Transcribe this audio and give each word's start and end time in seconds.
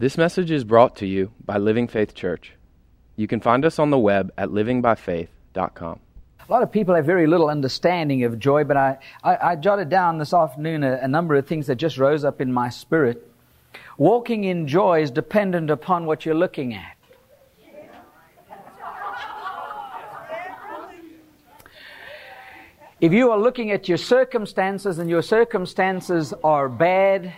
This 0.00 0.16
message 0.16 0.52
is 0.52 0.62
brought 0.62 0.94
to 0.98 1.06
you 1.06 1.32
by 1.44 1.58
Living 1.58 1.88
Faith 1.88 2.14
Church. 2.14 2.52
You 3.16 3.26
can 3.26 3.40
find 3.40 3.64
us 3.64 3.80
on 3.80 3.90
the 3.90 3.98
web 3.98 4.32
at 4.38 4.50
livingbyfaith.com. 4.50 5.98
A 6.48 6.52
lot 6.52 6.62
of 6.62 6.70
people 6.70 6.94
have 6.94 7.04
very 7.04 7.26
little 7.26 7.50
understanding 7.50 8.22
of 8.22 8.38
joy, 8.38 8.62
but 8.62 8.76
I, 8.76 8.98
I, 9.24 9.36
I 9.36 9.56
jotted 9.56 9.88
down 9.88 10.18
this 10.18 10.32
afternoon 10.32 10.84
a, 10.84 11.00
a 11.02 11.08
number 11.08 11.34
of 11.34 11.48
things 11.48 11.66
that 11.66 11.76
just 11.76 11.98
rose 11.98 12.24
up 12.24 12.40
in 12.40 12.52
my 12.52 12.68
spirit. 12.68 13.28
Walking 13.96 14.44
in 14.44 14.68
joy 14.68 15.02
is 15.02 15.10
dependent 15.10 15.68
upon 15.68 16.06
what 16.06 16.24
you're 16.24 16.32
looking 16.36 16.74
at. 16.74 16.96
If 23.00 23.12
you 23.12 23.32
are 23.32 23.38
looking 23.38 23.72
at 23.72 23.88
your 23.88 23.98
circumstances 23.98 25.00
and 25.00 25.10
your 25.10 25.22
circumstances 25.22 26.32
are 26.44 26.68
bad, 26.68 27.32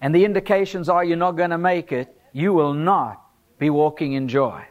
and 0.00 0.14
the 0.14 0.24
indications 0.24 0.88
are 0.88 1.04
you're 1.04 1.16
not 1.16 1.32
going 1.32 1.50
to 1.50 1.58
make 1.58 1.92
it, 1.92 2.16
you 2.32 2.52
will 2.52 2.74
not 2.74 3.22
be 3.58 3.70
walking 3.70 4.14
in 4.14 4.28
joy. 4.28 4.64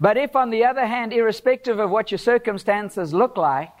But 0.00 0.16
if, 0.16 0.34
on 0.34 0.50
the 0.50 0.64
other 0.64 0.86
hand, 0.86 1.12
irrespective 1.12 1.78
of 1.78 1.90
what 1.90 2.10
your 2.10 2.18
circumstances 2.18 3.14
look 3.14 3.36
like, 3.36 3.72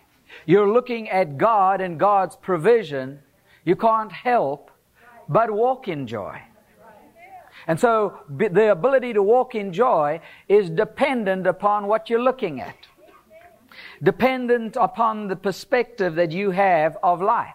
you're 0.46 0.70
looking 0.70 1.08
at 1.08 1.38
God 1.38 1.80
and 1.80 1.98
God's 1.98 2.36
provision, 2.36 3.20
you 3.64 3.76
can't 3.76 4.12
help 4.12 4.70
but 5.28 5.50
walk 5.50 5.88
in 5.88 6.06
joy. 6.06 6.40
And 7.66 7.80
so 7.80 8.20
the 8.28 8.70
ability 8.70 9.14
to 9.14 9.22
walk 9.22 9.54
in 9.54 9.72
joy 9.72 10.20
is 10.48 10.68
dependent 10.68 11.46
upon 11.46 11.86
what 11.86 12.10
you're 12.10 12.22
looking 12.22 12.60
at, 12.60 12.76
dependent 14.02 14.76
upon 14.78 15.28
the 15.28 15.36
perspective 15.36 16.14
that 16.16 16.30
you 16.30 16.50
have 16.50 16.98
of 17.02 17.22
life. 17.22 17.54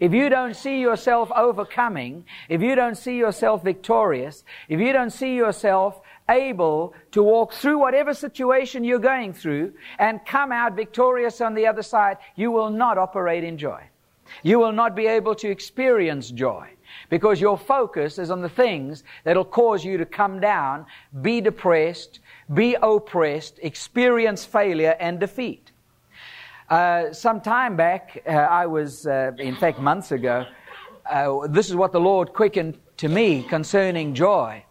If 0.00 0.12
you 0.12 0.28
don't 0.28 0.54
see 0.54 0.80
yourself 0.80 1.30
overcoming, 1.34 2.24
if 2.48 2.62
you 2.62 2.74
don't 2.74 2.96
see 2.96 3.16
yourself 3.16 3.62
victorious, 3.64 4.44
if 4.68 4.80
you 4.80 4.92
don't 4.92 5.10
see 5.10 5.34
yourself 5.34 6.00
able 6.28 6.94
to 7.12 7.22
walk 7.22 7.52
through 7.52 7.78
whatever 7.78 8.12
situation 8.12 8.84
you're 8.84 8.98
going 8.98 9.32
through 9.32 9.72
and 9.98 10.24
come 10.26 10.52
out 10.52 10.74
victorious 10.74 11.40
on 11.40 11.54
the 11.54 11.66
other 11.66 11.82
side, 11.82 12.18
you 12.36 12.50
will 12.50 12.70
not 12.70 12.98
operate 12.98 13.44
in 13.44 13.56
joy. 13.56 13.82
You 14.42 14.58
will 14.58 14.72
not 14.72 14.94
be 14.94 15.06
able 15.06 15.34
to 15.36 15.48
experience 15.48 16.30
joy 16.30 16.68
because 17.08 17.40
your 17.40 17.56
focus 17.58 18.18
is 18.18 18.30
on 18.30 18.42
the 18.42 18.48
things 18.48 19.04
that'll 19.24 19.44
cause 19.44 19.84
you 19.84 19.98
to 19.98 20.06
come 20.06 20.40
down, 20.40 20.86
be 21.22 21.40
depressed, 21.40 22.20
be 22.52 22.76
oppressed, 22.80 23.58
experience 23.62 24.44
failure 24.44 24.96
and 25.00 25.18
defeat. 25.18 25.72
Uh, 26.70 27.10
some 27.14 27.40
time 27.40 27.76
back, 27.76 28.22
uh, 28.26 28.30
I 28.30 28.66
was, 28.66 29.06
uh, 29.06 29.32
in 29.38 29.56
fact, 29.56 29.78
months 29.78 30.12
ago, 30.12 30.44
uh, 31.10 31.46
this 31.48 31.70
is 31.70 31.76
what 31.76 31.92
the 31.92 32.00
Lord 32.00 32.34
quickened 32.34 32.78
to 32.98 33.08
me 33.08 33.42
concerning 33.42 34.14
joy. 34.14 34.62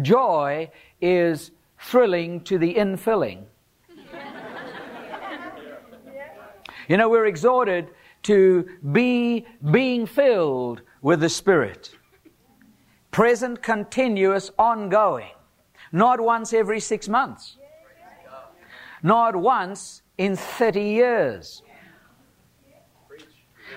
Joy 0.00 0.70
is 1.02 1.50
thrilling 1.78 2.40
to 2.44 2.56
the 2.56 2.74
infilling. 2.74 3.44
You 6.88 6.96
know, 6.96 7.10
we're 7.10 7.26
exhorted 7.26 7.88
to 8.24 8.66
be 8.92 9.46
being 9.70 10.06
filled 10.06 10.80
with 11.02 11.20
the 11.20 11.28
Spirit. 11.28 11.94
Present, 13.10 13.62
continuous, 13.62 14.50
ongoing. 14.58 15.30
Not 15.92 16.20
once 16.20 16.54
every 16.54 16.80
six 16.80 17.06
months. 17.06 17.58
Not 19.02 19.36
once 19.36 20.02
in 20.18 20.36
30 20.36 20.80
years. 20.82 21.62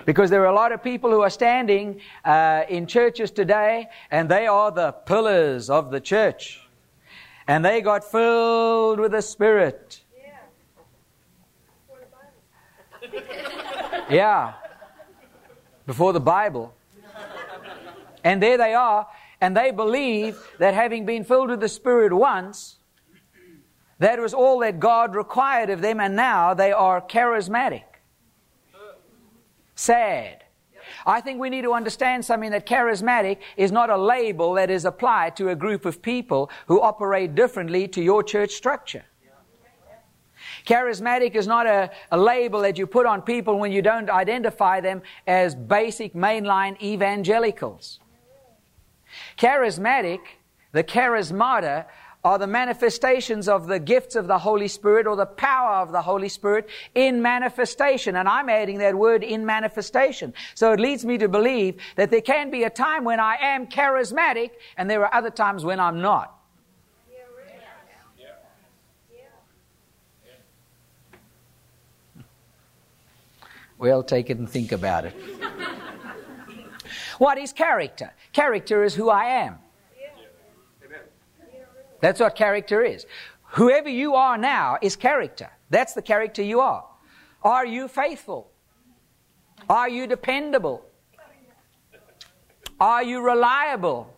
Because 0.04 0.30
there 0.30 0.42
are 0.42 0.46
a 0.46 0.54
lot 0.54 0.72
of 0.72 0.82
people 0.82 1.10
who 1.10 1.20
are 1.22 1.30
standing 1.30 2.00
uh, 2.24 2.62
in 2.68 2.86
churches 2.86 3.30
today, 3.30 3.88
and 4.10 4.28
they 4.28 4.46
are 4.46 4.70
the 4.70 4.92
pillars 4.92 5.68
of 5.70 5.90
the 5.90 6.00
church. 6.00 6.60
And 7.46 7.64
they 7.64 7.80
got 7.80 8.04
filled 8.04 9.00
with 9.00 9.12
the 9.12 9.22
Spirit. 9.22 10.02
Yeah. 14.10 14.54
Before 15.86 16.12
the 16.12 16.20
Bible. 16.20 16.74
And 18.24 18.42
there 18.42 18.58
they 18.58 18.74
are, 18.74 19.06
and 19.40 19.56
they 19.56 19.70
believe 19.70 20.38
that 20.58 20.74
having 20.74 21.06
been 21.06 21.24
filled 21.24 21.50
with 21.50 21.60
the 21.60 21.68
Spirit 21.68 22.12
once, 22.12 22.77
that 23.98 24.20
was 24.20 24.32
all 24.32 24.60
that 24.60 24.78
God 24.78 25.14
required 25.14 25.70
of 25.70 25.80
them, 25.80 26.00
and 26.00 26.14
now 26.14 26.54
they 26.54 26.72
are 26.72 27.00
charismatic. 27.00 27.84
Sad. 29.74 30.44
I 31.06 31.20
think 31.20 31.40
we 31.40 31.50
need 31.50 31.62
to 31.62 31.72
understand 31.72 32.24
something 32.24 32.50
that 32.50 32.66
charismatic 32.66 33.38
is 33.56 33.72
not 33.72 33.90
a 33.90 33.96
label 33.96 34.54
that 34.54 34.70
is 34.70 34.84
applied 34.84 35.36
to 35.36 35.50
a 35.50 35.54
group 35.54 35.84
of 35.84 36.02
people 36.02 36.50
who 36.66 36.80
operate 36.80 37.34
differently 37.34 37.88
to 37.88 38.02
your 38.02 38.22
church 38.22 38.52
structure. 38.52 39.04
Charismatic 40.66 41.34
is 41.34 41.46
not 41.46 41.66
a, 41.66 41.90
a, 42.10 42.18
label 42.18 42.60
that 42.60 42.78
you 42.78 42.86
put 42.86 43.06
on 43.06 43.22
people 43.22 43.58
when 43.58 43.72
you 43.72 43.82
don't 43.82 44.10
identify 44.10 44.80
them 44.80 45.02
as 45.26 45.54
basic 45.54 46.14
mainline 46.14 46.80
evangelicals. 46.82 48.00
Charismatic, 49.38 50.20
the 50.72 50.84
charismata, 50.84 51.86
are 52.24 52.38
the 52.38 52.46
manifestations 52.46 53.48
of 53.48 53.66
the 53.66 53.78
gifts 53.78 54.16
of 54.16 54.26
the 54.26 54.38
Holy 54.38 54.68
Spirit 54.68 55.06
or 55.06 55.14
the 55.14 55.26
power 55.26 55.76
of 55.76 55.92
the 55.92 56.02
Holy 56.02 56.28
Spirit 56.28 56.68
in 56.94 57.22
manifestation. 57.22 58.16
And 58.16 58.28
I'm 58.28 58.48
adding 58.48 58.78
that 58.78 58.94
word 58.94 59.22
in 59.22 59.46
manifestation. 59.46 60.34
So 60.54 60.72
it 60.72 60.80
leads 60.80 61.04
me 61.04 61.18
to 61.18 61.28
believe 61.28 61.76
that 61.96 62.10
there 62.10 62.20
can 62.20 62.50
be 62.50 62.64
a 62.64 62.70
time 62.70 63.04
when 63.04 63.20
I 63.20 63.36
am 63.40 63.66
charismatic 63.66 64.50
and 64.76 64.90
there 64.90 65.04
are 65.04 65.14
other 65.14 65.30
times 65.30 65.64
when 65.64 65.78
I'm 65.78 66.00
not. 66.00 66.34
Well, 73.78 74.02
take 74.02 74.28
it 74.28 74.38
and 74.38 74.50
think 74.50 74.72
about 74.72 75.04
it. 75.04 75.14
what 77.18 77.38
is 77.38 77.52
character? 77.52 78.12
Character 78.32 78.82
is 78.82 78.92
who 78.92 79.08
I 79.08 79.26
am. 79.44 79.58
That's 82.00 82.20
what 82.20 82.34
character 82.36 82.82
is. 82.82 83.06
Whoever 83.52 83.88
you 83.88 84.14
are 84.14 84.38
now 84.38 84.78
is 84.82 84.96
character. 84.96 85.50
That's 85.70 85.94
the 85.94 86.02
character 86.02 86.42
you 86.42 86.60
are. 86.60 86.84
Are 87.42 87.66
you 87.66 87.88
faithful? 87.88 88.50
Are 89.68 89.88
you 89.88 90.06
dependable? 90.06 90.84
Are 92.80 93.02
you 93.02 93.20
reliable? 93.20 94.14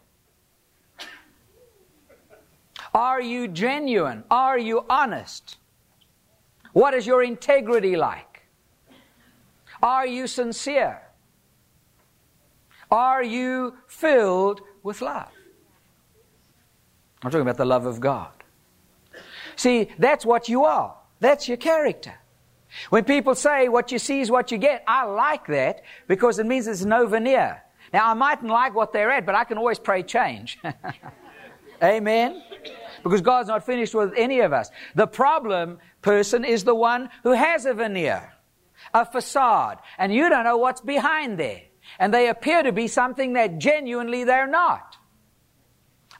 Are 2.92 3.20
you 3.20 3.48
genuine? 3.48 4.24
Are 4.30 4.58
you 4.58 4.84
honest? 4.90 5.56
What 6.72 6.94
is 6.94 7.06
your 7.06 7.22
integrity 7.22 7.96
like? 7.96 8.42
Are 9.82 10.06
you 10.06 10.26
sincere? 10.26 11.02
Are 12.90 13.22
you 13.22 13.76
filled 13.86 14.60
with 14.82 15.00
love? 15.00 15.30
I'm 17.22 17.30
talking 17.30 17.42
about 17.42 17.56
the 17.56 17.64
love 17.64 17.86
of 17.86 18.00
God. 18.00 18.30
See, 19.56 19.88
that's 19.98 20.24
what 20.24 20.48
you 20.48 20.64
are. 20.64 20.96
That's 21.20 21.48
your 21.48 21.58
character. 21.58 22.14
When 22.88 23.04
people 23.04 23.34
say 23.34 23.68
what 23.68 23.92
you 23.92 23.98
see 23.98 24.20
is 24.20 24.30
what 24.30 24.50
you 24.50 24.58
get, 24.58 24.84
I 24.86 25.04
like 25.04 25.46
that 25.48 25.82
because 26.06 26.38
it 26.38 26.46
means 26.46 26.66
there's 26.66 26.86
no 26.86 27.06
veneer. 27.06 27.62
Now, 27.92 28.08
I 28.08 28.14
mightn't 28.14 28.50
like 28.50 28.74
what 28.74 28.92
they're 28.92 29.10
at, 29.10 29.26
but 29.26 29.34
I 29.34 29.44
can 29.44 29.58
always 29.58 29.78
pray 29.78 30.02
change. 30.02 30.58
Amen? 31.82 32.42
Because 33.02 33.20
God's 33.20 33.48
not 33.48 33.66
finished 33.66 33.94
with 33.94 34.12
any 34.16 34.40
of 34.40 34.52
us. 34.52 34.70
The 34.94 35.06
problem 35.06 35.78
person 36.02 36.44
is 36.44 36.64
the 36.64 36.74
one 36.74 37.10
who 37.22 37.32
has 37.32 37.66
a 37.66 37.74
veneer, 37.74 38.32
a 38.94 39.04
facade, 39.04 39.78
and 39.98 40.14
you 40.14 40.28
don't 40.28 40.44
know 40.44 40.58
what's 40.58 40.80
behind 40.80 41.38
there. 41.38 41.62
And 41.98 42.14
they 42.14 42.28
appear 42.28 42.62
to 42.62 42.72
be 42.72 42.86
something 42.86 43.32
that 43.32 43.58
genuinely 43.58 44.24
they're 44.24 44.46
not. 44.46 44.96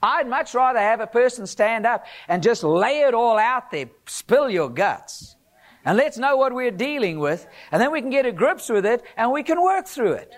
I'd 0.03 0.29
much 0.29 0.55
rather 0.55 0.79
have 0.79 1.01
a 1.01 1.07
person 1.07 1.47
stand 1.47 1.87
up 1.87 2.07
and 2.29 2.43
just 2.43 2.63
lay 2.63 3.03
it 3.03 3.15
all 3.15 3.39
out 3.39 3.71
there, 3.71 3.91
spill 4.07 4.49
your 4.49 4.71
guts. 4.71 5.37
And 5.85 5.97
let's 5.97 6.19
know 6.19 6.37
what 6.37 6.55
we're 6.55 6.71
dealing 6.71 7.21
with, 7.21 7.47
and 7.73 7.81
then 7.81 7.91
we 7.91 8.03
can 8.03 8.11
get 8.11 8.27
a 8.27 8.33
grips 8.33 8.69
with 8.69 8.85
it 8.85 9.03
and 9.17 9.33
we 9.33 9.43
can 9.43 9.63
work 9.63 9.87
through 9.87 10.13
it. 10.13 10.33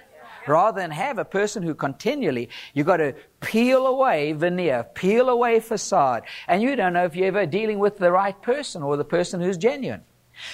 Rather 0.46 0.80
than 0.80 0.90
have 0.90 1.18
a 1.18 1.24
person 1.24 1.62
who 1.62 1.74
continually, 1.74 2.48
you've 2.74 2.86
got 2.86 2.96
to 2.96 3.14
peel 3.40 3.86
away 3.86 4.32
veneer, 4.32 4.84
peel 4.94 5.28
away 5.28 5.60
facade, 5.60 6.24
and 6.48 6.62
you 6.62 6.74
don't 6.74 6.92
know 6.92 7.04
if 7.04 7.14
you're 7.14 7.28
ever 7.28 7.46
dealing 7.46 7.78
with 7.78 7.98
the 7.98 8.10
right 8.10 8.40
person 8.42 8.82
or 8.82 8.96
the 8.96 9.04
person 9.04 9.40
who's 9.40 9.56
genuine. 9.56 10.02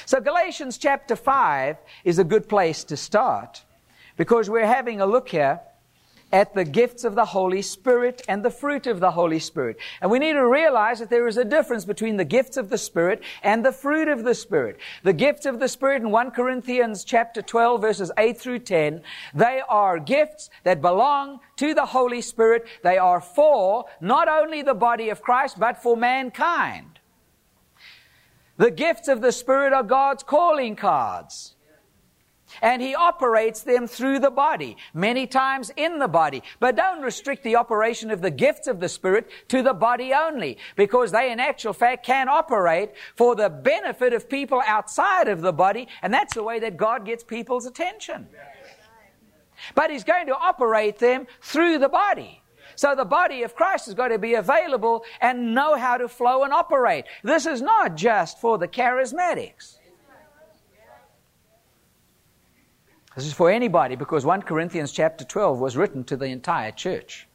So 0.04 0.20
Galatians 0.20 0.76
chapter 0.76 1.16
5 1.16 1.76
is 2.04 2.18
a 2.18 2.24
good 2.24 2.48
place 2.48 2.84
to 2.84 2.96
start 2.96 3.64
because 4.16 4.50
we're 4.50 4.66
having 4.66 5.00
a 5.00 5.06
look 5.06 5.28
here 5.28 5.60
at 6.32 6.54
the 6.54 6.64
gifts 6.64 7.04
of 7.04 7.14
the 7.14 7.24
Holy 7.26 7.62
Spirit 7.62 8.22
and 8.28 8.44
the 8.44 8.50
fruit 8.50 8.86
of 8.86 9.00
the 9.00 9.12
Holy 9.12 9.38
Spirit. 9.38 9.78
And 10.00 10.10
we 10.10 10.18
need 10.18 10.34
to 10.34 10.46
realize 10.46 10.98
that 10.98 11.10
there 11.10 11.26
is 11.26 11.36
a 11.36 11.44
difference 11.44 11.84
between 11.84 12.16
the 12.16 12.24
gifts 12.24 12.56
of 12.56 12.68
the 12.68 12.78
Spirit 12.78 13.22
and 13.42 13.64
the 13.64 13.72
fruit 13.72 14.08
of 14.08 14.24
the 14.24 14.34
Spirit. 14.34 14.78
The 15.02 15.12
gifts 15.12 15.46
of 15.46 15.58
the 15.58 15.68
Spirit 15.68 16.02
in 16.02 16.10
1 16.10 16.30
Corinthians 16.32 17.04
chapter 17.04 17.40
12 17.40 17.80
verses 17.80 18.12
8 18.18 18.38
through 18.38 18.60
10, 18.60 19.02
they 19.34 19.62
are 19.68 19.98
gifts 19.98 20.50
that 20.64 20.82
belong 20.82 21.40
to 21.56 21.74
the 21.74 21.86
Holy 21.86 22.20
Spirit. 22.20 22.66
They 22.82 22.98
are 22.98 23.20
for 23.20 23.86
not 24.00 24.28
only 24.28 24.62
the 24.62 24.74
body 24.74 25.08
of 25.08 25.22
Christ, 25.22 25.58
but 25.58 25.82
for 25.82 25.96
mankind. 25.96 26.98
The 28.58 28.70
gifts 28.72 29.08
of 29.08 29.20
the 29.20 29.32
Spirit 29.32 29.72
are 29.72 29.84
God's 29.84 30.24
calling 30.24 30.74
cards. 30.74 31.54
And 32.62 32.80
he 32.80 32.94
operates 32.94 33.62
them 33.62 33.86
through 33.86 34.20
the 34.20 34.30
body, 34.30 34.76
many 34.94 35.26
times 35.26 35.70
in 35.76 35.98
the 35.98 36.08
body. 36.08 36.42
But 36.60 36.76
don't 36.76 37.02
restrict 37.02 37.42
the 37.42 37.56
operation 37.56 38.10
of 38.10 38.20
the 38.20 38.30
gifts 38.30 38.66
of 38.66 38.80
the 38.80 38.88
Spirit 38.88 39.30
to 39.48 39.62
the 39.62 39.74
body 39.74 40.12
only, 40.14 40.58
because 40.76 41.12
they 41.12 41.30
in 41.30 41.40
actual 41.40 41.72
fact 41.72 42.06
can 42.06 42.28
operate 42.28 42.90
for 43.16 43.34
the 43.34 43.50
benefit 43.50 44.12
of 44.12 44.28
people 44.28 44.62
outside 44.66 45.28
of 45.28 45.40
the 45.40 45.52
body, 45.52 45.88
and 46.02 46.12
that's 46.12 46.34
the 46.34 46.42
way 46.42 46.58
that 46.60 46.76
God 46.76 47.04
gets 47.04 47.22
people's 47.24 47.66
attention. 47.66 48.28
But 49.74 49.90
he's 49.90 50.04
going 50.04 50.26
to 50.28 50.36
operate 50.36 50.98
them 50.98 51.26
through 51.40 51.78
the 51.78 51.88
body. 51.88 52.42
So 52.76 52.94
the 52.94 53.04
body 53.04 53.42
of 53.42 53.56
Christ 53.56 53.86
has 53.86 53.94
got 53.94 54.08
to 54.08 54.18
be 54.18 54.34
available 54.34 55.04
and 55.20 55.52
know 55.52 55.74
how 55.76 55.96
to 55.96 56.06
flow 56.06 56.44
and 56.44 56.52
operate. 56.52 57.06
This 57.24 57.44
is 57.44 57.60
not 57.60 57.96
just 57.96 58.40
for 58.40 58.56
the 58.56 58.68
charismatics. 58.68 59.77
This 63.18 63.26
is 63.26 63.32
for 63.32 63.50
anybody 63.50 63.96
because 63.96 64.24
1 64.24 64.42
Corinthians 64.42 64.92
chapter 64.92 65.24
12 65.24 65.58
was 65.58 65.76
written 65.76 66.04
to 66.04 66.16
the 66.16 66.26
entire 66.26 66.70
church. 66.70 67.26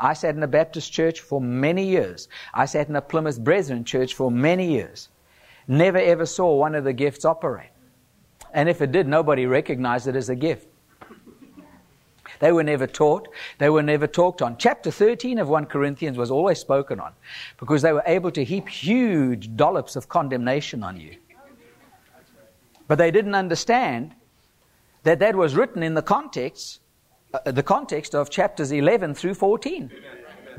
I 0.00 0.14
sat 0.14 0.34
in 0.34 0.42
a 0.42 0.48
Baptist 0.48 0.92
church 0.92 1.20
for 1.20 1.40
many 1.40 1.86
years. 1.86 2.26
I 2.52 2.64
sat 2.64 2.88
in 2.88 2.96
a 2.96 3.00
Plymouth 3.00 3.38
Brethren 3.38 3.84
church 3.84 4.14
for 4.14 4.32
many 4.32 4.68
years. 4.68 5.10
Never 5.68 5.98
ever 5.98 6.26
saw 6.26 6.56
one 6.56 6.74
of 6.74 6.82
the 6.82 6.92
gifts 6.92 7.24
operate. 7.24 7.70
And 8.52 8.68
if 8.68 8.82
it 8.82 8.90
did, 8.90 9.06
nobody 9.06 9.46
recognized 9.46 10.08
it 10.08 10.16
as 10.16 10.28
a 10.28 10.34
gift. 10.34 10.66
They 12.40 12.50
were 12.50 12.64
never 12.64 12.88
taught. 12.88 13.28
They 13.58 13.70
were 13.70 13.84
never 13.84 14.08
talked 14.08 14.42
on. 14.42 14.56
Chapter 14.58 14.90
13 14.90 15.38
of 15.38 15.48
1 15.48 15.66
Corinthians 15.66 16.18
was 16.18 16.32
always 16.32 16.58
spoken 16.58 16.98
on 16.98 17.12
because 17.60 17.80
they 17.80 17.92
were 17.92 18.02
able 18.06 18.32
to 18.32 18.42
heap 18.42 18.68
huge 18.68 19.54
dollops 19.54 19.94
of 19.94 20.08
condemnation 20.08 20.82
on 20.82 20.98
you. 20.98 21.14
But 22.88 22.98
they 22.98 23.12
didn't 23.12 23.36
understand 23.36 24.16
that 25.02 25.18
that 25.18 25.36
was 25.36 25.54
written 25.56 25.82
in 25.82 25.94
the 25.94 26.02
context, 26.02 26.80
uh, 27.34 27.50
the 27.50 27.62
context 27.62 28.14
of 28.14 28.30
chapters 28.30 28.72
11 28.72 29.14
through 29.14 29.34
14. 29.34 29.90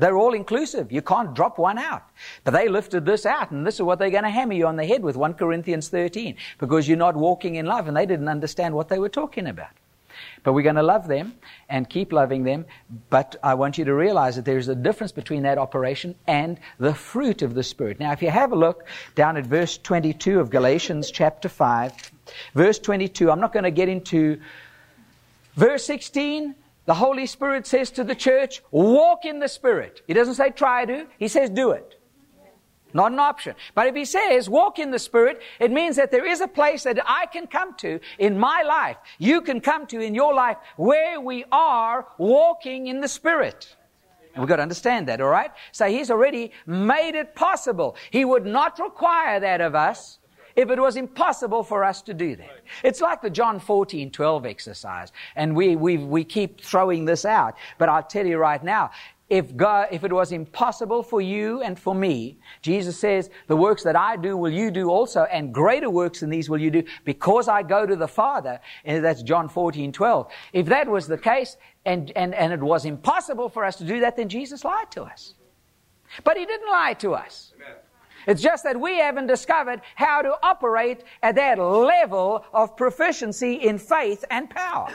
They're 0.00 0.16
all 0.16 0.34
inclusive. 0.34 0.90
You 0.90 1.02
can't 1.02 1.34
drop 1.34 1.58
one 1.58 1.78
out. 1.78 2.02
But 2.42 2.52
they 2.52 2.68
lifted 2.68 3.06
this 3.06 3.26
out, 3.26 3.50
and 3.50 3.66
this 3.66 3.76
is 3.76 3.82
what 3.82 3.98
they're 3.98 4.10
going 4.10 4.24
to 4.24 4.30
hammer 4.30 4.54
you 4.54 4.66
on 4.66 4.76
the 4.76 4.84
head 4.84 5.02
with 5.02 5.16
1 5.16 5.34
Corinthians 5.34 5.88
13, 5.88 6.36
because 6.58 6.88
you're 6.88 6.96
not 6.96 7.16
walking 7.16 7.54
in 7.54 7.66
love, 7.66 7.88
and 7.88 7.96
they 7.96 8.06
didn't 8.06 8.28
understand 8.28 8.74
what 8.74 8.88
they 8.88 8.98
were 8.98 9.08
talking 9.08 9.46
about. 9.46 9.70
But 10.42 10.52
we're 10.52 10.62
going 10.62 10.76
to 10.76 10.82
love 10.82 11.08
them 11.08 11.34
and 11.68 11.88
keep 11.88 12.12
loving 12.12 12.44
them. 12.44 12.66
But 13.10 13.36
I 13.42 13.54
want 13.54 13.78
you 13.78 13.84
to 13.86 13.94
realize 13.94 14.36
that 14.36 14.44
there's 14.44 14.68
a 14.68 14.74
difference 14.74 15.12
between 15.12 15.42
that 15.42 15.58
operation 15.58 16.14
and 16.26 16.60
the 16.78 16.94
fruit 16.94 17.42
of 17.42 17.54
the 17.54 17.62
Spirit. 17.62 17.98
Now, 17.98 18.12
if 18.12 18.22
you 18.22 18.30
have 18.30 18.52
a 18.52 18.56
look 18.56 18.84
down 19.14 19.36
at 19.36 19.46
verse 19.46 19.78
22 19.78 20.38
of 20.38 20.50
Galatians 20.50 21.10
chapter 21.10 21.48
5, 21.48 22.12
Verse 22.54 22.78
22, 22.78 23.30
I'm 23.30 23.40
not 23.40 23.52
going 23.52 23.64
to 23.64 23.70
get 23.70 23.88
into 23.88 24.40
verse 25.56 25.84
16. 25.84 26.54
The 26.86 26.94
Holy 26.94 27.26
Spirit 27.26 27.66
says 27.66 27.90
to 27.92 28.04
the 28.04 28.14
church, 28.14 28.62
walk 28.70 29.24
in 29.24 29.38
the 29.38 29.48
Spirit. 29.48 30.02
He 30.06 30.14
doesn't 30.14 30.34
say 30.34 30.50
try 30.50 30.84
to, 30.84 31.06
he 31.18 31.28
says 31.28 31.50
do 31.50 31.70
it. 31.70 32.00
Not 32.92 33.10
an 33.10 33.18
option. 33.18 33.56
But 33.74 33.88
if 33.88 33.96
he 33.96 34.04
says 34.04 34.48
walk 34.48 34.78
in 34.78 34.92
the 34.92 34.98
Spirit, 34.98 35.42
it 35.58 35.72
means 35.72 35.96
that 35.96 36.12
there 36.12 36.24
is 36.24 36.40
a 36.40 36.46
place 36.46 36.84
that 36.84 36.98
I 37.04 37.26
can 37.26 37.48
come 37.48 37.74
to 37.78 37.98
in 38.18 38.38
my 38.38 38.62
life. 38.62 38.96
You 39.18 39.40
can 39.40 39.60
come 39.60 39.86
to 39.88 40.00
in 40.00 40.14
your 40.14 40.32
life 40.32 40.58
where 40.76 41.20
we 41.20 41.44
are 41.50 42.06
walking 42.18 42.86
in 42.86 43.00
the 43.00 43.08
Spirit. 43.08 43.74
We've 44.36 44.48
got 44.48 44.56
to 44.56 44.62
understand 44.62 45.08
that, 45.08 45.20
alright? 45.20 45.50
So 45.72 45.86
he's 45.86 46.10
already 46.10 46.52
made 46.66 47.14
it 47.16 47.34
possible. 47.34 47.96
He 48.10 48.24
would 48.24 48.46
not 48.46 48.78
require 48.78 49.40
that 49.40 49.60
of 49.60 49.74
us 49.74 50.18
if 50.56 50.70
it 50.70 50.78
was 50.78 50.96
impossible 50.96 51.62
for 51.62 51.84
us 51.84 52.02
to 52.02 52.14
do 52.14 52.36
that. 52.36 52.62
It's 52.82 53.00
like 53.00 53.22
the 53.22 53.30
John 53.30 53.58
14, 53.58 54.10
12 54.10 54.46
exercise. 54.46 55.12
And 55.36 55.54
we, 55.56 55.76
we, 55.76 55.98
we 55.98 56.24
keep 56.24 56.60
throwing 56.60 57.04
this 57.04 57.24
out. 57.24 57.54
But 57.78 57.88
I'll 57.88 58.02
tell 58.02 58.26
you 58.26 58.38
right 58.38 58.62
now, 58.62 58.90
if 59.30 59.56
God, 59.56 59.88
if 59.90 60.04
it 60.04 60.12
was 60.12 60.32
impossible 60.32 61.02
for 61.02 61.20
you 61.20 61.62
and 61.62 61.78
for 61.78 61.94
me, 61.94 62.38
Jesus 62.60 62.98
says, 62.98 63.30
the 63.46 63.56
works 63.56 63.82
that 63.82 63.96
I 63.96 64.16
do 64.16 64.36
will 64.36 64.52
you 64.52 64.70
do 64.70 64.90
also, 64.90 65.22
and 65.24 65.52
greater 65.52 65.88
works 65.88 66.20
than 66.20 66.28
these 66.28 66.50
will 66.50 66.60
you 66.60 66.70
do, 66.70 66.84
because 67.04 67.48
I 67.48 67.62
go 67.62 67.86
to 67.86 67.96
the 67.96 68.06
Father. 68.06 68.60
And 68.84 69.02
that's 69.02 69.22
John 69.22 69.48
14, 69.48 69.92
12. 69.92 70.30
If 70.52 70.66
that 70.66 70.86
was 70.86 71.08
the 71.08 71.16
case, 71.16 71.56
and, 71.86 72.12
and, 72.16 72.34
and 72.34 72.52
it 72.52 72.60
was 72.60 72.84
impossible 72.84 73.48
for 73.48 73.64
us 73.64 73.76
to 73.76 73.84
do 73.84 74.00
that, 74.00 74.16
then 74.16 74.28
Jesus 74.28 74.62
lied 74.62 74.90
to 74.92 75.02
us. 75.02 75.34
But 76.22 76.36
he 76.36 76.44
didn't 76.44 76.70
lie 76.70 76.94
to 76.94 77.14
us. 77.14 77.54
Amen. 77.56 77.76
It's 78.26 78.42
just 78.42 78.64
that 78.64 78.80
we 78.80 78.98
haven't 78.98 79.26
discovered 79.26 79.80
how 79.94 80.22
to 80.22 80.38
operate 80.42 81.04
at 81.22 81.34
that 81.36 81.58
level 81.58 82.44
of 82.52 82.76
proficiency 82.76 83.54
in 83.54 83.78
faith 83.78 84.24
and 84.30 84.48
power. 84.48 84.88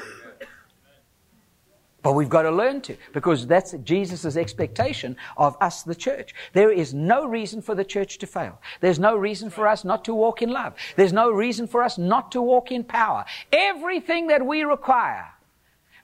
But 2.01 2.13
we've 2.13 2.29
got 2.29 2.43
to 2.43 2.51
learn 2.51 2.79
to, 2.81 2.95
because 3.11 3.45
that's 3.45 3.73
Jesus' 3.83 4.37
expectation 4.37 5.17
of 5.35 5.57
us, 5.59 5.83
the 5.83 5.95
church. 5.95 6.33
There 6.53 6.71
is 6.71 6.93
no 6.93 7.25
reason 7.25 7.61
for 7.61 7.75
the 7.75 7.83
church 7.83 8.19
to 8.19 8.27
fail. 8.27 8.61
There's 8.79 8.99
no 8.99 9.17
reason 9.17 9.49
for 9.49 9.67
us 9.67 9.83
not 9.83 10.05
to 10.05 10.13
walk 10.13 10.41
in 10.41 10.49
love. 10.49 10.75
There's 10.95 11.11
no 11.11 11.29
reason 11.29 11.67
for 11.67 11.83
us 11.83 11.97
not 11.97 12.31
to 12.31 12.41
walk 12.41 12.71
in 12.71 12.85
power. 12.85 13.25
Everything 13.51 14.27
that 14.27 14.45
we 14.45 14.63
require, 14.63 15.27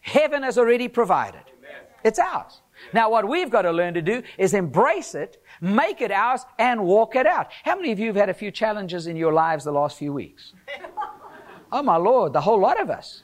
heaven 0.02 0.44
has 0.44 0.58
already 0.58 0.90
provided. 0.90 1.44
It's 2.04 2.20
ours. 2.20 2.62
Now, 2.94 3.10
what 3.10 3.28
we've 3.28 3.50
got 3.50 3.64
to 3.64 3.72
learn 3.72 3.94
to 3.96 4.02
do 4.02 4.24
is 4.38 4.54
embrace 4.54 5.16
it 5.16 5.42
make 5.62 6.02
it 6.02 6.12
ours, 6.12 6.46
and 6.60 6.84
walk 6.84 7.16
it 7.16 7.26
out. 7.26 7.52
How 7.64 7.76
many 7.76 7.92
of 7.92 8.00
you 8.00 8.08
have 8.08 8.16
had 8.16 8.30
a 8.30 8.34
few 8.34 8.52
challenges 8.52 9.08
in 9.08 9.16
your 9.16 9.34
lives 9.34 9.64
the 9.64 9.72
last 9.72 9.98
few 9.98 10.14
weeks? 10.14 10.54
Oh, 11.72 11.84
my 11.84 11.98
Lord, 11.98 12.34
the 12.34 12.42
whole 12.42 12.60
lot 12.60 12.80
of 12.80 12.90
us. 12.90 13.24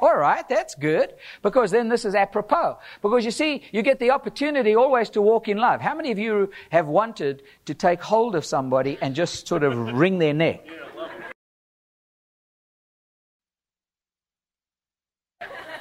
All 0.00 0.16
right, 0.16 0.48
that's 0.48 0.76
good, 0.76 1.14
because 1.42 1.72
then 1.72 1.88
this 1.88 2.04
is 2.04 2.14
apropos. 2.14 2.78
Because 3.02 3.24
you 3.24 3.32
see, 3.32 3.64
you 3.72 3.82
get 3.82 3.98
the 3.98 4.12
opportunity 4.12 4.76
always 4.76 5.10
to 5.10 5.22
walk 5.22 5.48
in 5.48 5.58
love. 5.58 5.80
How 5.80 5.94
many 5.94 6.12
of 6.12 6.18
you 6.18 6.50
have 6.70 6.86
wanted 6.86 7.42
to 7.66 7.74
take 7.74 8.00
hold 8.00 8.36
of 8.36 8.44
somebody 8.44 8.96
and 9.00 9.14
just 9.14 9.48
sort 9.48 9.64
of 9.64 9.76
wring 9.76 10.18
their 10.18 10.34
neck? 10.34 10.64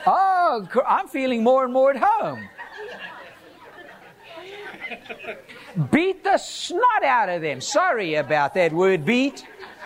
Oh, 0.10 0.68
I'm 0.88 1.08
feeling 1.08 1.44
more 1.44 1.66
and 1.66 1.74
more 1.74 1.92
at 1.92 1.98
home. 1.98 2.48
beat 5.92 6.24
the 6.24 6.38
snot 6.38 7.04
out 7.04 7.30
of 7.30 7.42
them. 7.42 7.62
Sorry 7.62 8.16
about 8.16 8.54
that 8.56 8.74
word 8.74 9.06
beat. 9.06 9.46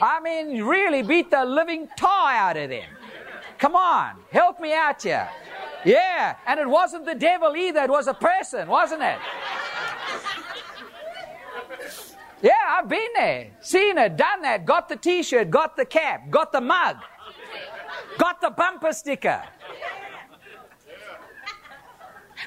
I 0.00 0.20
mean, 0.20 0.62
really 0.62 1.02
beat 1.02 1.30
the 1.30 1.44
living 1.44 1.88
tar 1.96 2.32
out 2.32 2.56
of 2.56 2.70
them. 2.70 2.88
Come 3.58 3.76
on, 3.76 4.16
help 4.32 4.60
me 4.60 4.74
out 4.74 5.02
here. 5.02 5.28
Yeah, 5.84 6.36
and 6.46 6.58
it 6.58 6.68
wasn't 6.68 7.04
the 7.04 7.14
devil 7.14 7.56
either, 7.56 7.84
it 7.84 7.90
was 7.90 8.08
a 8.08 8.14
person, 8.14 8.68
wasn't 8.68 9.02
it? 9.02 9.18
Yeah, 12.42 12.52
I've 12.68 12.90
been 12.90 13.08
there, 13.14 13.52
seen 13.62 13.96
it, 13.96 14.18
done 14.18 14.42
that, 14.42 14.66
got 14.66 14.90
the 14.90 14.96
t 14.96 15.22
shirt, 15.22 15.48
got 15.48 15.78
the 15.78 15.86
cap, 15.86 16.28
got 16.28 16.52
the 16.52 16.60
mug, 16.60 16.96
got 18.18 18.42
the 18.42 18.50
bumper 18.50 18.92
sticker. 18.92 19.42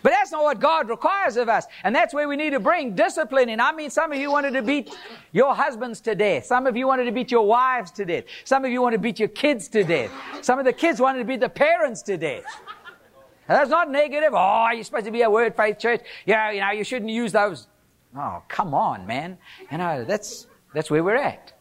But 0.04 0.12
that's 0.12 0.32
not 0.32 0.44
what 0.44 0.60
God 0.60 0.90
requires 0.90 1.38
of 1.38 1.50
us. 1.50 1.66
And 1.84 1.96
that's 1.96 2.14
where 2.14 2.28
we 2.28 2.36
need 2.36 2.52
to 2.52 2.60
bring 2.60 2.96
discipline 2.96 3.50
in. 3.50 3.60
I 3.60 3.72
mean, 3.72 3.90
some 3.90 4.12
of 4.12 4.18
you 4.18 4.32
wanted 4.32 4.52
to 4.52 4.62
beat 4.62 4.96
your 5.32 5.56
husbands 5.56 6.02
to 6.02 6.16
death. 6.16 6.46
Some 6.46 6.68
of 6.68 6.76
you 6.76 6.88
wanted 6.88 7.06
to 7.06 7.12
beat 7.12 7.32
your 7.32 7.46
wives 7.46 7.92
to 7.92 8.06
death. 8.06 8.26
Some 8.44 8.66
of 8.66 8.72
you 8.72 8.82
wanted 8.82 8.98
to 8.98 9.02
beat 9.02 9.20
your 9.20 9.30
kids 9.30 9.68
to 9.70 9.84
death. 9.84 10.12
Some 10.42 10.60
of 10.60 10.66
the 10.66 10.74
kids 10.74 11.00
wanted 11.00 11.20
to 11.20 11.26
beat 11.26 11.40
the 11.40 11.50
parents 11.50 12.02
to 12.04 12.18
death. 12.18 12.44
that's 13.48 13.70
not 13.70 13.90
negative. 13.92 14.34
Oh, 14.34 14.70
you're 14.74 14.84
supposed 14.84 15.06
to 15.06 15.12
be 15.12 15.22
a 15.22 15.30
word 15.30 15.56
faith 15.56 15.80
church. 15.80 16.02
Yeah, 16.26 16.52
you 16.52 16.62
know, 16.62 16.72
you 16.72 16.84
shouldn't 16.84 17.12
use 17.12 17.32
those. 17.32 17.68
Oh, 18.16 18.42
come 18.48 18.74
on, 18.74 19.06
man. 19.06 19.38
You 19.72 19.78
know, 19.78 20.04
that's, 20.04 20.48
that's 20.74 20.90
where 20.90 21.04
we're 21.04 21.16
at. 21.16 21.54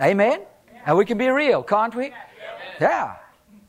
Amen? 0.00 0.42
And 0.86 0.96
we 0.96 1.04
can 1.04 1.18
be 1.18 1.28
real, 1.28 1.62
can't 1.62 1.94
we? 1.94 2.12
Yeah. 2.80 3.16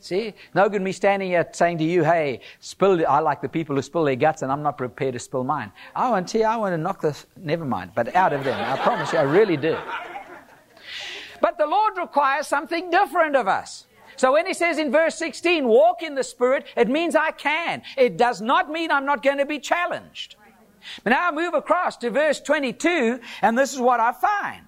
See, 0.01 0.33
no 0.55 0.67
good 0.67 0.81
me 0.81 0.91
standing 0.93 1.29
here 1.29 1.47
saying 1.53 1.77
to 1.77 1.83
you, 1.83 2.03
hey, 2.03 2.41
spill, 2.59 3.05
I 3.07 3.19
like 3.19 3.39
the 3.39 3.47
people 3.47 3.75
who 3.75 3.83
spill 3.83 4.03
their 4.03 4.15
guts 4.15 4.41
and 4.41 4.51
I'm 4.51 4.63
not 4.63 4.75
prepared 4.75 5.13
to 5.13 5.19
spill 5.19 5.43
mine. 5.43 5.71
I 5.95 6.09
want 6.09 6.27
to, 6.29 6.41
I 6.41 6.57
want 6.57 6.73
to 6.73 6.77
knock 6.77 7.01
this, 7.01 7.27
never 7.37 7.65
mind, 7.65 7.91
but 7.93 8.15
out 8.15 8.33
of 8.33 8.43
them. 8.43 8.59
I 8.59 8.81
promise 8.81 9.13
you, 9.13 9.19
I 9.19 9.23
really 9.23 9.57
do. 9.57 9.77
But 11.39 11.59
the 11.59 11.67
Lord 11.67 11.97
requires 11.97 12.47
something 12.47 12.89
different 12.89 13.35
of 13.35 13.47
us. 13.47 13.85
So 14.15 14.33
when 14.33 14.47
he 14.47 14.55
says 14.55 14.79
in 14.79 14.91
verse 14.91 15.15
16, 15.15 15.67
walk 15.67 16.01
in 16.01 16.15
the 16.15 16.23
Spirit, 16.23 16.65
it 16.75 16.89
means 16.89 17.15
I 17.15 17.29
can. 17.29 17.83
It 17.95 18.17
does 18.17 18.41
not 18.41 18.71
mean 18.71 18.89
I'm 18.89 19.05
not 19.05 19.21
going 19.21 19.37
to 19.37 19.45
be 19.45 19.59
challenged. 19.59 20.35
But 21.03 21.11
now 21.11 21.29
I 21.29 21.31
move 21.31 21.53
across 21.53 21.95
to 21.97 22.09
verse 22.09 22.39
22, 22.39 23.19
and 23.43 23.55
this 23.55 23.71
is 23.71 23.79
what 23.79 23.99
I 23.99 24.13
find. 24.13 24.65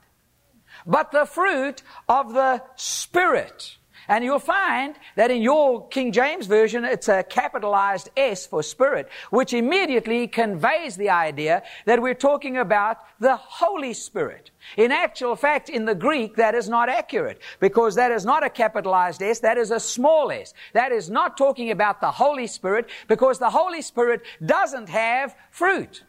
But 0.86 1.12
the 1.12 1.26
fruit 1.26 1.82
of 2.08 2.34
the 2.34 2.62
Spirit. 2.76 3.78
And 4.08 4.24
you'll 4.24 4.40
find 4.40 4.96
that 5.16 5.32
in 5.32 5.42
your 5.42 5.88
King 5.88 6.12
James 6.12 6.46
Version, 6.46 6.84
it's 6.84 7.08
a 7.08 7.24
capitalized 7.24 8.10
S 8.18 8.46
for 8.46 8.64
Spirit, 8.64 9.10
which 9.30 9.54
immediately 9.54 10.28
conveys 10.28 10.96
the 10.96 11.10
idea 11.10 11.64
that 11.86 12.02
we're 12.02 12.14
talking 12.14 12.58
about 12.58 12.98
the 13.20 13.36
Holy 13.36 13.94
Spirit. 13.94 14.52
In 14.78 14.92
actual 14.92 15.36
fact, 15.36 15.70
in 15.70 15.86
the 15.86 15.96
Greek, 15.96 16.36
that 16.36 16.56
is 16.56 16.70
not 16.70 16.90
accurate 16.90 17.42
because 17.60 17.96
that 17.96 18.12
is 18.12 18.26
not 18.26 18.44
a 18.44 18.50
capitalized 18.50 19.22
S, 19.22 19.40
that 19.40 19.58
is 19.58 19.72
a 19.72 19.80
small 19.80 20.32
s. 20.32 20.54
That 20.74 20.92
is 20.92 21.10
not 21.10 21.38
talking 21.38 21.72
about 21.72 22.02
the 22.02 22.12
Holy 22.12 22.48
Spirit 22.48 22.90
because 23.08 23.40
the 23.40 23.50
Holy 23.50 23.82
Spirit 23.82 24.22
doesn't 24.46 24.90
have 24.90 25.36
fruit. 25.52 26.04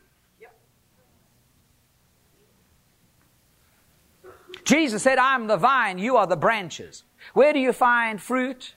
Jesus 4.65 5.03
said, 5.03 5.19
I'm 5.19 5.47
the 5.47 5.57
vine, 5.57 5.99
you 5.99 6.17
are 6.17 6.27
the 6.27 6.37
branches. 6.37 7.05
Where 7.33 7.53
do 7.53 7.59
you 7.59 7.73
find 7.73 8.21
fruit? 8.21 8.75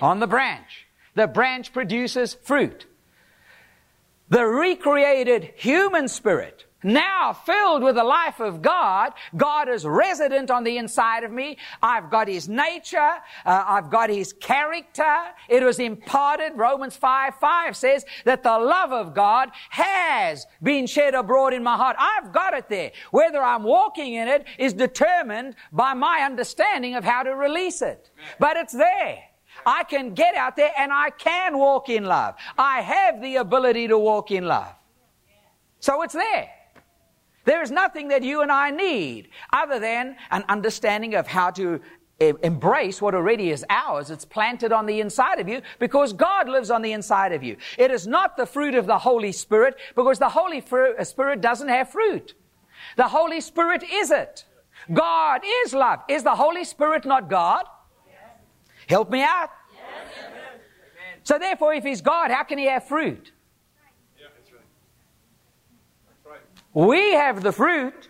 On 0.00 0.20
the 0.20 0.26
branch. 0.26 0.86
The 1.14 1.26
branch 1.26 1.72
produces 1.72 2.34
fruit. 2.34 2.86
The 4.28 4.44
recreated 4.46 5.52
human 5.56 6.08
spirit 6.08 6.64
now 6.82 7.32
filled 7.32 7.82
with 7.82 7.96
the 7.96 8.04
life 8.04 8.40
of 8.40 8.62
God, 8.62 9.12
God 9.36 9.68
is 9.68 9.84
resident 9.84 10.50
on 10.50 10.64
the 10.64 10.78
inside 10.78 11.24
of 11.24 11.32
me. 11.32 11.58
I've 11.82 12.10
got 12.10 12.28
His 12.28 12.48
nature. 12.48 13.12
Uh, 13.44 13.64
I've 13.66 13.90
got 13.90 14.10
His 14.10 14.32
character. 14.32 15.16
It 15.48 15.62
was 15.62 15.78
imparted. 15.78 16.52
Romans 16.56 16.96
5, 16.96 17.34
5 17.36 17.76
says 17.76 18.04
that 18.24 18.42
the 18.42 18.58
love 18.58 18.92
of 18.92 19.14
God 19.14 19.50
has 19.70 20.46
been 20.62 20.86
shed 20.86 21.14
abroad 21.14 21.52
in 21.52 21.62
my 21.62 21.76
heart. 21.76 21.96
I've 21.98 22.32
got 22.32 22.54
it 22.54 22.68
there. 22.68 22.92
Whether 23.10 23.42
I'm 23.42 23.62
walking 23.62 24.14
in 24.14 24.28
it 24.28 24.46
is 24.58 24.72
determined 24.72 25.56
by 25.72 25.94
my 25.94 26.20
understanding 26.24 26.94
of 26.94 27.04
how 27.04 27.22
to 27.22 27.34
release 27.34 27.82
it. 27.82 28.10
But 28.38 28.56
it's 28.56 28.72
there. 28.72 29.18
I 29.64 29.84
can 29.84 30.14
get 30.14 30.34
out 30.34 30.56
there 30.56 30.72
and 30.76 30.92
I 30.92 31.10
can 31.10 31.58
walk 31.58 31.88
in 31.88 32.04
love. 32.04 32.34
I 32.58 32.80
have 32.80 33.20
the 33.20 33.36
ability 33.36 33.88
to 33.88 33.98
walk 33.98 34.30
in 34.30 34.46
love. 34.46 34.74
So 35.80 36.02
it's 36.02 36.14
there. 36.14 36.50
There's 37.44 37.70
nothing 37.70 38.08
that 38.08 38.22
you 38.22 38.42
and 38.42 38.52
I 38.52 38.70
need 38.70 39.28
other 39.52 39.78
than 39.78 40.16
an 40.30 40.44
understanding 40.48 41.14
of 41.14 41.26
how 41.26 41.50
to 41.52 41.80
embrace 42.20 43.02
what 43.02 43.14
already 43.14 43.50
is 43.50 43.64
ours. 43.68 44.10
It's 44.10 44.24
planted 44.24 44.72
on 44.72 44.86
the 44.86 45.00
inside 45.00 45.40
of 45.40 45.48
you 45.48 45.60
because 45.78 46.12
God 46.12 46.48
lives 46.48 46.70
on 46.70 46.82
the 46.82 46.92
inside 46.92 47.32
of 47.32 47.42
you. 47.42 47.56
It 47.78 47.90
is 47.90 48.06
not 48.06 48.36
the 48.36 48.46
fruit 48.46 48.74
of 48.74 48.86
the 48.86 48.98
Holy 48.98 49.32
Spirit 49.32 49.76
because 49.96 50.18
the 50.18 50.28
Holy 50.28 50.62
uh, 50.70 51.04
Spirit 51.04 51.40
doesn't 51.40 51.68
have 51.68 51.90
fruit. 51.90 52.34
The 52.96 53.08
Holy 53.08 53.40
Spirit 53.40 53.82
is 53.90 54.10
it. 54.10 54.44
God 54.92 55.42
is 55.64 55.74
love. 55.74 56.00
Is 56.08 56.22
the 56.22 56.34
Holy 56.34 56.64
Spirit 56.64 57.04
not 57.04 57.28
God? 57.28 57.64
Help 58.88 59.10
me 59.10 59.22
out. 59.22 59.50
So 61.24 61.38
therefore, 61.38 61.74
if 61.74 61.84
He's 61.84 62.00
God, 62.00 62.30
how 62.30 62.42
can 62.42 62.58
He 62.58 62.66
have 62.66 62.86
fruit? 62.86 63.31
We 66.74 67.12
have 67.14 67.42
the 67.42 67.52
fruit. 67.52 68.08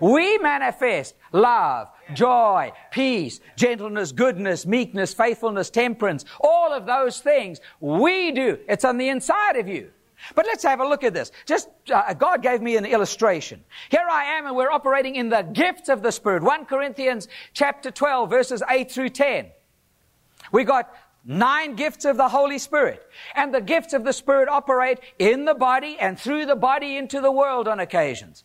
We 0.00 0.38
manifest 0.38 1.14
love, 1.32 1.88
joy, 2.12 2.72
peace, 2.90 3.40
gentleness, 3.56 4.12
goodness, 4.12 4.66
meekness, 4.66 5.14
faithfulness, 5.14 5.70
temperance, 5.70 6.24
all 6.40 6.72
of 6.72 6.86
those 6.86 7.20
things. 7.20 7.60
We 7.80 8.32
do. 8.32 8.58
It's 8.68 8.84
on 8.84 8.98
the 8.98 9.08
inside 9.08 9.56
of 9.56 9.68
you. 9.68 9.90
But 10.34 10.46
let's 10.46 10.64
have 10.64 10.80
a 10.80 10.86
look 10.86 11.04
at 11.04 11.14
this. 11.14 11.30
Just, 11.46 11.68
uh, 11.92 12.12
God 12.14 12.42
gave 12.42 12.60
me 12.60 12.76
an 12.76 12.84
illustration. 12.84 13.62
Here 13.88 14.06
I 14.10 14.24
am 14.36 14.46
and 14.46 14.56
we're 14.56 14.70
operating 14.70 15.14
in 15.14 15.28
the 15.28 15.42
gifts 15.42 15.88
of 15.88 16.02
the 16.02 16.10
Spirit. 16.10 16.42
1 16.42 16.64
Corinthians 16.64 17.28
chapter 17.52 17.90
12 17.90 18.28
verses 18.28 18.62
8 18.68 18.90
through 18.90 19.10
10. 19.10 19.46
We 20.50 20.64
got 20.64 20.92
Nine 21.24 21.74
gifts 21.74 22.04
of 22.04 22.16
the 22.16 22.28
Holy 22.28 22.58
Spirit. 22.58 23.02
And 23.34 23.52
the 23.52 23.60
gifts 23.60 23.92
of 23.92 24.04
the 24.04 24.12
Spirit 24.12 24.48
operate 24.48 24.98
in 25.18 25.44
the 25.44 25.54
body 25.54 25.98
and 25.98 26.18
through 26.18 26.46
the 26.46 26.56
body 26.56 26.96
into 26.96 27.20
the 27.20 27.32
world 27.32 27.68
on 27.68 27.80
occasions. 27.80 28.44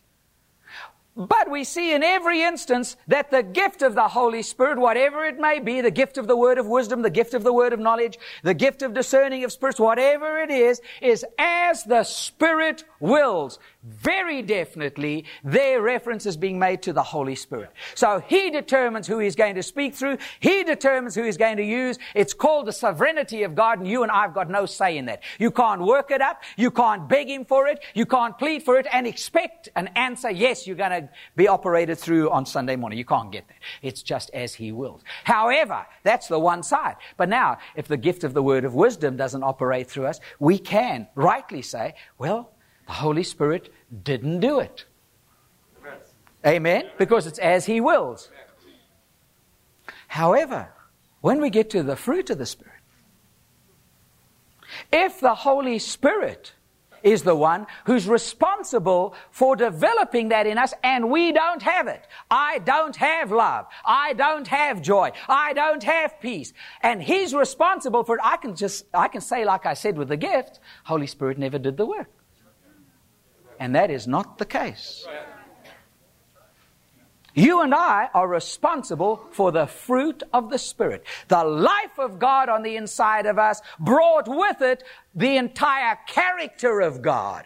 But 1.16 1.48
we 1.48 1.62
see 1.62 1.94
in 1.94 2.02
every 2.02 2.42
instance 2.42 2.96
that 3.06 3.30
the 3.30 3.44
gift 3.44 3.82
of 3.82 3.94
the 3.94 4.08
Holy 4.08 4.42
Spirit, 4.42 4.78
whatever 4.78 5.24
it 5.24 5.38
may 5.38 5.60
be, 5.60 5.80
the 5.80 5.92
gift 5.92 6.18
of 6.18 6.26
the 6.26 6.36
word 6.36 6.58
of 6.58 6.66
wisdom, 6.66 7.02
the 7.02 7.10
gift 7.10 7.34
of 7.34 7.44
the 7.44 7.52
word 7.52 7.72
of 7.72 7.78
knowledge, 7.78 8.18
the 8.42 8.52
gift 8.52 8.82
of 8.82 8.94
discerning 8.94 9.44
of 9.44 9.52
spirits, 9.52 9.78
whatever 9.78 10.40
it 10.40 10.50
is, 10.50 10.80
is 11.00 11.24
as 11.38 11.84
the 11.84 12.02
Spirit 12.02 12.82
wills. 13.04 13.58
Very 13.82 14.40
definitely, 14.40 15.26
their 15.44 15.82
reference 15.82 16.24
is 16.24 16.36
being 16.36 16.58
made 16.58 16.82
to 16.82 16.92
the 16.92 17.02
Holy 17.02 17.34
Spirit. 17.34 17.70
So 17.94 18.22
He 18.26 18.50
determines 18.50 19.06
who 19.06 19.18
He's 19.18 19.36
going 19.36 19.54
to 19.56 19.62
speak 19.62 19.94
through. 19.94 20.16
He 20.40 20.64
determines 20.64 21.14
who 21.14 21.22
He's 21.22 21.36
going 21.36 21.58
to 21.58 21.64
use. 21.64 21.98
It's 22.14 22.32
called 22.32 22.66
the 22.66 22.72
sovereignty 22.72 23.42
of 23.42 23.54
God, 23.54 23.78
and 23.78 23.86
you 23.86 24.02
and 24.02 24.10
I 24.10 24.22
have 24.22 24.34
got 24.34 24.48
no 24.48 24.64
say 24.64 24.96
in 24.96 25.04
that. 25.06 25.22
You 25.38 25.50
can't 25.50 25.82
work 25.82 26.10
it 26.10 26.22
up. 26.22 26.42
You 26.56 26.70
can't 26.70 27.06
beg 27.06 27.28
Him 27.28 27.44
for 27.44 27.66
it. 27.66 27.84
You 27.94 28.06
can't 28.06 28.38
plead 28.38 28.62
for 28.62 28.78
it 28.78 28.86
and 28.90 29.06
expect 29.06 29.68
an 29.76 29.88
answer. 29.96 30.30
Yes, 30.30 30.66
you're 30.66 30.76
going 30.76 31.02
to 31.02 31.08
be 31.36 31.46
operated 31.46 31.98
through 31.98 32.30
on 32.30 32.46
Sunday 32.46 32.76
morning. 32.76 32.98
You 32.98 33.04
can't 33.04 33.30
get 33.30 33.46
that. 33.48 33.58
It's 33.82 34.02
just 34.02 34.30
as 34.32 34.54
He 34.54 34.72
wills. 34.72 35.02
However, 35.24 35.86
that's 36.04 36.28
the 36.28 36.38
one 36.38 36.62
side. 36.62 36.96
But 37.18 37.28
now, 37.28 37.58
if 37.76 37.86
the 37.86 37.98
gift 37.98 38.24
of 38.24 38.32
the 38.32 38.42
word 38.42 38.64
of 38.64 38.74
wisdom 38.74 39.18
doesn't 39.18 39.42
operate 39.42 39.88
through 39.88 40.06
us, 40.06 40.20
we 40.38 40.58
can 40.58 41.06
rightly 41.14 41.60
say, 41.60 41.94
well, 42.16 42.53
the 42.86 42.92
Holy 42.92 43.22
Spirit 43.22 43.72
didn't 44.02 44.40
do 44.40 44.60
it. 44.60 44.84
Amen. 46.46 46.90
Because 46.98 47.26
it's 47.26 47.38
as 47.38 47.64
He 47.64 47.80
wills. 47.80 48.30
However, 50.08 50.68
when 51.20 51.40
we 51.40 51.50
get 51.50 51.70
to 51.70 51.82
the 51.82 51.96
fruit 51.96 52.30
of 52.30 52.38
the 52.38 52.46
Spirit, 52.46 52.72
if 54.92 55.20
the 55.20 55.34
Holy 55.34 55.78
Spirit 55.78 56.52
is 57.04 57.22
the 57.22 57.36
one 57.36 57.66
who's 57.84 58.08
responsible 58.08 59.14
for 59.30 59.54
developing 59.54 60.30
that 60.30 60.46
in 60.46 60.58
us 60.58 60.72
and 60.82 61.10
we 61.10 61.30
don't 61.32 61.62
have 61.62 61.86
it. 61.86 62.02
I 62.30 62.58
don't 62.60 62.96
have 62.96 63.30
love. 63.30 63.66
I 63.84 64.14
don't 64.14 64.48
have 64.48 64.80
joy. 64.80 65.12
I 65.28 65.52
don't 65.52 65.82
have 65.84 66.18
peace. 66.18 66.52
And 66.80 67.02
He's 67.02 67.34
responsible 67.34 68.04
for 68.04 68.16
it. 68.16 68.22
I 68.24 68.38
can 68.38 68.56
just, 68.56 68.86
I 68.94 69.08
can 69.08 69.20
say 69.20 69.44
like 69.44 69.66
I 69.66 69.74
said 69.74 69.98
with 69.98 70.08
the 70.08 70.16
gift, 70.16 70.60
Holy 70.84 71.06
Spirit 71.06 71.38
never 71.38 71.58
did 71.58 71.76
the 71.76 71.86
work. 71.86 72.08
And 73.58 73.74
that 73.74 73.90
is 73.90 74.06
not 74.06 74.38
the 74.38 74.44
case. 74.44 75.06
You 77.34 77.62
and 77.62 77.74
I 77.74 78.08
are 78.14 78.28
responsible 78.28 79.16
for 79.32 79.50
the 79.50 79.66
fruit 79.66 80.22
of 80.32 80.50
the 80.50 80.58
Spirit. 80.58 81.04
The 81.26 81.42
life 81.42 81.98
of 81.98 82.20
God 82.20 82.48
on 82.48 82.62
the 82.62 82.76
inside 82.76 83.26
of 83.26 83.38
us 83.38 83.60
brought 83.80 84.28
with 84.28 84.62
it 84.62 84.84
the 85.16 85.36
entire 85.36 85.98
character 86.06 86.80
of 86.80 87.02
God, 87.02 87.44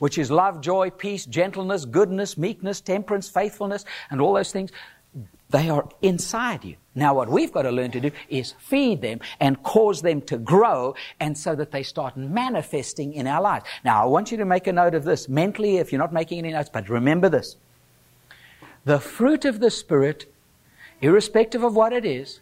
which 0.00 0.18
is 0.18 0.32
love, 0.32 0.60
joy, 0.60 0.90
peace, 0.90 1.26
gentleness, 1.26 1.84
goodness, 1.84 2.36
meekness, 2.36 2.80
temperance, 2.80 3.28
faithfulness, 3.28 3.84
and 4.10 4.20
all 4.20 4.34
those 4.34 4.50
things. 4.50 4.72
They 5.50 5.68
are 5.68 5.88
inside 6.02 6.64
you. 6.64 6.76
Now, 7.00 7.14
what 7.14 7.30
we've 7.30 7.50
got 7.50 7.62
to 7.62 7.70
learn 7.70 7.90
to 7.92 8.00
do 8.00 8.10
is 8.28 8.52
feed 8.58 9.00
them 9.00 9.20
and 9.40 9.60
cause 9.62 10.02
them 10.02 10.20
to 10.22 10.36
grow, 10.36 10.94
and 11.18 11.36
so 11.36 11.54
that 11.54 11.70
they 11.70 11.82
start 11.82 12.14
manifesting 12.14 13.14
in 13.14 13.26
our 13.26 13.40
lives. 13.40 13.64
Now, 13.86 14.02
I 14.02 14.04
want 14.04 14.30
you 14.30 14.36
to 14.36 14.44
make 14.44 14.66
a 14.66 14.72
note 14.74 14.94
of 14.94 15.04
this 15.04 15.26
mentally 15.26 15.78
if 15.78 15.90
you're 15.90 15.98
not 15.98 16.12
making 16.12 16.40
any 16.40 16.52
notes, 16.52 16.68
but 16.70 16.90
remember 16.90 17.30
this. 17.30 17.56
The 18.84 19.00
fruit 19.00 19.46
of 19.46 19.60
the 19.60 19.70
Spirit, 19.70 20.30
irrespective 21.00 21.64
of 21.64 21.74
what 21.74 21.94
it 21.94 22.04
is, 22.04 22.40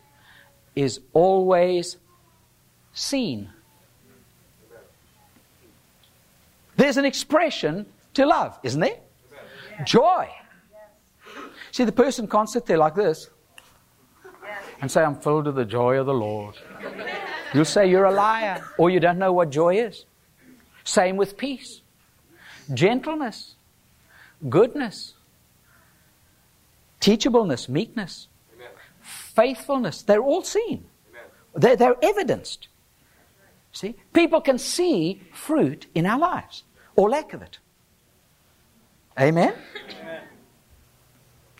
is 0.75 0.99
always 1.12 1.97
seen. 2.93 3.50
There's 6.75 6.97
an 6.97 7.05
expression 7.05 7.87
to 8.15 8.27
love, 8.27 8.59
isn't 8.65 8.81
there? 8.81 8.99
Joy. 9.85 10.29
See, 11.71 11.85
the 11.85 11.93
person 11.93 12.27
can't 12.27 12.50
sit 12.50 12.67
there 12.67 12.79
like 12.79 12.97
this 12.97 13.31
and 14.81 14.91
say, 14.91 15.03
I'm 15.03 15.17
filled 15.17 15.47
with 15.47 15.57
the 15.57 15.65
joy 15.65 15.99
of 15.99 16.07
the 16.07 16.15
Lord. 16.15 16.55
You'll 17.55 17.65
say 17.65 17.89
you're 17.89 18.05
a 18.05 18.13
liar 18.13 18.65
or 18.79 18.91
you 18.91 19.01
don't 19.01 19.19
know 19.19 19.33
what 19.33 19.51
joy 19.51 19.79
is. 19.79 20.05
Same 20.85 21.17
with 21.17 21.37
peace, 21.37 21.83
gentleness, 22.73 23.57
goodness, 24.49 25.15
teachableness, 27.01 27.69
meekness, 27.69 28.29
Amen. 28.55 28.69
faithfulness. 29.01 30.03
They're 30.03 30.23
all 30.23 30.43
seen, 30.43 30.87
they're, 31.55 31.77
they're 31.77 31.97
evidenced. 32.03 32.69
See, 33.73 33.95
people 34.13 34.41
can 34.41 34.59
see 34.59 35.23
fruit 35.33 35.87
in 35.95 36.07
our 36.07 36.19
lives 36.19 36.65
or 36.97 37.11
lack 37.11 37.33
of 37.35 37.43
it. 37.43 37.59
Amen? 39.21 39.53
Amen. 39.91 40.23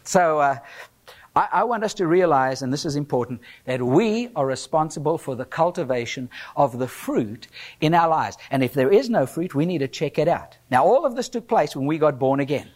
So, 0.05 0.39
uh, 0.39 0.59
I, 1.39 1.49
I, 1.53 1.65
want 1.65 1.85
us 1.85 1.95
to 1.95 2.09
realize, 2.09 2.63
and 2.63 2.73
this 2.73 2.85
is 2.85 2.97
important, 2.97 3.43
that 3.65 3.81
we 3.81 4.29
are 4.35 4.45
responsible 4.45 5.19
for 5.19 5.37
the 5.37 5.45
cultivation 5.45 6.31
of 6.57 6.81
the 6.81 6.89
fruit 6.89 7.47
in 7.81 7.95
our 7.95 8.09
lives. 8.09 8.37
And 8.51 8.65
if 8.65 8.75
there 8.75 8.93
is 8.93 9.09
no 9.09 9.25
fruit, 9.25 9.55
we 9.55 9.65
need 9.65 9.79
to 9.79 9.87
check 9.87 10.19
it 10.19 10.27
out. 10.27 10.59
Now, 10.69 10.85
all 10.85 11.07
of 11.07 11.15
this 11.15 11.29
took 11.29 11.47
place 11.47 11.77
when 11.77 11.87
we 11.87 11.97
got 11.97 12.19
born 12.19 12.41
again. 12.41 12.69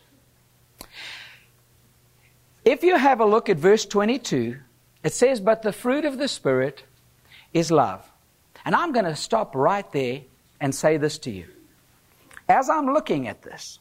If 2.65 2.85
you 2.85 2.97
have 2.97 3.19
a 3.19 3.25
look 3.25 3.49
at 3.49 3.57
verse 3.57 3.85
22, 3.85 4.57
it 5.03 5.13
says, 5.13 5.41
But 5.41 5.63
the 5.63 5.73
fruit 5.73 6.05
of 6.05 6.19
the 6.19 6.29
Spirit 6.29 6.85
is 7.53 7.73
love. 7.73 8.09
And 8.65 8.77
I'm 8.77 8.93
going 8.93 9.07
to 9.07 9.17
stop 9.17 9.57
right 9.57 9.91
there 9.91 10.21
and 10.61 10.73
say 10.73 10.99
this 10.99 11.19
to 11.19 11.33
you. 11.33 11.49
As 12.49 12.71
I'm 12.71 12.95
looking 12.95 13.27
at 13.27 13.43
this, 13.43 13.81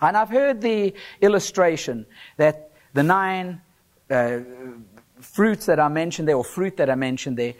and 0.00 0.16
I've 0.16 0.30
heard 0.30 0.60
the 0.60 0.94
illustration 1.20 2.06
that 2.36 2.70
the 2.94 3.02
nine 3.02 3.62
uh, 4.10 4.40
fruits 5.20 5.66
that 5.66 5.78
are 5.78 5.90
mentioned 5.90 6.28
there, 6.28 6.36
or 6.36 6.44
fruit 6.44 6.76
that 6.76 6.88
are 6.88 6.96
mentioned 6.96 7.36
there, 7.36 7.54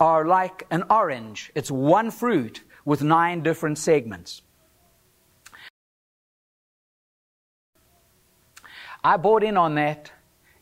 are 0.00 0.26
like 0.26 0.66
an 0.70 0.84
orange. 0.90 1.50
It's 1.54 1.70
one 1.70 2.10
fruit 2.10 2.62
with 2.84 3.02
nine 3.02 3.42
different 3.42 3.78
segments. 3.78 4.42
I 9.02 9.16
bought 9.16 9.44
in 9.44 9.56
on 9.56 9.76
that, 9.76 10.10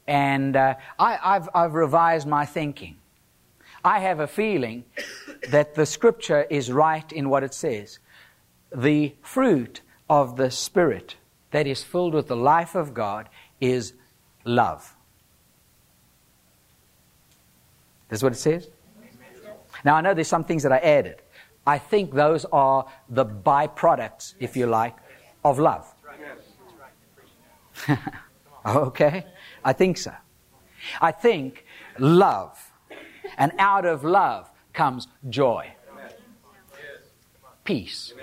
and 0.06 0.56
uh, 0.56 0.74
I, 0.98 1.34
have 1.34 1.48
I've 1.54 1.74
revised 1.74 2.26
my 2.26 2.44
thinking. 2.44 2.96
I 3.84 4.00
have 4.00 4.20
a 4.20 4.26
feeling 4.26 4.84
that 5.50 5.74
the 5.74 5.86
scripture 5.86 6.46
is 6.50 6.70
right 6.72 7.10
in 7.12 7.30
what 7.30 7.44
it 7.44 7.54
says. 7.54 7.98
The 8.74 9.14
fruit 9.22 9.80
of 10.10 10.36
the 10.36 10.50
Spirit 10.50 11.16
that 11.52 11.66
is 11.66 11.82
filled 11.82 12.14
with 12.14 12.28
the 12.28 12.36
life 12.36 12.74
of 12.74 12.94
God 12.94 13.28
is 13.60 13.94
love. 14.46 14.94
That's 18.08 18.22
what 18.22 18.32
it 18.32 18.36
says? 18.36 18.68
Now, 19.84 19.96
I 19.96 20.00
know 20.00 20.14
there's 20.14 20.28
some 20.28 20.44
things 20.44 20.62
that 20.62 20.72
I 20.72 20.78
added. 20.78 21.20
I 21.66 21.78
think 21.78 22.14
those 22.14 22.44
are 22.46 22.86
the 23.08 23.26
byproducts, 23.26 24.34
if 24.38 24.56
you 24.56 24.66
like, 24.66 24.94
of 25.44 25.58
love. 25.58 25.92
okay? 28.66 29.26
I 29.64 29.72
think 29.72 29.98
so. 29.98 30.12
I 31.00 31.10
think 31.12 31.64
love. 31.98 32.72
And 33.36 33.52
out 33.58 33.84
of 33.84 34.04
love 34.04 34.50
comes 34.72 35.08
joy, 35.28 35.72
peace, 37.64 38.14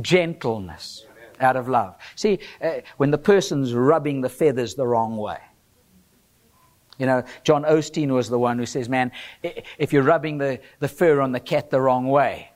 gentleness 0.00 1.06
out 1.40 1.56
of 1.56 1.68
love. 1.68 1.96
See, 2.16 2.38
uh, 2.62 2.80
when 2.96 3.10
the 3.10 3.18
person's 3.18 3.74
rubbing 3.74 4.20
the 4.20 4.28
feathers 4.28 4.74
the 4.74 4.86
wrong 4.86 5.16
way. 5.16 5.38
You 6.98 7.06
know, 7.06 7.24
John 7.42 7.64
Osteen 7.64 8.08
was 8.10 8.28
the 8.28 8.38
one 8.38 8.58
who 8.58 8.66
says, 8.66 8.88
man, 8.88 9.10
if 9.42 9.92
you're 9.92 10.04
rubbing 10.04 10.38
the, 10.38 10.60
the 10.78 10.88
fur 10.88 11.20
on 11.20 11.32
the 11.32 11.40
cat 11.40 11.70
the 11.70 11.80
wrong 11.80 12.08
way, 12.08 12.50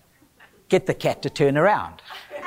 get 0.69 0.87
the 0.87 0.95
cat 0.95 1.23
to 1.23 1.31
turn 1.31 1.59
around. 1.59 2.03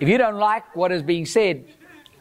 if 0.00 0.08
you 0.08 0.16
don't 0.16 0.36
like 0.36 0.74
what 0.74 0.90
is 0.90 1.02
being 1.02 1.26
said, 1.26 1.66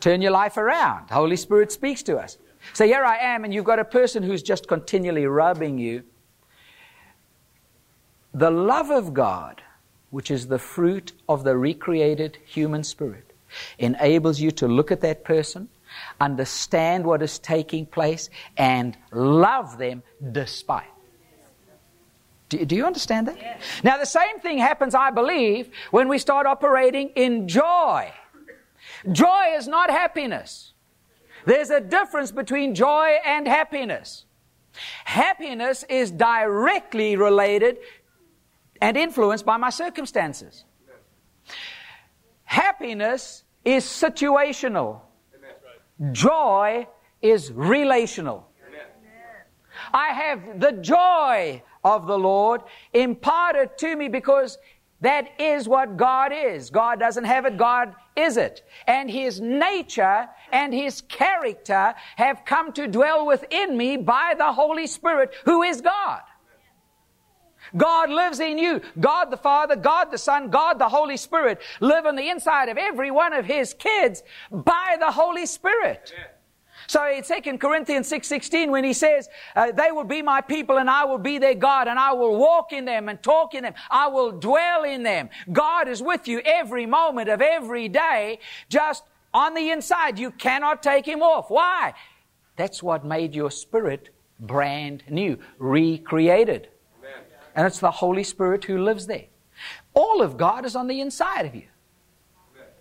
turn 0.02 0.22
your 0.22 0.32
life 0.32 0.58
around. 0.58 1.08
The 1.08 1.14
Holy 1.14 1.38
Spirit 1.38 1.72
speaks 1.72 2.04
to 2.04 2.18
us. 2.18 2.38
So 2.74 2.86
here 2.86 3.04
I 3.04 3.18
am, 3.18 3.46
and 3.46 3.54
you've 3.54 3.66
got 3.66 3.80
a 3.80 3.86
person 3.86 4.24
who's 4.24 4.44
just 4.44 4.68
continually 4.68 5.26
rubbing 5.28 5.78
you. 5.78 6.04
The 8.34 8.52
love 8.52 8.90
of 8.90 9.14
God 9.14 9.62
which 10.16 10.32
is 10.32 10.48
the 10.48 10.58
fruit 10.58 11.12
of 11.28 11.44
the 11.44 11.58
recreated 11.58 12.38
human 12.46 12.86
spirit, 12.86 13.34
enables 13.80 14.40
you 14.40 14.50
to 14.50 14.66
look 14.66 14.90
at 14.90 15.02
that 15.02 15.26
person, 15.26 15.68
understand 16.22 17.06
what 17.06 17.22
is 17.22 17.38
taking 17.38 17.86
place, 17.86 18.30
and 18.56 18.98
love 19.12 19.78
them 19.78 20.02
despite. 20.32 20.88
Do, 22.48 22.64
do 22.64 22.78
you 22.78 22.86
understand 22.86 23.28
that? 23.28 23.36
Yes. 23.36 23.62
Now, 23.84 23.98
the 23.98 24.06
same 24.06 24.40
thing 24.40 24.58
happens, 24.58 24.96
I 24.96 25.12
believe, 25.12 25.70
when 25.92 26.08
we 26.08 26.18
start 26.18 26.48
operating 26.48 27.10
in 27.10 27.50
joy. 27.50 28.10
Joy 29.12 29.56
is 29.58 29.68
not 29.68 29.90
happiness. 29.90 30.72
There's 31.44 31.72
a 31.72 31.82
difference 31.82 32.32
between 32.32 32.74
joy 32.74 33.18
and 33.26 33.46
happiness. 33.50 34.24
Happiness 35.04 35.84
is 35.90 36.10
directly 36.10 37.18
related 37.18 37.80
and 38.82 38.98
influenced 38.98 39.46
by 39.46 39.58
my 39.58 39.70
circumstances. 39.70 40.66
Happiness 42.44 43.44
is 43.64 43.84
situational. 43.86 45.02
Joy 46.12 46.88
is 47.22 47.52
relational. 47.52 48.50
I 49.94 50.10
have 50.10 50.60
the 50.60 50.74
joy 50.74 51.62
of 51.84 52.08
the 52.08 52.18
Lord 52.18 52.62
imparted 52.94 53.78
to 53.80 53.96
me 53.96 54.08
because 54.08 54.58
that 55.02 55.40
is 55.40 55.68
what 55.68 55.98
God 55.98 56.32
is. 56.34 56.70
God 56.70 57.00
doesn't 57.00 57.26
have 57.26 57.46
it, 57.46 57.58
God 57.58 57.94
is 58.16 58.38
it. 58.38 58.64
And 58.88 59.10
His 59.10 59.40
nature 59.42 60.28
and 60.52 60.74
His 60.74 61.02
character 61.02 61.94
have 62.16 62.46
come 62.46 62.72
to 62.74 62.88
dwell 62.88 63.26
within 63.26 63.78
me 63.78 63.98
by 63.98 64.34
the 64.38 64.52
Holy 64.54 64.88
Spirit, 64.88 65.34
who 65.46 65.64
is 65.64 65.82
God. 65.82 66.22
God 67.76 68.10
lives 68.10 68.40
in 68.40 68.58
you. 68.58 68.82
God 69.00 69.26
the 69.26 69.38
Father, 69.38 69.76
God 69.76 70.12
the 70.12 70.18
Son, 70.18 70.50
God 70.50 70.80
the 70.80 70.90
Holy 70.90 71.18
Spirit 71.18 71.62
live 71.80 72.06
on 72.06 72.16
the 72.16 72.30
inside 72.30 72.70
of 72.70 72.78
every 72.78 73.12
one 73.12 73.34
of 73.34 73.46
His 73.46 73.74
kids 73.74 74.24
by 74.52 74.96
the 75.00 75.12
Holy 75.12 75.46
Spirit. 75.46 76.14
So 76.88 77.04
in 77.08 77.24
2 77.24 77.58
Corinthians 77.58 78.12
6.16 78.12 78.70
when 78.70 78.84
he 78.84 78.94
says, 78.94 79.28
uh, 79.56 79.72
they 79.72 79.92
will 79.92 80.04
be 80.04 80.22
my 80.22 80.42
people 80.42 80.78
and 80.78 80.90
I 80.90 81.06
will 81.06 81.18
be 81.18 81.38
their 81.40 81.56
God 81.56 81.88
and 81.88 81.98
I 81.98 82.14
will 82.14 82.38
walk 82.38 82.74
in 82.74 82.86
them 82.86 83.10
and 83.10 83.22
talk 83.24 83.56
in 83.56 83.64
them. 83.64 83.74
I 83.90 84.08
will 84.08 84.32
dwell 84.32 84.84
in 84.84 85.04
them. 85.04 85.30
God 85.52 85.88
is 85.88 86.02
with 86.02 86.28
you 86.28 86.42
every 86.46 86.86
moment 86.86 87.30
of 87.30 87.42
every 87.42 87.90
day, 87.90 88.40
just 88.70 89.04
on 89.34 89.54
the 89.56 89.72
inside. 89.72 90.20
You 90.20 90.32
cannot 90.32 90.84
take 90.84 91.08
him 91.08 91.24
off. 91.24 91.50
Why? 91.50 91.94
That's 92.56 92.84
what 92.84 93.04
made 93.04 93.34
your 93.34 93.52
spirit 93.52 94.10
brand 94.40 95.04
new, 95.10 95.40
recreated 95.58 96.70
and 97.56 97.66
it's 97.66 97.80
the 97.80 97.92
Holy 97.92 98.24
Spirit 98.24 98.66
who 98.66 98.78
lives 98.78 99.08
there. 99.08 99.26
All 99.94 100.22
of 100.22 100.38
God 100.38 100.66
is 100.66 100.76
on 100.76 100.88
the 100.88 101.00
inside 101.00 101.46
of 101.46 101.56
you. 101.56 101.68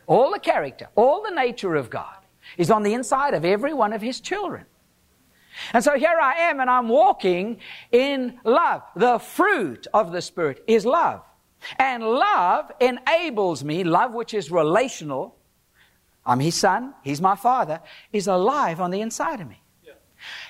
All 0.06 0.32
the 0.32 0.38
character, 0.38 0.88
all 0.96 1.22
the 1.22 1.30
nature 1.30 1.76
of 1.76 1.88
God 1.88 2.16
is 2.58 2.70
on 2.70 2.82
the 2.82 2.92
inside 2.92 3.32
of 3.32 3.44
every 3.44 3.72
one 3.72 3.92
of 3.92 4.02
His 4.02 4.20
children. 4.20 4.66
And 5.72 5.82
so 5.84 5.96
here 5.96 6.18
I 6.20 6.34
am 6.50 6.60
and 6.60 6.68
I'm 6.68 6.88
walking 6.88 7.60
in 7.92 8.38
love. 8.44 8.82
The 8.96 9.18
fruit 9.18 9.87
of 9.94 10.12
the 10.12 10.20
Spirit 10.20 10.62
is 10.66 10.84
love. 10.84 11.22
And 11.78 12.02
love 12.02 12.70
enables 12.80 13.64
me, 13.64 13.84
love 13.84 14.12
which 14.12 14.34
is 14.34 14.50
relational, 14.50 15.37
I'm 16.26 16.40
His 16.40 16.56
Son, 16.56 16.94
He's 17.02 17.20
my 17.20 17.37
Father, 17.37 17.80
is 18.12 18.26
alive 18.26 18.80
on 18.80 18.90
the 18.90 19.00
inside 19.00 19.40
of 19.40 19.48
me. 19.48 19.62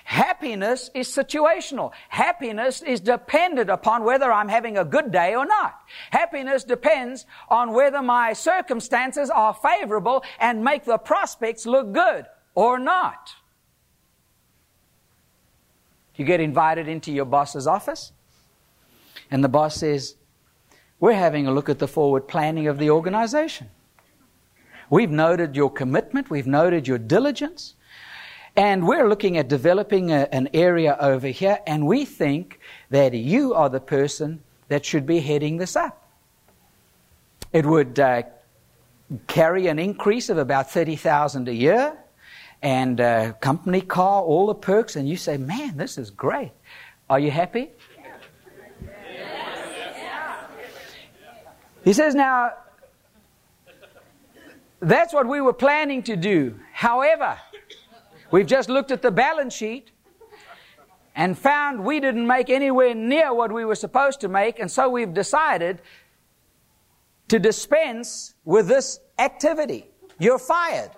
Happiness 0.05 0.90
is 0.95 1.09
situational. 1.09 1.93
Happiness 2.11 2.83
is 2.83 3.01
dependent 3.01 3.71
upon 3.71 4.05
whether 4.05 4.31
I'm 4.31 4.49
having 4.49 4.77
a 4.77 4.85
good 4.85 5.11
day 5.11 5.35
or 5.35 5.47
not. 5.47 5.81
Happiness 6.11 6.62
depends 6.62 7.25
on 7.49 7.73
whether 7.73 8.03
my 8.03 8.35
circumstances 8.35 9.31
are 9.31 9.55
favorable 9.55 10.23
and 10.38 10.62
make 10.62 10.85
the 10.85 10.99
prospects 10.99 11.64
look 11.64 11.93
good 11.95 12.27
or 12.55 12.79
not. 12.79 13.31
You 16.17 16.27
get 16.27 16.38
invited 16.38 16.87
into 16.87 17.11
your 17.11 17.25
boss's 17.25 17.67
office, 17.67 18.12
and 19.31 19.43
the 19.43 19.49
boss 19.49 19.77
says, 19.77 20.17
We're 21.01 21.14
having 21.14 21.47
a 21.47 21.53
look 21.53 21.71
at 21.71 21.79
the 21.79 21.88
forward 21.88 22.29
planning 22.29 22.69
of 22.69 22.79
the 22.79 22.90
organization. 22.90 23.71
We've 24.90 25.11
noted 25.11 25.57
your 25.57 25.73
commitment, 25.73 26.31
we've 26.31 26.47
noted 26.47 26.87
your 26.87 26.99
diligence. 26.99 27.75
And 28.57 28.87
we're 28.87 29.09
looking 29.09 29.37
at 29.37 29.49
developing 29.49 30.12
a, 30.12 30.29
an 30.31 30.49
area 30.55 30.97
over 31.01 31.27
here, 31.27 31.59
and 31.67 31.87
we 31.87 32.05
think 32.05 32.61
that 32.90 33.12
you 33.12 33.53
are 33.55 33.69
the 33.69 33.81
person 33.81 34.43
that 34.69 34.85
should 34.85 35.07
be 35.07 35.19
heading 35.19 35.57
this 35.57 35.75
up. 35.75 36.09
It 37.53 37.67
would 37.67 37.99
uh, 37.99 38.23
carry 39.27 39.67
an 39.67 39.79
increase 39.79 40.29
of 40.29 40.38
about 40.38 40.71
30,000 40.71 41.49
a 41.49 41.53
year 41.53 41.97
and 42.62 43.01
a 43.01 43.37
company 43.40 43.81
car, 43.81 44.23
all 44.23 44.47
the 44.47 44.55
perks, 44.55 44.97
and 44.97 45.09
you 45.09 45.17
say, 45.17 45.37
man, 45.37 45.77
this 45.77 45.99
is 45.99 46.11
great. 46.11 46.53
Are 47.11 47.19
you 47.19 47.31
happy? 47.31 47.71
He 51.85 51.93
says, 51.93 52.14
now, 52.14 52.53
that's 54.81 55.12
what 55.12 55.27
we 55.27 55.40
were 55.40 55.53
planning 55.53 56.03
to 56.05 56.17
do. 56.17 56.59
However, 56.73 57.37
We've 58.30 58.46
just 58.46 58.68
looked 58.68 58.90
at 58.90 59.02
the 59.02 59.10
balance 59.10 59.54
sheet 59.54 59.90
and 61.14 61.38
found 61.38 61.84
we 61.84 62.00
didn't 62.00 62.26
make 62.26 62.50
anywhere 62.50 62.94
near 62.94 63.32
what 63.32 63.52
we 63.52 63.64
were 63.64 63.74
supposed 63.74 64.20
to 64.20 64.28
make, 64.28 64.58
and 64.58 64.70
so 64.70 64.88
we've 64.88 65.14
decided 65.14 65.80
to 67.28 67.38
dispense 67.38 68.34
with 68.44 68.66
this 68.66 69.00
activity. 69.18 69.87
You're 70.18 70.38
fired. 70.38 70.90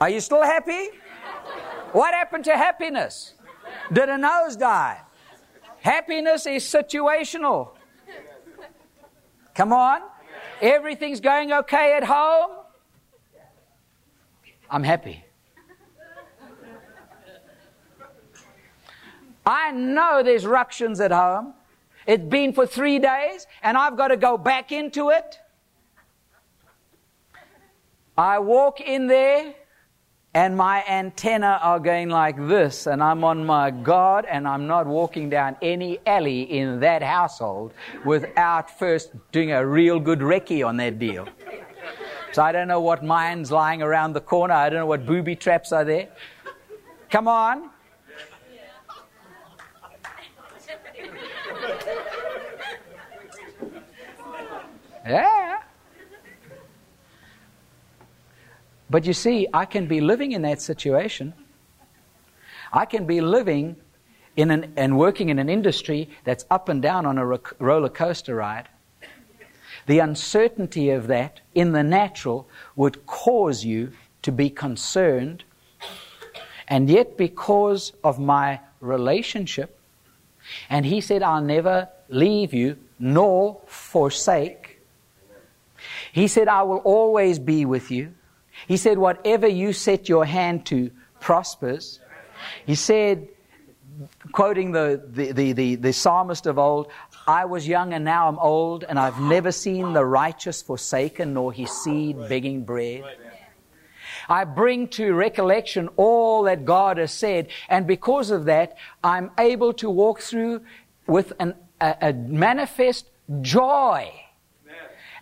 Are 0.00 0.08
you 0.08 0.20
still 0.20 0.42
happy? 0.42 0.90
What 1.92 2.14
happened 2.14 2.44
to 2.44 2.56
happiness? 2.56 3.34
Did 3.92 4.08
a 4.08 4.18
nose 4.18 4.56
die? 4.56 5.00
Happiness 5.80 6.46
is 6.46 6.64
situational. 6.64 7.76
Come 9.54 9.72
on. 9.72 10.00
Everything's 10.60 11.20
going 11.20 11.52
okay 11.52 11.94
at 11.96 12.04
home. 12.04 12.61
I'm 14.72 14.82
happy. 14.82 15.22
I 19.44 19.70
know 19.70 20.22
there's 20.24 20.46
ructions 20.46 20.98
at 20.98 21.10
home. 21.10 21.52
It's 22.06 22.24
been 22.24 22.54
for 22.54 22.66
three 22.66 22.98
days, 22.98 23.46
and 23.62 23.76
I've 23.76 23.98
got 23.98 24.08
to 24.08 24.16
go 24.16 24.38
back 24.38 24.72
into 24.72 25.10
it. 25.10 25.38
I 28.16 28.38
walk 28.38 28.80
in 28.80 29.08
there, 29.08 29.54
and 30.32 30.56
my 30.56 30.82
antenna 30.88 31.58
are 31.62 31.78
going 31.78 32.08
like 32.08 32.36
this, 32.48 32.86
and 32.86 33.02
I'm 33.02 33.24
on 33.24 33.44
my 33.44 33.70
guard, 33.70 34.24
and 34.24 34.48
I'm 34.48 34.66
not 34.66 34.86
walking 34.86 35.28
down 35.28 35.56
any 35.60 35.98
alley 36.06 36.42
in 36.42 36.80
that 36.80 37.02
household 37.02 37.74
without 38.06 38.78
first 38.78 39.12
doing 39.32 39.52
a 39.52 39.66
real 39.66 40.00
good 40.00 40.20
recce 40.20 40.66
on 40.66 40.78
that 40.78 40.98
deal. 40.98 41.28
So 42.32 42.42
I 42.42 42.50
don't 42.50 42.66
know 42.66 42.80
what 42.80 43.04
mine's 43.04 43.52
lying 43.52 43.82
around 43.82 44.14
the 44.14 44.20
corner. 44.20 44.54
I 44.54 44.70
don't 44.70 44.78
know 44.78 44.86
what 44.86 45.04
booby 45.04 45.36
traps 45.36 45.70
are 45.70 45.84
there. 45.84 46.08
Come 47.10 47.28
on. 47.28 47.68
Yeah. 55.04 55.62
But 58.88 59.04
you 59.04 59.12
see, 59.12 59.48
I 59.52 59.64
can 59.66 59.86
be 59.86 60.00
living 60.00 60.32
in 60.32 60.42
that 60.42 60.62
situation. 60.62 61.34
I 62.72 62.86
can 62.86 63.06
be 63.06 63.20
living 63.20 63.76
in 64.36 64.50
an, 64.50 64.72
and 64.76 64.96
working 64.96 65.28
in 65.28 65.38
an 65.38 65.50
industry 65.50 66.08
that's 66.24 66.46
up 66.50 66.70
and 66.70 66.80
down 66.80 67.04
on 67.04 67.18
a 67.18 67.26
roller 67.58 67.88
coaster 67.90 68.36
ride. 68.36 68.68
The 69.86 69.98
uncertainty 69.98 70.90
of 70.90 71.06
that 71.08 71.40
in 71.54 71.72
the 71.72 71.82
natural 71.82 72.48
would 72.76 73.06
cause 73.06 73.64
you 73.64 73.92
to 74.22 74.32
be 74.32 74.50
concerned. 74.50 75.44
And 76.68 76.88
yet, 76.88 77.16
because 77.16 77.92
of 78.04 78.18
my 78.18 78.60
relationship, 78.80 79.78
and 80.68 80.86
he 80.86 81.00
said, 81.00 81.22
I'll 81.22 81.42
never 81.42 81.88
leave 82.08 82.54
you 82.54 82.78
nor 82.98 83.60
forsake. 83.66 84.80
He 86.12 86.28
said, 86.28 86.48
I 86.48 86.62
will 86.62 86.78
always 86.78 87.38
be 87.38 87.64
with 87.64 87.90
you. 87.90 88.14
He 88.68 88.76
said, 88.76 88.98
Whatever 88.98 89.48
you 89.48 89.72
set 89.72 90.08
your 90.08 90.24
hand 90.24 90.66
to 90.66 90.90
prospers. 91.20 92.00
He 92.66 92.74
said, 92.74 93.28
quoting 94.32 94.72
the, 94.72 95.02
the, 95.06 95.52
the, 95.52 95.74
the, 95.76 95.92
psalmist 95.92 96.46
of 96.46 96.58
old, 96.58 96.88
I 97.26 97.44
was 97.44 97.66
young 97.68 97.92
and 97.92 98.04
now 98.04 98.28
I'm 98.28 98.38
old, 98.38 98.84
and 98.84 98.98
I've 98.98 99.20
never 99.20 99.52
seen 99.52 99.92
the 99.92 100.04
righteous 100.04 100.62
forsaken 100.62 101.34
nor 101.34 101.52
his 101.52 101.70
seed 101.70 102.16
begging 102.28 102.64
bread. 102.64 103.04
I 104.28 104.44
bring 104.44 104.88
to 104.88 105.14
recollection 105.14 105.88
all 105.96 106.44
that 106.44 106.64
God 106.64 106.98
has 106.98 107.12
said, 107.12 107.48
and 107.68 107.86
because 107.86 108.30
of 108.30 108.44
that, 108.46 108.76
I'm 109.02 109.30
able 109.38 109.72
to 109.74 109.90
walk 109.90 110.20
through 110.20 110.62
with 111.06 111.32
an, 111.38 111.54
a, 111.80 111.96
a 112.00 112.12
manifest 112.12 113.06
joy 113.40 114.12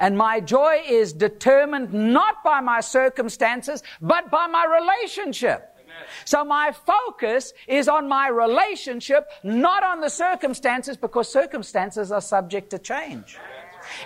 and 0.00 0.16
my 0.16 0.40
joy 0.40 0.82
is 0.88 1.12
determined 1.12 1.92
not 1.92 2.42
by 2.42 2.60
my 2.60 2.80
circumstances, 2.80 3.82
but 4.00 4.30
by 4.30 4.46
my 4.46 4.64
relationship. 4.64 5.69
So 6.24 6.44
my 6.44 6.72
focus 6.72 7.52
is 7.66 7.88
on 7.88 8.08
my 8.08 8.28
relationship, 8.28 9.28
not 9.42 9.82
on 9.82 10.00
the 10.00 10.10
circumstances, 10.10 10.96
because 10.96 11.30
circumstances 11.30 12.12
are 12.12 12.20
subject 12.20 12.70
to 12.70 12.78
change. 12.78 13.38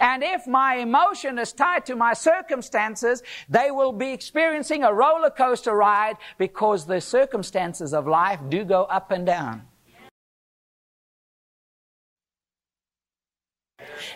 And 0.01 0.23
if 0.23 0.47
my 0.47 0.77
emotion 0.77 1.39
is 1.39 1.53
tied 1.53 1.87
to 1.87 1.97
my 1.97 2.13
circumstances, 2.13 3.23
they 3.49 3.71
will 3.71 3.93
be 3.93 4.13
experiencing 4.13 4.85
a 4.85 4.93
roller 4.93 5.31
coaster 5.31 5.75
ride 5.75 6.17
because 6.39 6.87
the 6.87 7.01
circumstances 7.01 7.93
of 7.93 8.07
life 8.07 8.41
do 8.49 8.65
go 8.65 8.85
up 8.85 9.11
and 9.11 9.27
down. 9.27 9.63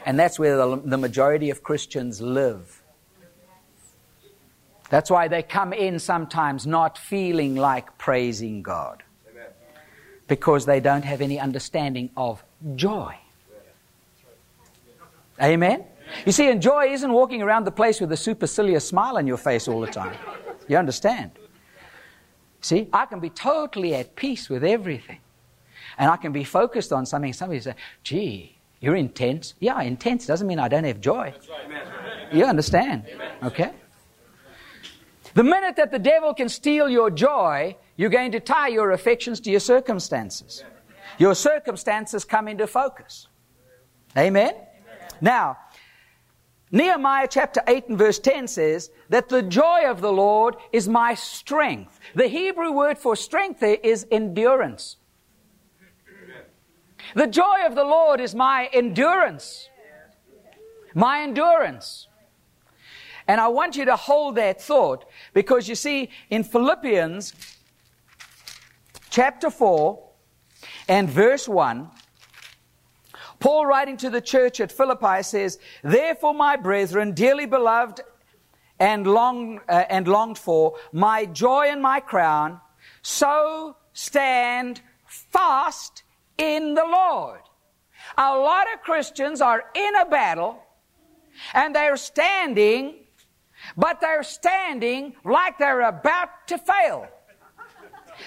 And 0.07 0.19
that's 0.19 0.39
where 0.39 0.57
the, 0.57 0.81
the 0.85 0.99
majority 0.99 1.51
of 1.51 1.63
Christians 1.63 2.21
live. 2.21 2.78
That's 4.91 5.11
why 5.11 5.29
they 5.29 5.43
come 5.43 5.73
in 5.73 5.99
sometimes 5.99 6.67
not 6.67 6.97
feeling 6.97 7.55
like 7.57 7.97
praising 7.99 8.63
God. 8.63 9.03
Because 10.27 10.67
they 10.67 10.81
don't 10.81 11.05
have 11.05 11.21
any 11.21 11.41
understanding 11.41 12.11
of 12.17 12.43
joy. 12.75 13.17
Amen? 15.43 15.85
You 16.27 16.33
see, 16.33 16.51
and 16.51 16.61
joy 16.61 16.89
isn't 16.91 17.13
walking 17.13 17.43
around 17.43 17.65
the 17.65 17.71
place 17.71 18.01
with 18.01 18.11
a 18.13 18.17
supercilious 18.17 18.87
smile 18.87 19.19
on 19.19 19.27
your 19.27 19.37
face 19.37 19.69
all 19.69 19.81
the 19.81 19.87
time. 19.87 20.17
You 20.67 20.77
understand? 20.77 21.31
See, 22.61 22.89
I 22.93 23.07
can 23.07 23.21
be 23.21 23.31
totally 23.31 23.95
at 23.95 24.17
peace 24.17 24.49
with 24.49 24.65
everything. 24.65 25.19
And 25.97 26.11
I 26.11 26.17
can 26.17 26.33
be 26.33 26.45
focused 26.45 26.93
on 26.93 27.07
something. 27.07 27.33
Somebody 27.33 27.61
say, 27.61 27.75
gee, 28.03 28.57
you're 28.81 28.97
intense. 28.97 29.55
Yeah, 29.61 29.81
intense 29.83 30.27
doesn't 30.27 30.47
mean 30.47 30.59
I 30.59 30.69
don't 30.69 30.85
have 30.85 31.01
joy. 31.01 31.35
Right. 31.49 32.33
You 32.33 32.45
understand? 32.45 33.05
Amen. 33.13 33.33
Okay? 33.45 33.73
The 35.39 35.45
minute 35.45 35.77
that 35.77 35.93
the 35.93 36.01
devil 36.01 36.35
can 36.35 36.49
steal 36.49 36.89
your 36.89 37.13
joy, 37.13 37.77
you're 37.95 38.11
going 38.11 38.33
to 38.33 38.41
tie 38.41 38.67
your 38.67 38.91
affections 38.91 39.39
to 39.43 39.53
your 39.53 39.61
circumstances. 39.61 40.65
Your 41.17 41.37
circumstances 41.37 42.25
come 42.25 42.49
into 42.49 42.67
focus. 42.67 43.29
Amen? 44.17 44.49
Amen? 44.49 44.67
Now, 45.21 45.59
Nehemiah 46.73 47.29
chapter 47.31 47.63
8 47.69 47.87
and 47.87 47.97
verse 47.97 48.19
10 48.19 48.49
says 48.49 48.91
that 49.11 49.29
the 49.29 49.43
joy 49.43 49.89
of 49.89 50.01
the 50.01 50.11
Lord 50.11 50.57
is 50.73 50.89
my 50.89 51.15
strength. 51.15 52.01
The 52.17 52.27
Hebrew 52.27 52.73
word 52.73 52.99
for 52.99 53.15
strength 53.15 53.61
there 53.61 53.79
is 53.81 54.09
endurance. 54.11 54.97
The 57.15 57.29
joy 57.29 57.65
of 57.65 57.77
the 57.77 57.85
Lord 57.85 58.21
is 58.21 58.35
my 58.35 58.69
endurance. 58.73 59.69
My 60.95 61.21
endurance. 61.21 62.09
And 63.29 63.43
I 63.43 63.49
want 63.49 63.77
you 63.77 63.85
to 63.85 63.95
hold 63.97 64.37
that 64.37 64.61
thought 64.61 65.05
because 65.39 65.69
you 65.69 65.77
see, 65.77 66.11
in 66.31 66.43
Philippians 66.43 67.33
chapter 69.09 69.51
4 69.51 69.97
and 70.89 71.09
verse 71.09 71.49
1, 71.49 71.89
Paul, 73.39 73.65
writing 73.65 73.97
to 73.99 74.11
the 74.11 74.21
church 74.21 74.59
at 74.59 74.73
Philippi, 74.73 75.23
says, 75.23 75.61
Therefore, 75.85 76.35
my 76.35 76.57
brethren, 76.57 77.13
dearly 77.13 77.47
beloved 77.47 78.01
and, 78.81 79.07
long, 79.07 79.61
uh, 79.69 79.85
and 79.89 80.09
longed 80.09 80.39
for, 80.39 80.75
my 80.91 81.25
joy 81.25 81.69
and 81.69 81.81
my 81.81 82.01
crown, 82.01 82.61
so 83.03 83.77
stand 83.93 84.81
fast 85.07 86.03
in 86.37 86.75
the 86.75 86.85
Lord. 86.85 87.43
A 88.17 88.37
lot 88.37 88.67
of 88.75 88.83
Christians 88.83 89.41
are 89.41 89.63
in 89.73 89.95
a 89.95 90.07
battle 90.07 90.61
and 91.55 91.77
they're 91.77 91.97
standing, 91.97 93.05
but 93.79 94.01
they're 94.01 94.25
standing 94.25 95.15
like 95.25 95.57
they're 95.57 95.83
about 95.83 96.49
to 96.49 96.59
fail. 96.59 97.07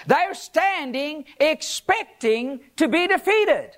They're 0.08 0.34
standing 0.34 1.26
expecting 1.40 2.62
to 2.78 2.88
be 2.88 3.06
defeated. 3.08 3.72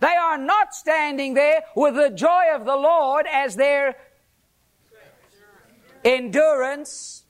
They 0.00 0.08
are 0.08 0.36
not 0.36 0.74
standing 0.74 1.34
there 1.34 1.62
with 1.76 1.94
the 1.94 2.10
joy 2.10 2.46
of 2.52 2.64
the 2.64 2.76
Lord 2.76 3.26
as 3.32 3.54
their 3.54 3.96
endurance. 6.04 7.22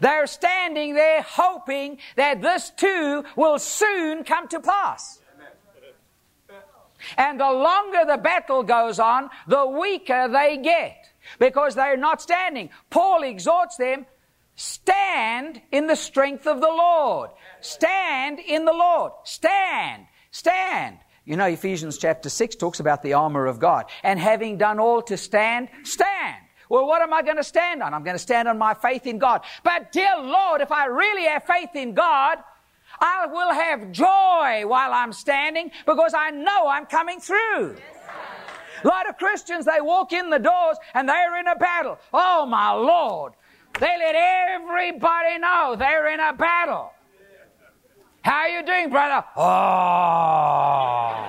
They're 0.00 0.26
standing 0.26 0.94
there 0.94 1.22
hoping 1.22 1.98
that 2.16 2.42
this 2.42 2.70
too 2.70 3.24
will 3.36 3.60
soon 3.60 4.24
come 4.24 4.48
to 4.48 4.58
pass. 4.58 5.20
And 7.16 7.38
the 7.38 7.50
longer 7.50 8.04
the 8.06 8.18
battle 8.18 8.64
goes 8.64 8.98
on, 8.98 9.30
the 9.46 9.66
weaker 9.66 10.28
they 10.28 10.56
get 10.56 11.09
because 11.38 11.74
they're 11.74 11.96
not 11.96 12.20
standing. 12.22 12.70
Paul 12.90 13.22
exhorts 13.22 13.76
them 13.76 14.06
stand 14.56 15.60
in 15.72 15.86
the 15.86 15.96
strength 15.96 16.46
of 16.46 16.60
the 16.60 16.68
Lord. 16.68 17.30
Stand 17.60 18.38
in 18.38 18.64
the 18.64 18.72
Lord. 18.72 19.12
Stand. 19.24 20.06
Stand. 20.30 20.98
You 21.24 21.36
know, 21.36 21.46
Ephesians 21.46 21.96
chapter 21.98 22.28
6 22.28 22.56
talks 22.56 22.80
about 22.80 23.02
the 23.02 23.14
armor 23.14 23.46
of 23.46 23.58
God. 23.58 23.86
And 24.02 24.18
having 24.18 24.58
done 24.58 24.78
all 24.78 25.02
to 25.02 25.16
stand, 25.16 25.68
stand. 25.82 26.36
Well, 26.68 26.86
what 26.86 27.02
am 27.02 27.12
I 27.12 27.22
going 27.22 27.36
to 27.36 27.44
stand 27.44 27.82
on? 27.82 27.94
I'm 27.94 28.04
going 28.04 28.14
to 28.14 28.22
stand 28.22 28.48
on 28.48 28.58
my 28.58 28.74
faith 28.74 29.06
in 29.06 29.18
God. 29.18 29.42
But 29.64 29.92
dear 29.92 30.16
Lord, 30.18 30.60
if 30.60 30.70
I 30.70 30.86
really 30.86 31.24
have 31.24 31.44
faith 31.44 31.74
in 31.74 31.94
God, 31.94 32.38
I 33.00 33.26
will 33.26 33.52
have 33.52 33.92
joy 33.92 34.66
while 34.66 34.92
I'm 34.92 35.12
standing 35.12 35.70
because 35.86 36.14
I 36.14 36.30
know 36.30 36.68
I'm 36.68 36.86
coming 36.86 37.20
through. 37.20 37.76
A 38.82 38.88
lot 38.88 39.08
of 39.08 39.16
Christians, 39.18 39.66
they 39.66 39.80
walk 39.80 40.12
in 40.12 40.30
the 40.30 40.38
doors 40.38 40.76
and 40.94 41.08
they're 41.08 41.38
in 41.38 41.46
a 41.46 41.56
battle. 41.56 41.98
Oh 42.12 42.46
my 42.46 42.72
Lord. 42.72 43.34
They 43.78 43.94
let 43.98 44.14
everybody 44.14 45.38
know 45.38 45.76
they're 45.78 46.12
in 46.12 46.20
a 46.20 46.32
battle. 46.32 46.92
How 48.22 48.40
are 48.40 48.48
you 48.48 48.64
doing, 48.64 48.90
brother? 48.90 49.24
Oh, 49.36 51.28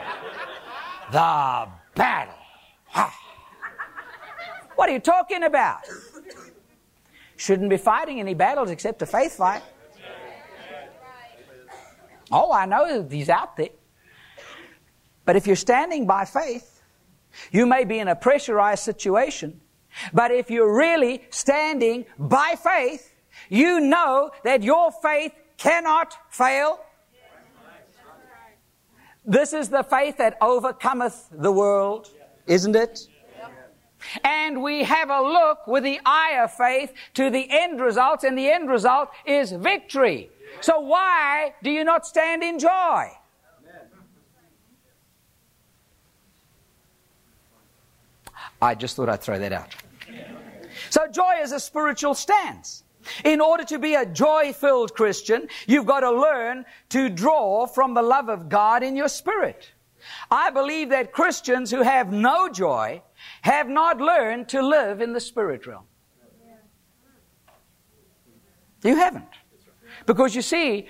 the 1.11 1.67
battle. 1.95 2.33
What 4.75 4.89
are 4.89 4.93
you 4.93 4.99
talking 4.99 5.43
about? 5.43 5.81
Shouldn't 7.35 7.69
be 7.69 7.77
fighting 7.77 8.19
any 8.19 8.33
battles 8.33 8.71
except 8.71 9.01
a 9.03 9.05
faith 9.05 9.35
fight. 9.35 9.61
Oh, 12.31 12.51
I 12.51 12.65
know 12.65 13.07
he's 13.07 13.29
out 13.29 13.57
there. 13.57 13.69
But 15.23 15.35
if 15.35 15.45
you're 15.45 15.55
standing 15.55 16.07
by 16.07 16.25
faith, 16.25 16.70
you 17.51 17.65
may 17.65 17.83
be 17.83 17.99
in 17.99 18.07
a 18.07 18.15
pressurized 18.15 18.83
situation. 18.83 19.61
But 20.13 20.31
if 20.31 20.49
you're 20.49 20.75
really 20.75 21.23
standing 21.29 22.05
by 22.17 22.55
faith, 22.61 23.13
you 23.49 23.79
know 23.79 24.31
that 24.43 24.63
your 24.63 24.91
faith 24.91 25.33
cannot 25.57 26.17
fail. 26.29 26.79
This 29.25 29.53
is 29.53 29.69
the 29.69 29.83
faith 29.83 30.17
that 30.17 30.37
overcometh 30.41 31.27
the 31.31 31.51
world, 31.51 32.09
isn't 32.47 32.75
it? 32.75 33.07
And 34.23 34.63
we 34.63 34.83
have 34.83 35.11
a 35.11 35.21
look 35.21 35.67
with 35.67 35.83
the 35.83 35.99
eye 36.05 36.39
of 36.41 36.51
faith 36.53 36.91
to 37.13 37.29
the 37.29 37.47
end 37.49 37.79
results, 37.79 38.23
and 38.23 38.35
the 38.35 38.49
end 38.49 38.67
result 38.69 39.09
is 39.25 39.51
victory. 39.51 40.31
So 40.61 40.79
why 40.79 41.53
do 41.61 41.69
you 41.69 41.83
not 41.83 42.07
stand 42.07 42.43
in 42.43 42.57
joy? 42.57 43.11
I 48.61 48.75
just 48.75 48.95
thought 48.95 49.09
I'd 49.09 49.21
throw 49.21 49.39
that 49.39 49.53
out. 49.53 49.75
So 50.89 51.07
joy 51.07 51.35
is 51.41 51.51
a 51.51 51.59
spiritual 51.59 52.13
stance. 52.13 52.83
In 53.25 53.41
order 53.41 53.63
to 53.63 53.79
be 53.79 53.95
a 53.95 54.05
joy 54.05 54.53
filled 54.53 54.93
Christian, 54.93 55.47
you've 55.65 55.87
got 55.87 56.01
to 56.01 56.11
learn 56.11 56.65
to 56.89 57.09
draw 57.09 57.65
from 57.65 57.93
the 57.93 58.01
love 58.01 58.29
of 58.29 58.47
God 58.47 58.83
in 58.83 58.95
your 58.95 59.07
spirit. 59.07 59.71
I 60.29 60.49
believe 60.49 60.89
that 60.89 61.11
Christians 61.11 61.71
who 61.71 61.81
have 61.81 62.11
no 62.11 62.49
joy 62.49 63.01
have 63.41 63.67
not 63.69 63.99
learned 63.99 64.49
to 64.49 64.61
live 64.61 65.01
in 65.01 65.13
the 65.13 65.19
spirit 65.19 65.65
realm. 65.65 65.85
You 68.83 68.95
haven't. 68.95 69.25
Because 70.05 70.35
you 70.35 70.41
see, 70.41 70.87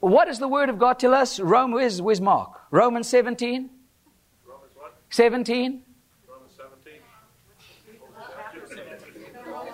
what 0.00 0.24
does 0.24 0.40
the 0.40 0.48
Word 0.48 0.68
of 0.68 0.78
God 0.78 0.98
tell 0.98 1.14
us? 1.14 1.38
Rome, 1.38 1.72
where's, 1.72 2.02
where's 2.02 2.20
Mark? 2.20 2.60
Romans 2.72 3.08
17? 3.08 3.70
Romans 5.18 5.48
what? 5.48 5.48
17? 5.48 5.82
Romans 6.28 6.52
17. 6.56 7.02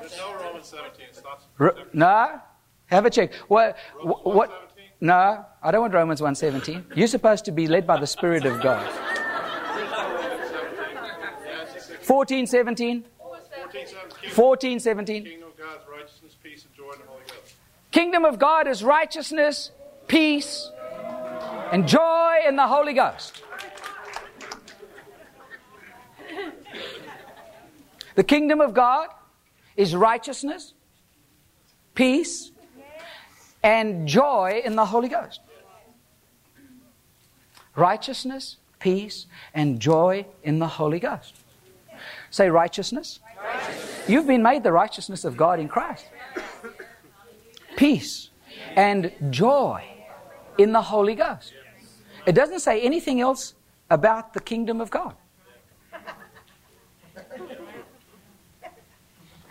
There's 0.01 0.16
no 0.16 0.35
Romans 0.35 0.66
17. 0.66 1.07
It's 1.09 1.22
not. 1.22 1.42
R- 1.59 1.77
no? 1.92 2.40
Have 2.87 3.07
a 3.07 3.11
check. 3.11 3.35
What, 3.48 3.77
what, 4.03 4.51
1:17? 4.51 4.55
no, 5.03 5.44
I 5.62 5.70
don't 5.70 5.83
want 5.83 5.94
Romans 5.94 6.20
1.17. 6.20 6.96
You're 6.96 7.07
supposed 7.07 7.44
to 7.44 7.53
be 7.53 7.66
led 7.66 7.87
by 7.87 7.98
the 7.98 8.07
Spirit 8.07 8.46
of 8.46 8.62
God. 8.62 8.90
14, 12.03 12.46
17? 12.46 13.05
14, 14.31 14.81
17. 14.81 15.24
Kingdom 15.24 15.48
of 15.48 15.59
God's 15.59 15.85
righteousness, 15.87 16.37
peace, 16.42 16.64
and 16.64 16.74
joy 16.74 16.92
in 16.92 16.98
the 17.01 17.07
Holy 17.07 17.22
Ghost. 17.29 17.55
Kingdom 17.90 18.24
of 18.24 18.38
God 18.38 18.66
is 18.66 18.83
righteousness, 18.83 19.70
peace, 20.07 20.70
and 21.70 21.87
joy 21.87 22.37
in 22.46 22.57
the 22.57 22.66
Holy 22.66 22.94
Ghost. 22.94 23.42
The 28.18 28.24
kingdom 28.24 28.61
of 28.61 28.74
God 28.74 29.11
is 29.76 29.94
righteousness, 29.94 30.74
peace, 31.94 32.50
and 33.62 34.09
joy 34.09 34.61
in 34.64 34.74
the 34.74 34.87
Holy 34.87 35.09
Ghost. 35.09 35.38
Righteousness, 37.76 38.57
peace, 38.81 39.26
and 39.54 39.78
joy 39.78 40.26
in 40.42 40.59
the 40.59 40.66
Holy 40.66 40.98
Ghost. 40.98 41.37
Say 42.31 42.50
righteousness. 42.50 43.20
You've 44.09 44.26
been 44.26 44.42
made 44.42 44.64
the 44.64 44.72
righteousness 44.72 45.24
of 45.24 45.37
God 45.37 45.61
in 45.61 45.68
Christ 45.68 46.07
peace, 47.76 48.31
and 48.74 49.12
joy 49.31 49.85
in 50.59 50.72
the 50.72 50.83
Holy 50.83 51.14
Ghost. 51.14 51.54
It 52.26 52.35
doesn't 52.35 52.59
say 52.59 52.81
anything 52.81 53.20
else 53.20 53.54
about 53.88 54.35
the 54.35 54.40
kingdom 54.40 54.81
of 54.81 54.90
God. 54.90 55.14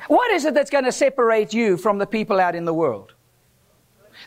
What 0.07 0.31
is 0.31 0.45
it 0.45 0.53
that's 0.53 0.69
going 0.69 0.85
to 0.85 0.91
separate 0.91 1.53
you 1.53 1.77
from 1.77 1.97
the 1.97 2.07
people 2.07 2.39
out 2.39 2.55
in 2.55 2.65
the 2.65 2.73
world? 2.73 3.13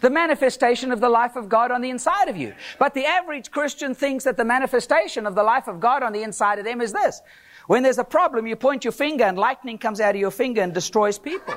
The 0.03 0.11
manifestation 0.11 0.93
of 0.93 1.01
the 1.01 1.09
life 1.09 1.37
of 1.37 1.49
God 1.49 1.71
on 1.71 1.81
the 1.81 1.91
inside 1.91 2.29
of 2.29 2.37
you. 2.37 2.55
But 2.79 2.95
the 2.95 3.07
average 3.07 3.51
Christian 3.51 3.95
thinks 3.95 4.25
that 4.25 4.37
the 4.37 4.45
manifestation 4.45 5.27
of 5.27 5.35
the 5.35 5.43
life 5.43 5.67
of 5.69 5.81
God 5.81 6.03
on 6.03 6.13
the 6.13 6.23
inside 6.23 6.59
of 6.59 6.65
them 6.65 6.81
is 6.81 6.93
this. 6.93 7.21
When 7.67 7.83
there's 7.83 7.99
a 7.99 8.05
problem, 8.05 8.47
you 8.47 8.57
point 8.57 8.85
your 8.85 8.93
finger 8.93 9.25
and 9.25 9.39
lightning 9.39 9.79
comes 9.79 10.01
out 10.01 10.15
of 10.15 10.21
your 10.21 10.31
finger 10.31 10.63
and 10.63 10.73
destroys 10.73 11.19
people. 11.19 11.55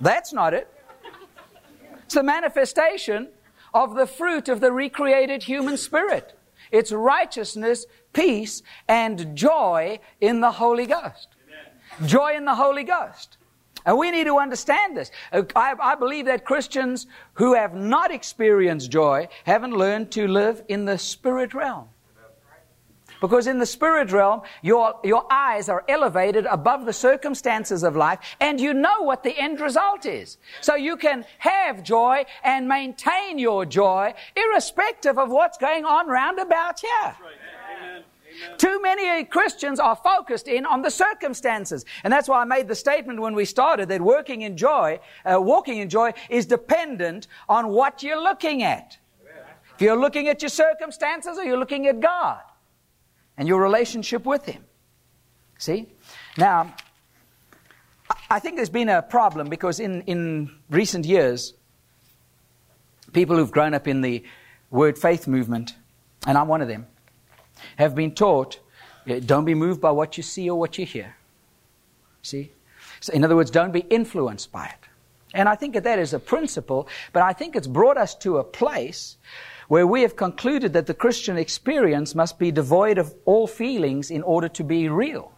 That's 0.00 0.32
not 0.32 0.54
it. 0.54 0.72
It's 2.04 2.14
the 2.14 2.22
manifestation 2.22 3.28
of 3.74 3.94
the 3.94 4.06
fruit 4.06 4.48
of 4.48 4.60
the 4.60 4.72
recreated 4.72 5.42
human 5.42 5.76
spirit. 5.76 6.37
It's 6.70 6.92
righteousness, 6.92 7.86
peace, 8.12 8.62
and 8.88 9.36
joy 9.36 10.00
in 10.20 10.40
the 10.40 10.52
Holy 10.52 10.86
Ghost. 10.86 11.28
Joy 12.04 12.36
in 12.36 12.44
the 12.44 12.54
Holy 12.54 12.84
Ghost. 12.84 13.38
And 13.86 13.96
we 13.96 14.10
need 14.10 14.24
to 14.24 14.38
understand 14.38 14.96
this. 14.96 15.10
I, 15.32 15.74
I 15.80 15.94
believe 15.94 16.26
that 16.26 16.44
Christians 16.44 17.06
who 17.34 17.54
have 17.54 17.74
not 17.74 18.10
experienced 18.10 18.90
joy 18.90 19.28
haven't 19.44 19.72
learned 19.72 20.10
to 20.12 20.28
live 20.28 20.62
in 20.68 20.84
the 20.84 20.98
spirit 20.98 21.54
realm. 21.54 21.88
Because 23.20 23.46
in 23.46 23.58
the 23.58 23.66
spirit 23.66 24.12
realm, 24.12 24.42
your, 24.62 24.94
your 25.02 25.24
eyes 25.30 25.68
are 25.68 25.84
elevated 25.88 26.46
above 26.46 26.86
the 26.86 26.92
circumstances 26.92 27.82
of 27.82 27.96
life 27.96 28.18
and 28.40 28.60
you 28.60 28.72
know 28.74 29.02
what 29.02 29.22
the 29.22 29.36
end 29.36 29.60
result 29.60 30.06
is. 30.06 30.38
So 30.60 30.76
you 30.76 30.96
can 30.96 31.24
have 31.38 31.82
joy 31.82 32.24
and 32.44 32.68
maintain 32.68 33.38
your 33.38 33.64
joy 33.66 34.14
irrespective 34.36 35.18
of 35.18 35.30
what's 35.30 35.58
going 35.58 35.84
on 35.84 36.06
round 36.06 36.38
about 36.38 36.80
here. 36.80 37.16
Amen. 37.20 38.04
Too 38.56 38.80
many 38.80 39.24
Christians 39.24 39.80
are 39.80 39.96
focused 39.96 40.46
in 40.46 40.64
on 40.64 40.82
the 40.82 40.90
circumstances. 40.90 41.84
And 42.04 42.12
that's 42.12 42.28
why 42.28 42.40
I 42.40 42.44
made 42.44 42.68
the 42.68 42.74
statement 42.74 43.20
when 43.20 43.34
we 43.34 43.44
started 43.44 43.88
that 43.88 44.00
working 44.00 44.42
in 44.42 44.56
joy, 44.56 45.00
uh, 45.24 45.40
walking 45.40 45.78
in 45.78 45.88
joy 45.88 46.12
is 46.30 46.46
dependent 46.46 47.26
on 47.48 47.68
what 47.68 48.02
you're 48.02 48.22
looking 48.22 48.62
at. 48.62 48.96
If 49.74 49.82
you're 49.82 49.98
looking 49.98 50.28
at 50.28 50.42
your 50.42 50.48
circumstances 50.48 51.38
or 51.38 51.44
you're 51.44 51.58
looking 51.58 51.86
at 51.86 52.00
God 52.00 52.40
and 53.38 53.48
your 53.48 53.62
relationship 53.62 54.26
with 54.26 54.44
Him. 54.44 54.62
See? 55.58 55.88
Now, 56.36 56.74
I- 58.28 58.40
think 58.40 58.56
there's 58.56 58.68
been 58.68 58.88
a 58.88 59.00
problem 59.00 59.48
because 59.48 59.80
in, 59.80 60.02
in 60.02 60.50
recent 60.68 61.06
years, 61.06 61.54
people 63.12 63.36
who've 63.36 63.50
grown 63.50 63.72
up 63.72 63.88
in 63.88 64.02
the 64.02 64.24
word 64.70 64.98
faith 64.98 65.26
movement, 65.26 65.74
and 66.26 66.36
I'm 66.36 66.48
one 66.48 66.60
of 66.60 66.68
them, 66.68 66.86
have 67.76 67.94
been 67.94 68.14
taught 68.14 68.60
don't 69.24 69.46
be 69.46 69.54
moved 69.54 69.80
by 69.80 69.90
what 69.90 70.16
you 70.16 70.22
see 70.22 70.50
or 70.50 70.58
what 70.58 70.76
you 70.76 70.84
hear. 70.84 71.16
See? 72.22 72.52
So 73.00 73.12
in 73.12 73.24
other 73.24 73.36
words, 73.36 73.50
don't 73.50 73.72
be 73.72 73.80
influenced 73.80 74.52
by 74.52 74.66
it. 74.66 74.88
And 75.34 75.48
I 75.48 75.54
think 75.54 75.74
that 75.74 75.84
that 75.84 75.98
is 75.98 76.12
a 76.14 76.18
principle, 76.18 76.88
but 77.12 77.22
I 77.22 77.32
think 77.32 77.56
it's 77.56 77.66
brought 77.66 77.96
us 77.96 78.14
to 78.16 78.38
a 78.38 78.44
place 78.44 79.16
where 79.68 79.86
we 79.86 80.02
have 80.02 80.16
concluded 80.16 80.72
that 80.72 80.86
the 80.86 80.94
Christian 80.94 81.36
experience 81.36 82.14
must 82.14 82.38
be 82.38 82.50
devoid 82.50 82.98
of 82.98 83.14
all 83.24 83.46
feelings 83.46 84.10
in 84.10 84.22
order 84.22 84.48
to 84.48 84.64
be 84.64 84.88
real. 84.88 85.32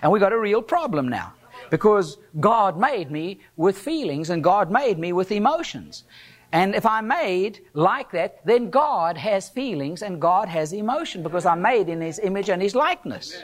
And 0.00 0.10
we've 0.10 0.20
got 0.20 0.32
a 0.32 0.38
real 0.38 0.62
problem 0.62 1.08
now. 1.08 1.34
Because 1.70 2.18
God 2.40 2.78
made 2.78 3.10
me 3.10 3.40
with 3.56 3.76
feelings 3.76 4.30
and 4.30 4.44
God 4.44 4.70
made 4.70 4.98
me 4.98 5.12
with 5.12 5.32
emotions. 5.32 6.04
And 6.52 6.74
if 6.74 6.86
I'm 6.86 7.08
made 7.08 7.60
like 7.72 8.12
that, 8.12 8.46
then 8.46 8.70
God 8.70 9.16
has 9.16 9.48
feelings 9.48 10.02
and 10.02 10.20
God 10.20 10.48
has 10.48 10.72
emotion 10.72 11.22
because 11.22 11.46
I'm 11.46 11.62
made 11.62 11.88
in 11.88 12.00
His 12.00 12.20
image 12.20 12.48
and 12.48 12.62
His 12.62 12.76
likeness. 12.76 13.42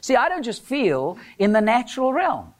See, 0.00 0.16
I 0.16 0.28
don't 0.28 0.42
just 0.42 0.64
feel 0.64 1.16
in 1.38 1.52
the 1.52 1.60
natural 1.60 2.12
realm. 2.12 2.51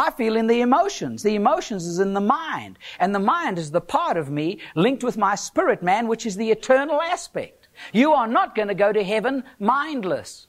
I 0.00 0.10
feel 0.10 0.36
in 0.36 0.46
the 0.46 0.62
emotions. 0.62 1.22
The 1.22 1.34
emotions 1.34 1.86
is 1.86 1.98
in 1.98 2.14
the 2.14 2.20
mind. 2.20 2.78
And 2.98 3.14
the 3.14 3.20
mind 3.20 3.58
is 3.58 3.70
the 3.70 3.80
part 3.80 4.16
of 4.16 4.30
me 4.30 4.60
linked 4.74 5.04
with 5.04 5.16
my 5.16 5.34
spirit 5.34 5.82
man, 5.82 6.08
which 6.08 6.26
is 6.26 6.36
the 6.36 6.50
eternal 6.50 7.00
aspect. 7.00 7.68
You 7.92 8.12
are 8.12 8.26
not 8.26 8.54
going 8.54 8.68
to 8.68 8.74
go 8.74 8.92
to 8.92 9.04
heaven 9.04 9.44
mindless. 9.58 10.46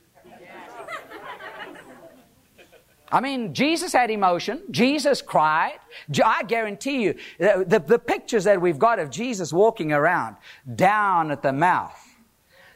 I 3.12 3.20
mean, 3.20 3.54
Jesus 3.54 3.92
had 3.92 4.10
emotion. 4.10 4.62
Jesus 4.72 5.22
cried. 5.22 5.80
I 6.24 6.44
guarantee 6.44 7.04
you, 7.04 7.16
the, 7.38 7.84
the, 7.86 8.00
pictures 8.00 8.46
that 8.46 8.62
we've 8.62 8.80
got 8.80 9.00
of 9.00 9.10
Jesus 9.10 9.52
walking 9.52 9.92
around, 9.92 10.38
down 10.76 11.30
at 11.30 11.42
the 11.42 11.52
mouth, 11.52 12.00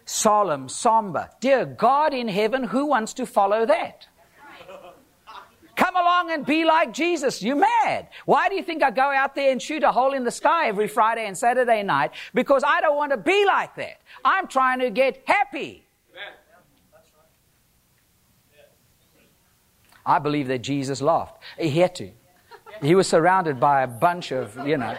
solemn, 0.03 0.67
somber. 0.67 1.29
Dear 1.39 1.65
God 1.65 2.13
in 2.13 2.27
heaven, 2.27 2.65
who 2.65 2.85
wants 2.85 3.13
to 3.13 3.25
follow 3.25 3.65
that? 3.65 4.07
Come 5.75 5.95
along 5.95 6.31
and 6.31 6.45
be 6.45 6.63
like 6.63 6.93
Jesus. 6.93 7.41
You 7.41 7.55
mad? 7.55 8.07
Why 8.25 8.49
do 8.49 8.55
you 8.55 8.63
think 8.63 8.83
I 8.83 8.91
go 8.91 9.03
out 9.03 9.35
there 9.35 9.51
and 9.51 9.61
shoot 9.61 9.83
a 9.83 9.91
hole 9.91 10.13
in 10.13 10.23
the 10.23 10.31
sky 10.31 10.67
every 10.67 10.87
Friday 10.87 11.25
and 11.27 11.37
Saturday 11.37 11.83
night? 11.83 12.11
Because 12.33 12.63
I 12.65 12.81
don't 12.81 12.95
want 12.95 13.11
to 13.11 13.17
be 13.17 13.45
like 13.45 13.75
that. 13.75 13.99
I'm 14.23 14.47
trying 14.47 14.79
to 14.79 14.89
get 14.89 15.23
happy. 15.25 15.83
I 20.05 20.19
believe 20.19 20.47
that 20.49 20.59
Jesus 20.59 21.01
laughed. 21.01 21.41
He 21.57 21.69
had 21.71 21.95
to. 21.95 22.11
He 22.81 22.93
was 22.93 23.07
surrounded 23.07 23.59
by 23.59 23.81
a 23.81 23.87
bunch 23.87 24.31
of, 24.31 24.55
you 24.67 24.77
know, 24.77 24.95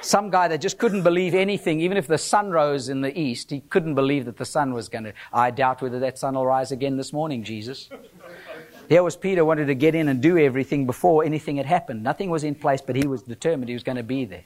some 0.00 0.30
guy 0.30 0.48
that 0.48 0.60
just 0.60 0.78
couldn't 0.78 1.02
believe 1.02 1.34
anything, 1.34 1.80
even 1.80 1.96
if 1.96 2.06
the 2.06 2.18
sun 2.18 2.50
rose 2.50 2.88
in 2.88 3.00
the 3.00 3.16
east, 3.18 3.50
he 3.50 3.60
couldn't 3.60 3.94
believe 3.94 4.24
that 4.24 4.38
the 4.38 4.44
sun 4.44 4.72
was 4.72 4.88
going 4.88 5.04
to. 5.04 5.12
I 5.32 5.50
doubt 5.50 5.82
whether 5.82 6.00
that 6.00 6.18
sun 6.18 6.34
will 6.34 6.46
rise 6.46 6.72
again 6.72 6.96
this 6.96 7.12
morning, 7.12 7.44
Jesus. 7.44 7.88
Here 8.88 9.02
was 9.02 9.16
Peter 9.16 9.44
wanted 9.44 9.66
to 9.66 9.74
get 9.74 9.94
in 9.94 10.08
and 10.08 10.22
do 10.22 10.38
everything 10.38 10.86
before 10.86 11.22
anything 11.22 11.58
had 11.58 11.66
happened. 11.66 12.02
Nothing 12.02 12.30
was 12.30 12.42
in 12.42 12.54
place, 12.54 12.80
but 12.80 12.96
he 12.96 13.06
was 13.06 13.22
determined 13.22 13.68
he 13.68 13.74
was 13.74 13.82
going 13.82 13.96
to 13.96 14.02
be 14.02 14.24
there. 14.24 14.44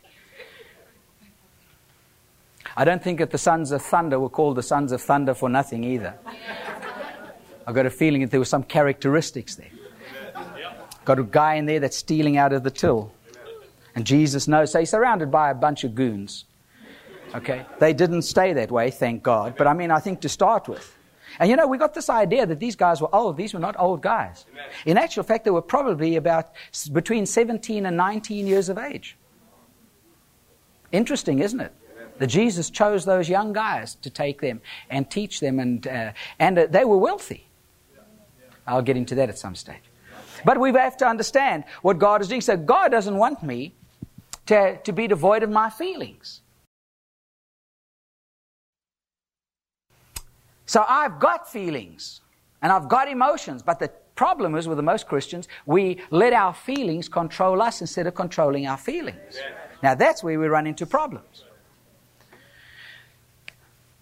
I 2.76 2.85
don't 2.85 3.02
think 3.02 3.18
that 3.20 3.31
the 3.31 3.38
sons 3.38 3.70
of 3.70 3.83
thunder 3.83 4.18
were 4.18 4.28
called 4.28 4.57
the 4.57 4.62
sons 4.62 4.90
of 4.92 5.00
thunder 5.00 5.35
for 5.35 5.48
nothing 5.48 5.85
either. 5.85 6.14
I've 7.66 7.74
got 7.74 7.87
a 7.87 7.90
feeling 7.90 8.22
that 8.22 8.31
there 8.31 8.40
were 8.40 8.46
some 8.46 8.64
characteristics 8.64 9.55
there. 9.55 9.70
Got 11.05 11.18
a 11.18 11.24
guy 11.24 11.55
in 11.55 11.66
there 11.66 11.81
that's 11.81 11.96
stealing 11.96 12.37
out 12.37 12.52
of 12.52 12.64
the 12.64 12.70
till. 12.70 13.12
And 13.94 14.05
Jesus 14.05 14.48
knows. 14.48 14.72
So 14.72 14.81
he's 14.81 14.90
surrounded 14.90 15.31
by 15.31 15.50
a 15.50 15.55
bunch 15.55 15.85
of 15.85 15.94
goons. 15.94 16.46
Okay? 17.35 17.64
They 17.78 17.92
didn't 17.92 18.22
stay 18.22 18.52
that 18.55 18.70
way, 18.70 18.90
thank 18.90 19.22
God. 19.22 19.55
But 19.57 19.66
I 19.66 19.74
mean, 19.74 19.90
I 19.90 20.00
think 20.00 20.20
to 20.22 20.28
start 20.28 20.68
with. 20.68 20.96
And 21.38 21.51
you 21.51 21.57
know, 21.57 21.66
we 21.66 21.79
got 21.79 21.95
this 21.95 22.11
idea 22.11 22.47
that 22.47 22.61
these 22.61 22.77
guys 22.77 23.01
were 23.01 23.14
old. 23.14 23.37
These 23.37 23.55
were 23.55 23.61
not 23.61 23.77
old 23.79 24.03
guys. 24.03 24.47
In 24.87 24.97
actual 24.99 25.23
fact, 25.23 25.45
they 25.45 25.51
were 25.51 25.62
probably 25.62 26.16
about 26.16 26.53
between 26.92 27.27
17 27.27 27.87
and 27.87 27.97
19 27.97 28.47
years 28.47 28.68
of 28.68 28.79
age. 28.79 29.16
Interesting, 30.92 31.38
isn't 31.38 31.61
it? 31.61 31.73
That 32.18 32.27
Jesus 32.27 32.71
chose 32.71 33.05
those 33.05 33.29
young 33.29 33.53
guys 33.53 33.95
to 33.97 34.11
take 34.11 34.40
them 34.40 34.61
and 34.90 35.11
teach 35.11 35.40
them, 35.40 35.59
and, 35.59 35.87
uh, 35.87 36.12
and 36.38 36.59
uh, 36.59 36.66
they 36.66 36.85
were 36.85 36.99
wealthy. 36.99 37.49
I'll 38.66 38.83
get 38.83 38.97
into 38.97 39.14
that 39.16 39.29
at 39.29 39.38
some 39.38 39.55
stage. 39.55 39.83
But 40.45 40.61
we 40.61 40.71
have 40.73 40.97
to 40.99 41.07
understand 41.07 41.64
what 41.81 41.99
God 41.99 42.21
is 42.21 42.29
doing. 42.29 42.40
So 42.40 42.57
God 42.57 42.90
doesn't 42.90 43.16
want 43.16 43.42
me 43.42 43.75
to, 44.47 44.77
to 44.77 44.92
be 44.92 45.07
devoid 45.07 45.42
of 45.42 45.51
my 45.51 45.71
feelings. 45.71 46.41
So 50.72 50.87
I've 50.88 51.18
got 51.18 51.52
feelings 51.52 52.22
and 52.62 52.72
I've 52.72 52.88
got 52.88 53.06
emotions, 53.06 53.62
but 53.62 53.78
the 53.78 53.90
problem 54.14 54.54
is 54.54 54.66
with 54.66 54.78
the 54.78 54.82
most 54.82 55.06
Christians, 55.06 55.46
we 55.66 56.00
let 56.11 56.32
our 56.32 56.54
feelings 56.54 57.11
control 57.11 57.61
us 57.61 57.82
instead 57.82 58.06
of 58.06 58.14
controlling 58.14 58.66
our 58.66 58.78
feelings. 58.78 59.38
Now 59.82 59.94
that's 59.94 60.24
where 60.24 60.40
we 60.40 60.46
run 60.46 60.66
into 60.66 60.87
problems. 60.87 61.44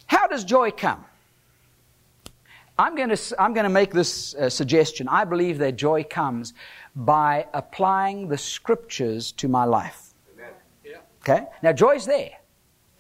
How 0.06 0.28
does 0.28 0.44
joy 0.44 0.70
come? 0.70 1.04
I'm 2.78 2.94
going 2.94 3.08
to, 3.08 3.42
I'm 3.42 3.52
going 3.52 3.64
to 3.64 3.68
make 3.80 3.92
this 3.92 4.36
uh, 4.36 4.48
suggestion. 4.48 5.08
I 5.08 5.24
believe 5.24 5.58
that 5.58 5.74
joy 5.74 6.04
comes 6.04 6.54
by 6.94 7.48
applying 7.52 8.28
the 8.28 8.38
scriptures 8.38 9.32
to 9.32 9.48
my 9.48 9.64
life. 9.64 10.14
Okay? 11.22 11.46
Now, 11.64 11.72
joy's 11.72 12.06
there. 12.06 12.39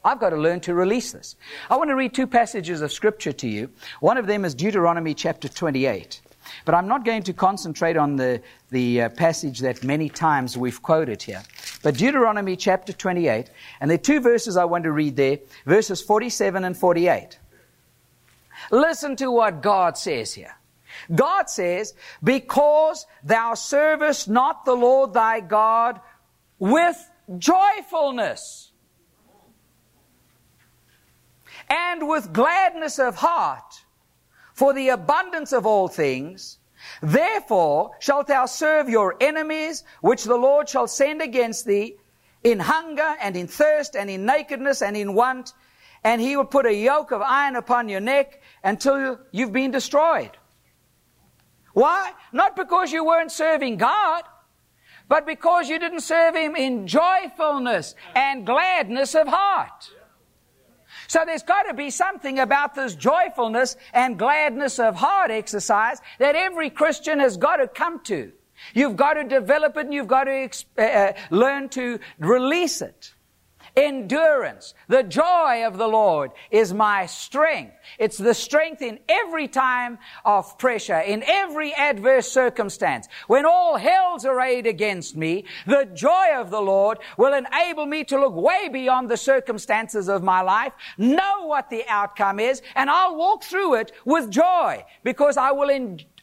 I've 0.04 0.18
got 0.18 0.30
to 0.30 0.36
learn 0.36 0.60
to 0.60 0.74
release 0.74 1.12
this. 1.12 1.36
I 1.68 1.76
want 1.76 1.90
to 1.90 1.96
read 1.96 2.14
two 2.14 2.26
passages 2.26 2.80
of 2.80 2.92
scripture 2.92 3.32
to 3.32 3.48
you. 3.48 3.70
One 4.00 4.16
of 4.16 4.26
them 4.26 4.44
is 4.44 4.54
Deuteronomy 4.54 5.14
chapter 5.14 5.48
28. 5.48 6.22
But 6.64 6.74
I'm 6.74 6.88
not 6.88 7.04
going 7.04 7.22
to 7.24 7.32
concentrate 7.32 7.96
on 7.96 8.16
the, 8.16 8.42
the 8.70 9.02
uh, 9.02 9.08
passage 9.10 9.60
that 9.60 9.84
many 9.84 10.08
times 10.08 10.56
we've 10.56 10.82
quoted 10.82 11.22
here. 11.22 11.42
But 11.82 11.96
Deuteronomy 11.96 12.56
chapter 12.56 12.92
28, 12.92 13.50
and 13.80 13.90
there 13.90 13.96
are 13.96 13.98
two 13.98 14.20
verses 14.20 14.56
I 14.56 14.64
want 14.64 14.84
to 14.84 14.92
read 14.92 15.16
there 15.16 15.38
verses 15.66 16.00
47 16.00 16.64
and 16.64 16.76
48. 16.76 17.38
Listen 18.70 19.16
to 19.16 19.30
what 19.30 19.62
God 19.62 19.96
says 19.96 20.34
here. 20.34 20.54
God 21.14 21.48
says, 21.48 21.94
Because 22.22 23.06
thou 23.22 23.54
servest 23.54 24.28
not 24.28 24.64
the 24.64 24.74
Lord 24.74 25.14
thy 25.14 25.40
God 25.40 26.00
with 26.58 27.10
joyfulness 27.38 28.69
and 31.70 32.06
with 32.08 32.32
gladness 32.32 32.98
of 32.98 33.16
heart 33.16 33.84
for 34.52 34.74
the 34.74 34.90
abundance 34.90 35.52
of 35.52 35.64
all 35.64 35.88
things, 35.88 36.58
therefore 37.00 37.92
shalt 38.00 38.26
thou 38.26 38.44
serve 38.44 38.88
your 38.88 39.16
enemies, 39.20 39.84
which 40.02 40.24
the 40.24 40.36
Lord 40.36 40.68
shall 40.68 40.88
send 40.88 41.22
against 41.22 41.64
thee, 41.64 41.96
in 42.42 42.58
hunger 42.58 43.16
and 43.22 43.36
in 43.36 43.46
thirst 43.46 43.94
and 43.94 44.10
in 44.10 44.26
nakedness 44.26 44.82
and 44.82 44.96
in 44.96 45.14
want, 45.14 45.52
and 46.02 46.20
he 46.20 46.36
will 46.36 46.44
put 46.44 46.66
a 46.66 46.74
yoke 46.74 47.12
of 47.12 47.22
iron 47.22 47.56
upon 47.56 47.88
your 47.88 48.00
neck 48.00 48.42
until 48.64 49.18
you've 49.30 49.52
been 49.52 49.70
destroyed. 49.70 50.30
Why? 51.72 52.12
Not 52.32 52.56
because 52.56 52.92
you 52.92 53.04
weren't 53.04 53.30
serving 53.30 53.76
God, 53.76 54.24
but 55.08 55.26
because 55.26 55.68
you 55.68 55.78
didn't 55.78 56.00
serve 56.00 56.34
Him 56.34 56.56
in 56.56 56.86
joyfulness 56.86 57.94
and 58.14 58.46
gladness 58.46 59.14
of 59.14 59.28
heart. 59.28 59.90
So 61.10 61.24
there's 61.26 61.42
got 61.42 61.64
to 61.64 61.74
be 61.74 61.90
something 61.90 62.38
about 62.38 62.76
this 62.76 62.94
joyfulness 62.94 63.74
and 63.92 64.16
gladness 64.16 64.78
of 64.78 64.94
heart 64.94 65.32
exercise 65.32 66.00
that 66.20 66.36
every 66.36 66.70
Christian 66.70 67.18
has 67.18 67.36
got 67.36 67.56
to 67.56 67.66
come 67.66 67.98
to. 68.04 68.30
You've 68.74 68.94
got 68.94 69.14
to 69.14 69.24
develop 69.24 69.76
it 69.76 69.86
and 69.86 69.92
you've 69.92 70.06
got 70.06 70.24
to 70.24 70.48
uh, 70.78 70.82
uh, 70.82 71.12
learn 71.30 71.68
to 71.70 71.98
release 72.20 72.80
it. 72.80 73.12
Endurance. 73.76 74.74
The 74.88 75.02
joy 75.02 75.64
of 75.66 75.78
the 75.78 75.88
Lord 75.88 76.32
is 76.50 76.72
my 76.72 77.06
strength. 77.06 77.74
It's 77.98 78.18
the 78.18 78.34
strength 78.34 78.82
in 78.82 78.98
every 79.08 79.48
time 79.48 79.98
of 80.24 80.58
pressure, 80.58 80.98
in 80.98 81.22
every 81.26 81.72
adverse 81.74 82.30
circumstance. 82.30 83.08
When 83.26 83.46
all 83.46 83.76
hell's 83.76 84.24
arrayed 84.24 84.66
against 84.66 85.16
me, 85.16 85.44
the 85.66 85.88
joy 85.94 86.34
of 86.36 86.50
the 86.50 86.60
Lord 86.60 86.98
will 87.16 87.34
enable 87.34 87.86
me 87.86 88.04
to 88.04 88.20
look 88.20 88.34
way 88.34 88.68
beyond 88.68 89.08
the 89.08 89.16
circumstances 89.16 90.08
of 90.08 90.22
my 90.22 90.40
life, 90.40 90.72
know 90.98 91.46
what 91.46 91.70
the 91.70 91.84
outcome 91.88 92.40
is, 92.40 92.62
and 92.74 92.90
I'll 92.90 93.16
walk 93.16 93.44
through 93.44 93.74
it 93.74 93.92
with 94.04 94.30
joy 94.30 94.84
because 95.04 95.36
I 95.36 95.52
will 95.52 95.70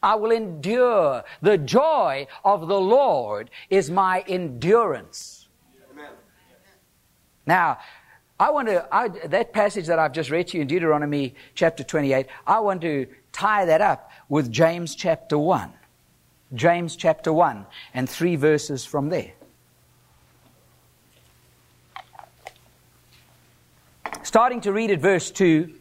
I 0.04 0.16
will 0.16 0.32
endure. 0.32 1.24
The 1.42 1.58
joy 1.58 2.28
of 2.44 2.68
the 2.68 2.80
Lord 2.80 3.50
is 3.70 3.90
my 3.90 4.24
endurance. 4.28 5.37
Now, 7.48 7.80
I 8.40 8.52
want 8.52 8.68
to, 8.68 8.88
I, 8.92 9.08
that 9.08 9.54
passage 9.54 9.88
that 9.88 9.98
I've 9.98 10.12
just 10.12 10.30
read 10.30 10.50
to 10.50 10.58
you 10.58 10.62
in 10.62 10.68
Deuteronomy 10.68 11.34
chapter 11.56 11.84
28, 11.84 12.28
I 12.46 12.60
want 12.60 12.82
to 12.82 13.08
tie 13.32 13.66
that 13.66 13.82
up 13.82 14.12
with 14.30 14.52
James 14.52 14.94
chapter 14.94 15.40
1. 15.40 15.74
James 16.54 16.96
chapter 16.96 17.34
1 17.34 17.66
and 17.94 18.08
three 18.08 18.36
verses 18.36 18.86
from 18.86 19.10
there. 19.10 19.32
Starting 24.22 24.62
to 24.62 24.72
read 24.72 24.92
at 24.92 25.00
verse 25.00 25.32
2 25.32 25.74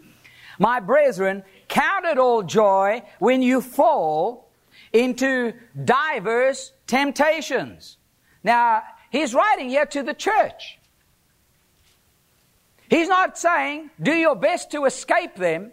My 0.58 0.80
brethren, 0.80 1.42
count 1.68 2.06
it 2.06 2.16
all 2.16 2.42
joy 2.42 3.02
when 3.18 3.42
you 3.42 3.60
fall 3.60 4.48
into 4.92 5.52
diverse 5.84 6.72
temptations. 6.86 7.96
Now, 8.42 8.82
he's 9.10 9.34
writing 9.34 9.68
here 9.68 9.86
to 9.86 10.02
the 10.02 10.14
church. 10.14 10.75
He's 12.88 13.08
not 13.08 13.38
saying, 13.38 13.90
do 14.00 14.12
your 14.12 14.36
best 14.36 14.70
to 14.72 14.84
escape 14.84 15.36
them. 15.36 15.72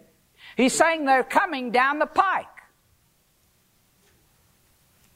He's 0.56 0.72
saying 0.72 1.04
they're 1.04 1.24
coming 1.24 1.70
down 1.70 1.98
the 1.98 2.06
pike. 2.06 2.46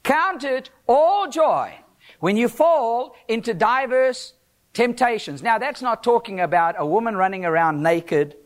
Count 0.03 0.45
it 0.45 0.71
all 0.87 1.29
joy 1.29 1.75
when 2.21 2.37
you 2.37 2.49
fall 2.49 3.15
into 3.29 3.53
diverse 3.53 4.33
temptations. 4.73 5.43
Now, 5.43 5.59
that's 5.59 5.83
not 5.83 6.03
talking 6.03 6.41
about 6.41 6.77
a 6.79 6.87
woman 6.87 7.17
running 7.17 7.45
around 7.45 7.83
naked, 7.83 8.37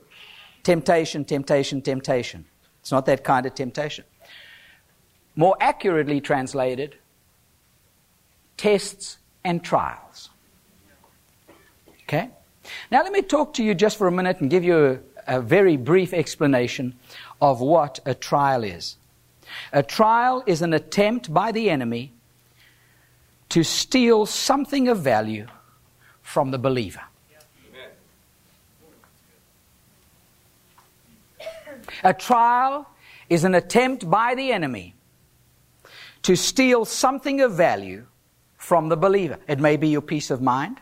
temptation, 0.62 1.24
temptation, 1.24 1.82
temptation. 1.82 2.46
It's 2.80 2.90
not 2.90 3.06
that 3.06 3.22
kind 3.22 3.46
of 3.46 3.54
temptation. 3.54 4.04
More 5.36 5.56
accurately 5.60 6.20
translated, 6.20 6.96
tests 8.56 9.18
and 9.44 9.62
trials. 9.62 10.30
Okay? 12.02 12.30
Now, 12.90 13.02
let 13.02 13.12
me 13.12 13.22
talk 13.22 13.54
to 13.54 13.62
you 13.62 13.74
just 13.74 13.96
for 13.96 14.06
a 14.06 14.12
minute 14.12 14.40
and 14.40 14.50
give 14.50 14.64
you 14.64 15.00
a, 15.26 15.36
a 15.36 15.40
very 15.40 15.76
brief 15.76 16.12
explanation 16.12 16.94
of 17.40 17.60
what 17.60 18.00
a 18.04 18.14
trial 18.14 18.64
is. 18.64 18.96
A 19.72 19.82
trial 19.82 20.42
is 20.46 20.62
an 20.62 20.72
attempt 20.72 21.32
by 21.32 21.52
the 21.52 21.70
enemy 21.70 22.12
to 23.50 23.62
steal 23.62 24.24
something 24.26 24.88
of 24.88 25.00
value 25.00 25.46
from 26.22 26.50
the 26.50 26.58
believer. 26.58 27.02
A 32.04 32.14
trial 32.14 32.88
is 33.28 33.44
an 33.44 33.54
attempt 33.54 34.08
by 34.08 34.34
the 34.34 34.52
enemy 34.52 34.94
to 36.22 36.36
steal 36.36 36.84
something 36.84 37.40
of 37.40 37.52
value 37.52 38.06
from 38.56 38.88
the 38.88 38.96
believer. 38.96 39.38
It 39.48 39.58
may 39.58 39.76
be 39.76 39.88
your 39.88 40.00
peace 40.00 40.30
of 40.30 40.40
mind, 40.40 40.78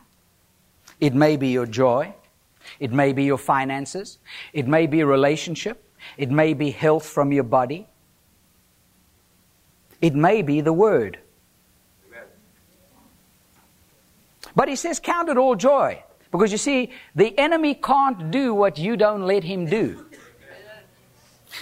it 1.00 1.14
may 1.14 1.36
be 1.36 1.48
your 1.48 1.66
joy, 1.66 2.14
it 2.78 2.92
may 2.92 3.12
be 3.12 3.24
your 3.24 3.38
finances, 3.38 4.18
it 4.52 4.66
may 4.66 4.86
be 4.86 5.00
a 5.00 5.06
relationship, 5.06 5.84
it 6.16 6.30
may 6.30 6.54
be 6.54 6.70
health 6.70 7.06
from 7.06 7.32
your 7.32 7.44
body, 7.44 7.86
it 10.00 10.14
may 10.14 10.42
be 10.42 10.60
the 10.60 10.72
word. 10.72 11.18
But 14.54 14.68
he 14.68 14.76
says, 14.76 14.98
Count 14.98 15.28
it 15.28 15.36
all 15.36 15.54
joy. 15.54 16.02
Because 16.32 16.52
you 16.52 16.58
see, 16.58 16.92
the 17.14 17.36
enemy 17.38 17.74
can't 17.74 18.30
do 18.30 18.54
what 18.54 18.78
you 18.78 18.96
don't 18.96 19.22
let 19.22 19.44
him 19.44 19.66
do. 19.66 20.06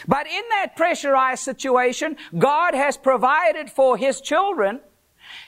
But 0.07 0.26
in 0.26 0.43
that 0.51 0.76
pressurized 0.76 1.43
situation, 1.43 2.16
God 2.36 2.74
has 2.74 2.97
provided 2.97 3.70
for 3.70 3.97
His 3.97 4.20
children 4.20 4.80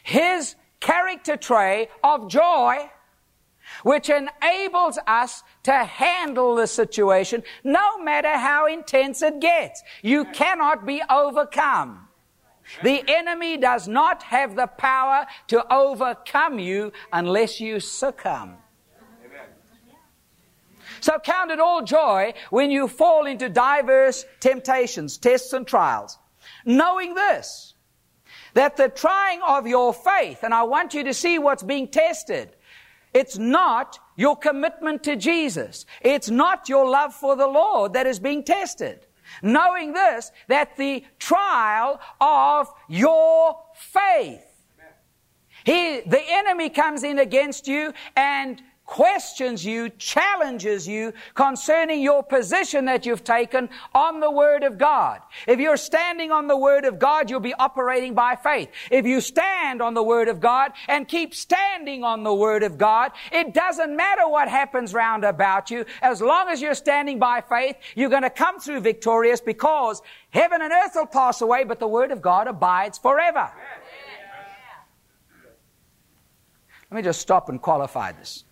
His 0.02 0.54
character 0.80 1.36
trait 1.36 1.90
of 2.02 2.28
joy, 2.28 2.90
which 3.82 4.10
enables 4.10 4.98
us 5.06 5.42
to 5.64 5.72
handle 5.72 6.54
the 6.54 6.66
situation 6.66 7.42
no 7.64 7.98
matter 7.98 8.36
how 8.36 8.66
intense 8.66 9.22
it 9.22 9.40
gets. 9.40 9.82
You 10.02 10.24
cannot 10.26 10.86
be 10.86 11.02
overcome. 11.08 12.08
The 12.82 13.02
enemy 13.08 13.56
does 13.56 13.88
not 13.88 14.22
have 14.24 14.54
the 14.54 14.66
power 14.66 15.26
to 15.48 15.72
overcome 15.72 16.58
you 16.58 16.92
unless 17.12 17.60
you 17.60 17.80
succumb. 17.80 18.56
So 21.00 21.18
count 21.18 21.50
it 21.50 21.60
all 21.60 21.82
joy 21.82 22.34
when 22.50 22.70
you 22.70 22.86
fall 22.86 23.26
into 23.26 23.48
diverse 23.48 24.24
temptations, 24.38 25.16
tests, 25.16 25.52
and 25.52 25.66
trials, 25.66 26.18
knowing 26.64 27.14
this, 27.14 27.74
that 28.54 28.76
the 28.76 28.88
trying 28.88 29.40
of 29.42 29.66
your 29.66 29.94
faith, 29.94 30.42
and 30.42 30.52
I 30.52 30.64
want 30.64 30.92
you 30.92 31.04
to 31.04 31.14
see 31.14 31.38
what's 31.38 31.62
being 31.62 31.88
tested, 31.88 32.50
it's 33.12 33.38
not 33.38 33.98
your 34.16 34.36
commitment 34.36 35.02
to 35.04 35.16
Jesus. 35.16 35.86
It's 36.00 36.30
not 36.30 36.68
your 36.68 36.88
love 36.88 37.14
for 37.14 37.36
the 37.36 37.46
Lord 37.46 37.94
that 37.94 38.06
is 38.06 38.20
being 38.20 38.44
tested. 38.44 39.06
Knowing 39.42 39.92
this, 39.92 40.32
that 40.48 40.76
the 40.76 41.04
trial 41.18 42.00
of 42.20 42.68
your 42.88 43.58
faith. 43.74 44.44
He, 45.64 46.00
the 46.00 46.22
enemy 46.26 46.70
comes 46.70 47.04
in 47.04 47.18
against 47.18 47.68
you 47.68 47.92
and 48.16 48.62
questions 48.90 49.64
you, 49.64 49.88
challenges 49.88 50.86
you 50.86 51.12
concerning 51.34 52.02
your 52.02 52.24
position 52.24 52.86
that 52.86 53.06
you've 53.06 53.22
taken 53.22 53.68
on 53.94 54.18
the 54.18 54.30
Word 54.30 54.64
of 54.64 54.78
God. 54.78 55.20
If 55.46 55.60
you're 55.60 55.76
standing 55.76 56.32
on 56.32 56.48
the 56.48 56.56
Word 56.56 56.84
of 56.84 56.98
God, 56.98 57.30
you'll 57.30 57.38
be 57.38 57.54
operating 57.54 58.14
by 58.14 58.34
faith. 58.34 58.68
If 58.90 59.06
you 59.06 59.20
stand 59.20 59.80
on 59.80 59.94
the 59.94 60.02
Word 60.02 60.26
of 60.26 60.40
God 60.40 60.72
and 60.88 61.06
keep 61.06 61.36
standing 61.36 62.02
on 62.02 62.24
the 62.24 62.34
Word 62.34 62.64
of 62.64 62.78
God, 62.78 63.12
it 63.30 63.54
doesn't 63.54 63.96
matter 63.96 64.28
what 64.28 64.48
happens 64.48 64.92
round 64.92 65.24
about 65.24 65.70
you. 65.70 65.84
As 66.02 66.20
long 66.20 66.48
as 66.48 66.60
you're 66.60 66.74
standing 66.74 67.20
by 67.20 67.42
faith, 67.42 67.76
you're 67.94 68.10
going 68.10 68.24
to 68.24 68.28
come 68.28 68.58
through 68.58 68.80
victorious 68.80 69.40
because 69.40 70.02
heaven 70.30 70.62
and 70.62 70.72
earth 70.72 70.92
will 70.96 71.06
pass 71.06 71.42
away, 71.42 71.62
but 71.62 71.78
the 71.78 71.86
Word 71.86 72.10
of 72.10 72.20
God 72.20 72.48
abides 72.48 72.98
forever. 72.98 73.52
Let 76.90 76.96
me 76.96 77.02
just 77.02 77.20
stop 77.20 77.48
and 77.48 77.62
qualify 77.62 78.10
this 78.10 78.42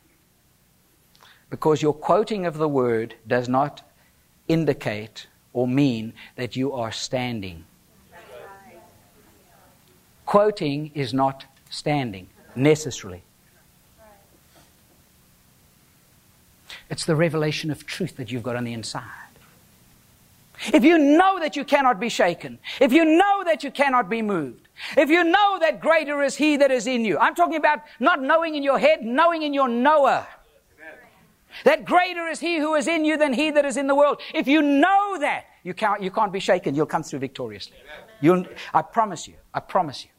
because 1.50 1.82
your 1.82 1.94
quoting 1.94 2.46
of 2.46 2.58
the 2.58 2.68
word 2.68 3.14
does 3.26 3.48
not 3.48 3.82
indicate 4.48 5.26
or 5.52 5.66
mean 5.66 6.12
that 6.36 6.56
you 6.56 6.72
are 6.72 6.92
standing. 6.92 7.64
Quoting 10.26 10.90
is 10.94 11.14
not 11.14 11.46
standing 11.70 12.28
necessarily. 12.54 13.22
It's 16.90 17.04
the 17.04 17.16
revelation 17.16 17.70
of 17.70 17.86
truth 17.86 18.16
that 18.16 18.30
you've 18.30 18.42
got 18.42 18.56
on 18.56 18.64
the 18.64 18.72
inside. 18.72 19.02
If 20.72 20.84
you 20.84 20.98
know 20.98 21.38
that 21.38 21.56
you 21.56 21.64
cannot 21.64 22.00
be 22.00 22.08
shaken, 22.08 22.58
if 22.80 22.92
you 22.92 23.04
know 23.04 23.42
that 23.44 23.62
you 23.62 23.70
cannot 23.70 24.08
be 24.08 24.22
moved, 24.22 24.68
if 24.96 25.08
you 25.08 25.22
know 25.24 25.58
that 25.60 25.80
greater 25.80 26.22
is 26.22 26.36
He 26.36 26.56
that 26.56 26.70
is 26.70 26.86
in 26.86 27.04
you, 27.04 27.18
I'm 27.18 27.34
talking 27.34 27.56
about 27.56 27.80
not 28.00 28.22
knowing 28.22 28.54
in 28.54 28.62
your 28.62 28.78
head, 28.78 29.02
knowing 29.02 29.42
in 29.42 29.54
your 29.54 29.68
knower. 29.68 30.26
That 31.64 31.84
greater 31.84 32.26
is 32.28 32.40
he 32.40 32.58
who 32.58 32.74
is 32.74 32.86
in 32.86 33.04
you 33.04 33.16
than 33.16 33.32
he 33.32 33.50
that 33.50 33.64
is 33.64 33.76
in 33.76 33.86
the 33.86 33.94
world. 33.94 34.20
If 34.34 34.46
you 34.46 34.62
know 34.62 35.18
that, 35.20 35.46
you 35.62 35.74
can't, 35.74 36.02
you 36.02 36.10
can't 36.10 36.32
be 36.32 36.40
shaken. 36.40 36.74
You'll 36.74 36.86
come 36.86 37.02
through 37.02 37.18
victoriously. 37.20 37.76
You'll, 38.20 38.44
I 38.72 38.82
promise 38.82 39.26
you. 39.26 39.34
I 39.52 39.60
promise 39.60 40.04
you. 40.04 40.10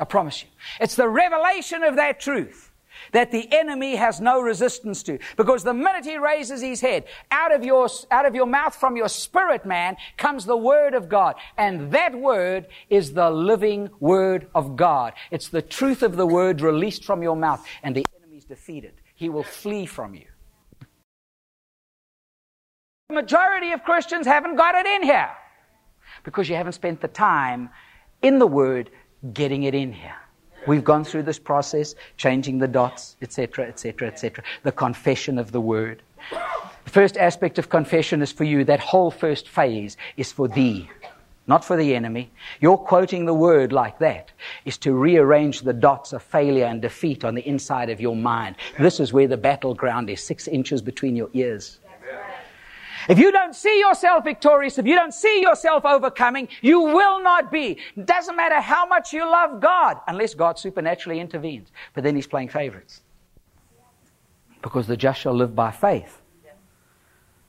I 0.00 0.04
promise 0.04 0.42
you. 0.42 0.48
It's 0.80 0.94
the 0.94 1.08
revelation 1.08 1.82
of 1.82 1.96
that 1.96 2.20
truth 2.20 2.72
that 3.12 3.30
the 3.30 3.48
enemy 3.52 3.96
has 3.96 4.20
no 4.20 4.40
resistance 4.40 5.02
to. 5.04 5.18
Because 5.36 5.64
the 5.64 5.74
minute 5.74 6.04
he 6.04 6.18
raises 6.18 6.60
his 6.60 6.80
head, 6.80 7.04
out 7.30 7.52
of 7.52 7.64
your, 7.64 7.88
out 8.10 8.26
of 8.26 8.34
your 8.34 8.46
mouth 8.46 8.74
from 8.74 8.96
your 8.96 9.08
spirit 9.08 9.66
man 9.66 9.96
comes 10.16 10.44
the 10.44 10.56
word 10.56 10.94
of 10.94 11.08
God. 11.08 11.36
And 11.56 11.92
that 11.92 12.14
word 12.14 12.66
is 12.90 13.12
the 13.12 13.30
living 13.30 13.90
word 14.00 14.48
of 14.54 14.76
God. 14.76 15.12
It's 15.30 15.48
the 15.48 15.62
truth 15.62 16.02
of 16.02 16.16
the 16.16 16.26
word 16.26 16.60
released 16.60 17.04
from 17.04 17.22
your 17.22 17.36
mouth 17.36 17.64
and 17.82 17.96
the 17.96 18.06
enemy's 18.22 18.44
defeated. 18.44 18.94
He 19.14 19.28
will 19.28 19.42
flee 19.42 19.86
from 19.86 20.14
you. 20.14 20.26
The 23.08 23.14
majority 23.14 23.72
of 23.72 23.84
Christians 23.84 24.26
haven't 24.26 24.56
got 24.56 24.74
it 24.74 24.86
in 24.86 25.02
here 25.02 25.30
because 26.24 26.48
you 26.48 26.56
haven't 26.56 26.72
spent 26.72 27.00
the 27.00 27.08
time 27.08 27.68
in 28.22 28.38
the 28.38 28.46
Word 28.46 28.90
getting 29.32 29.64
it 29.64 29.74
in 29.74 29.92
here. 29.92 30.16
We've 30.66 30.84
gone 30.84 31.04
through 31.04 31.24
this 31.24 31.38
process, 31.38 31.94
changing 32.16 32.58
the 32.58 32.68
dots, 32.68 33.16
etc., 33.20 33.66
etc., 33.66 34.08
etc. 34.08 34.44
The 34.62 34.72
confession 34.72 35.38
of 35.38 35.52
the 35.52 35.60
Word. 35.60 36.02
The 36.84 36.90
first 36.90 37.16
aspect 37.16 37.58
of 37.58 37.68
confession 37.68 38.22
is 38.22 38.32
for 38.32 38.44
you. 38.44 38.64
That 38.64 38.80
whole 38.80 39.10
first 39.10 39.48
phase 39.48 39.96
is 40.16 40.32
for 40.32 40.48
thee, 40.48 40.88
not 41.52 41.62
for 41.62 41.76
the 41.76 41.94
enemy. 41.94 42.30
You're 42.62 42.78
quoting 42.78 43.26
the 43.26 43.34
Word 43.34 43.74
like 43.74 43.98
that 43.98 44.32
is 44.64 44.78
to 44.78 44.94
rearrange 44.94 45.60
the 45.60 45.74
dots 45.74 46.14
of 46.14 46.22
failure 46.22 46.64
and 46.64 46.80
defeat 46.80 47.26
on 47.26 47.34
the 47.34 47.46
inside 47.46 47.90
of 47.90 48.00
your 48.00 48.16
mind. 48.16 48.56
This 48.78 48.98
is 49.00 49.12
where 49.12 49.28
the 49.28 49.36
battleground 49.36 50.08
is, 50.08 50.22
six 50.22 50.48
inches 50.48 50.80
between 50.80 51.14
your 51.14 51.28
ears. 51.34 51.78
If 53.06 53.18
you 53.18 53.30
don't 53.32 53.54
see 53.54 53.78
yourself 53.80 54.24
victorious, 54.24 54.78
if 54.78 54.86
you 54.86 54.94
don't 54.94 55.12
see 55.12 55.42
yourself 55.42 55.84
overcoming, 55.84 56.48
you 56.62 56.80
will 56.80 57.22
not 57.22 57.52
be. 57.52 57.76
It 57.96 58.06
doesn't 58.06 58.34
matter 58.34 58.58
how 58.62 58.86
much 58.86 59.12
you 59.12 59.30
love 59.30 59.60
God, 59.60 59.98
unless 60.08 60.32
God 60.32 60.58
supernaturally 60.58 61.20
intervenes. 61.20 61.68
But 61.92 62.02
then 62.02 62.16
He's 62.16 62.26
playing 62.26 62.48
favorites. 62.48 63.02
Because 64.62 64.86
the 64.86 64.96
just 64.96 65.20
shall 65.20 65.34
live 65.34 65.54
by 65.54 65.70
faith, 65.70 66.21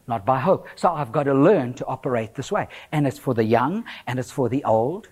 not 0.08 0.26
by 0.26 0.40
hope. 0.40 0.68
So 0.76 0.90
I've 0.90 1.12
got 1.12 1.24
to 1.24 1.34
learn 1.34 1.74
to 1.76 1.86
operate 1.86 2.36
this 2.36 2.52
way. 2.52 2.68
And 2.92 3.08
it's 3.08 3.20
for 3.20 3.34
the 3.34 3.44
young, 3.44 3.86
and 4.08 4.20
it's 4.20 4.32
for 4.32 4.50
the 4.50 4.64
old, 4.64 5.10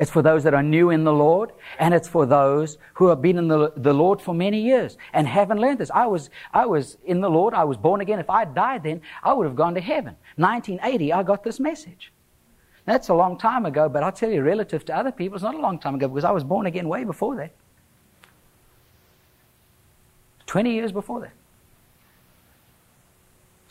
it's 0.00 0.10
for 0.10 0.22
those 0.22 0.44
that 0.44 0.54
are 0.54 0.62
new 0.62 0.90
in 0.90 1.04
the 1.04 1.12
Lord, 1.12 1.52
and 1.78 1.92
it's 1.94 2.08
for 2.08 2.26
those 2.26 2.78
who 2.94 3.08
have 3.08 3.20
been 3.20 3.38
in 3.38 3.48
the, 3.48 3.72
the 3.76 3.92
Lord 3.92 4.20
for 4.20 4.34
many 4.34 4.60
years 4.60 4.96
and 5.12 5.26
haven't 5.26 5.58
learned 5.58 5.78
this. 5.78 5.90
I 5.90 6.06
was, 6.06 6.30
I 6.52 6.66
was 6.66 6.98
in 7.04 7.20
the 7.20 7.30
Lord, 7.30 7.54
I 7.54 7.64
was 7.64 7.76
born 7.76 8.00
again. 8.00 8.18
If 8.18 8.30
I 8.30 8.44
died 8.44 8.84
then, 8.84 9.00
I 9.22 9.32
would 9.32 9.46
have 9.46 9.56
gone 9.56 9.74
to 9.74 9.80
heaven. 9.80 10.16
1980, 10.36 11.12
I 11.12 11.22
got 11.22 11.44
this 11.44 11.60
message. 11.60 12.12
That's 12.84 13.08
a 13.08 13.14
long 13.14 13.38
time 13.38 13.64
ago, 13.64 13.88
but 13.88 14.02
I'll 14.02 14.12
tell 14.12 14.30
you, 14.30 14.42
relative 14.42 14.84
to 14.86 14.96
other 14.96 15.12
people, 15.12 15.36
it's 15.36 15.44
not 15.44 15.54
a 15.54 15.58
long 15.58 15.78
time 15.78 15.94
ago 15.94 16.08
because 16.08 16.24
I 16.24 16.32
was 16.32 16.42
born 16.42 16.66
again 16.66 16.88
way 16.88 17.04
before 17.04 17.36
that. 17.36 17.52
20 20.46 20.72
years 20.74 20.92
before 20.92 21.20
that. 21.20 21.32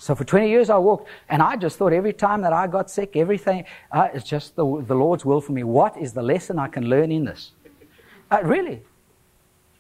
So 0.02 0.16
for 0.16 0.24
20 0.24 0.49
years 0.49 0.72
I 0.72 0.80
walked, 0.80 1.08
and 1.30 1.43
I 1.43 1.56
just 1.56 1.78
thought 1.78 1.93
every 1.93 2.12
time 2.12 2.41
that 2.41 2.52
I 2.52 2.66
got 2.66 2.89
sick, 2.89 3.16
everything, 3.16 3.66
uh, 3.91 4.08
it's 4.12 4.28
just 4.28 4.56
the, 4.56 4.64
the 4.88 4.95
Lord's 4.95 5.24
will 5.24 5.41
for 5.41 5.52
me. 5.52 5.64
What 5.64 5.95
is 5.95 6.12
the 6.12 6.24
lesson 6.24 6.58
I 6.58 6.70
can 6.70 6.89
learn 6.89 7.12
in 7.12 7.24
this? 7.24 7.52
Uh, 8.32 8.39
really. 8.41 8.82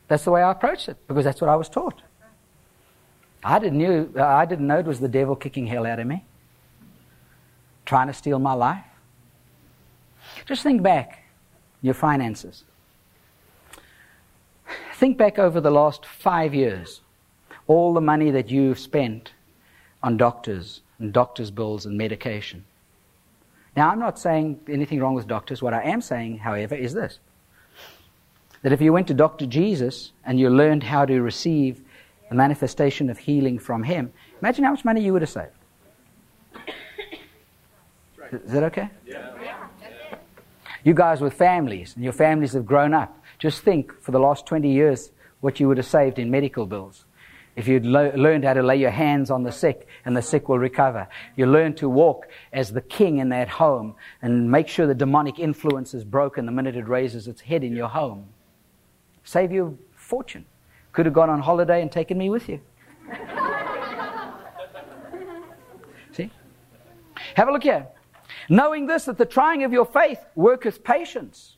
That's 0.07 0.23
the 0.23 0.29
way 0.29 0.43
I 0.43 0.51
approached 0.51 0.89
it, 0.89 0.97
because 1.07 1.25
that's 1.25 1.41
what 1.41 1.49
I 1.49 1.55
was 1.55 1.69
taught. 1.69 2.03
I 3.43 3.57
didn't, 3.57 3.79
knew, 3.79 4.13
uh, 4.15 4.23
I 4.23 4.45
didn't 4.45 4.67
know 4.67 4.77
it 4.77 4.85
was 4.85 4.99
the 4.99 5.07
devil 5.07 5.35
kicking 5.35 5.65
hell 5.65 5.87
out 5.87 5.97
of 5.97 6.05
me, 6.05 6.23
trying 7.87 8.05
to 8.05 8.13
steal 8.13 8.37
my 8.37 8.53
life. 8.53 8.85
Just 10.45 10.61
think 10.61 10.83
back, 10.83 11.23
your 11.81 11.95
finances. 11.95 12.63
Think 14.93 15.17
back 15.17 15.39
over 15.39 15.59
the 15.59 15.71
last 15.71 16.05
five 16.05 16.53
years, 16.53 17.01
all 17.65 17.91
the 17.91 18.01
money 18.01 18.29
that 18.29 18.51
you've 18.51 18.77
spent 18.77 19.31
on 20.03 20.17
doctors 20.17 20.81
and 20.99 21.13
doctors' 21.13 21.51
bills 21.51 21.85
and 21.85 21.97
medication. 21.97 22.65
Now, 23.75 23.89
I'm 23.89 23.99
not 23.99 24.19
saying 24.19 24.59
anything 24.67 24.99
wrong 24.99 25.13
with 25.13 25.27
doctors. 25.27 25.61
What 25.61 25.73
I 25.73 25.83
am 25.83 26.01
saying, 26.01 26.39
however, 26.39 26.75
is 26.75 26.93
this 26.93 27.19
that 28.63 28.71
if 28.71 28.79
you 28.79 28.93
went 28.93 29.07
to 29.07 29.13
Dr. 29.15 29.47
Jesus 29.47 30.11
and 30.23 30.39
you 30.39 30.47
learned 30.49 30.83
how 30.83 31.03
to 31.03 31.21
receive 31.21 31.81
the 32.29 32.35
manifestation 32.35 33.09
of 33.09 33.17
healing 33.17 33.57
from 33.57 33.81
Him, 33.81 34.13
imagine 34.39 34.63
how 34.63 34.71
much 34.71 34.85
money 34.85 35.01
you 35.01 35.13
would 35.13 35.23
have 35.23 35.29
saved. 35.29 35.49
Is 38.31 38.51
that 38.51 38.63
okay? 38.63 38.89
Yeah. 39.05 39.35
You 40.83 40.93
guys 40.93 41.21
with 41.21 41.33
families, 41.33 41.93
and 41.95 42.03
your 42.03 42.13
families 42.13 42.53
have 42.53 42.65
grown 42.65 42.93
up. 42.93 43.17
Just 43.39 43.61
think 43.61 43.99
for 44.01 44.11
the 44.11 44.19
last 44.19 44.45
20 44.45 44.71
years 44.71 45.11
what 45.41 45.59
you 45.59 45.67
would 45.67 45.77
have 45.77 45.85
saved 45.85 46.19
in 46.19 46.31
medical 46.31 46.65
bills. 46.65 47.05
If 47.55 47.67
you'd 47.67 47.85
lo- 47.85 48.11
learned 48.15 48.45
how 48.45 48.53
to 48.53 48.63
lay 48.63 48.77
your 48.77 48.91
hands 48.91 49.29
on 49.29 49.43
the 49.43 49.51
sick 49.51 49.87
and 50.05 50.15
the 50.15 50.21
sick 50.21 50.47
will 50.47 50.59
recover. 50.59 51.07
You 51.35 51.47
learn 51.47 51.75
to 51.75 51.89
walk 51.89 52.27
as 52.53 52.71
the 52.71 52.81
king 52.81 53.17
in 53.17 53.29
that 53.29 53.49
home 53.49 53.95
and 54.21 54.49
make 54.49 54.67
sure 54.67 54.87
the 54.87 54.95
demonic 54.95 55.37
influence 55.39 55.93
is 55.93 56.03
broken 56.05 56.45
the 56.45 56.51
minute 56.51 56.75
it 56.75 56.87
raises 56.87 57.27
its 57.27 57.41
head 57.41 57.63
in 57.63 57.75
your 57.75 57.89
home. 57.89 58.27
Save 59.23 59.51
you 59.51 59.77
fortune. 59.95 60.45
Could 60.93 61.05
have 61.05 61.13
gone 61.13 61.29
on 61.29 61.41
holiday 61.41 61.81
and 61.81 61.91
taken 61.91 62.17
me 62.17 62.29
with 62.29 62.47
you. 62.49 62.59
See? 66.13 66.31
Have 67.35 67.47
a 67.47 67.51
look 67.51 67.63
here. 67.63 67.87
Knowing 68.49 68.87
this, 68.87 69.05
that 69.05 69.17
the 69.17 69.25
trying 69.25 69.63
of 69.63 69.71
your 69.71 69.85
faith 69.85 70.19
worketh 70.35 70.83
patience. 70.83 71.57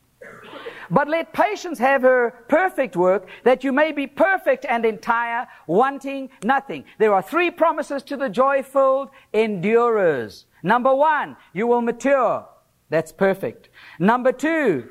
But 0.90 1.08
let 1.08 1.34
patience 1.34 1.80
have 1.80 2.02
her 2.02 2.46
perfect 2.48 2.96
work, 2.96 3.28
that 3.44 3.64
you 3.64 3.72
may 3.72 3.92
be 3.92 4.08
perfect 4.08 4.66
and 4.68 4.86
entire, 4.86 5.48
wanting 5.68 6.30
nothing. 6.44 6.86
There 7.00 7.14
are 7.14 7.22
three 7.22 7.52
promises 7.52 8.04
to 8.04 8.18
the 8.18 8.30
joy 8.30 8.64
filled 8.64 9.10
endurers. 9.34 10.46
Number 10.64 10.94
one, 10.94 11.36
you 11.54 11.68
will 11.68 11.82
mature. 11.82 12.48
That's 12.90 13.12
perfect. 13.12 13.70
Number 14.00 14.32
two, 14.32 14.90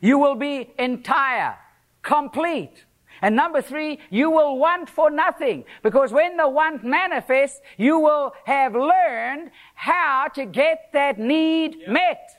you 0.00 0.18
will 0.18 0.34
be 0.34 0.72
entire, 0.78 1.56
complete. 2.02 2.84
And 3.22 3.36
number 3.36 3.62
three, 3.62 4.00
you 4.10 4.30
will 4.30 4.58
want 4.58 4.90
for 4.90 5.10
nothing. 5.10 5.64
Because 5.82 6.12
when 6.12 6.36
the 6.36 6.48
want 6.48 6.84
manifests, 6.84 7.60
you 7.78 7.98
will 7.98 8.34
have 8.44 8.74
learned 8.74 9.50
how 9.74 10.28
to 10.34 10.44
get 10.44 10.90
that 10.92 11.18
need 11.18 11.78
met. 11.88 12.30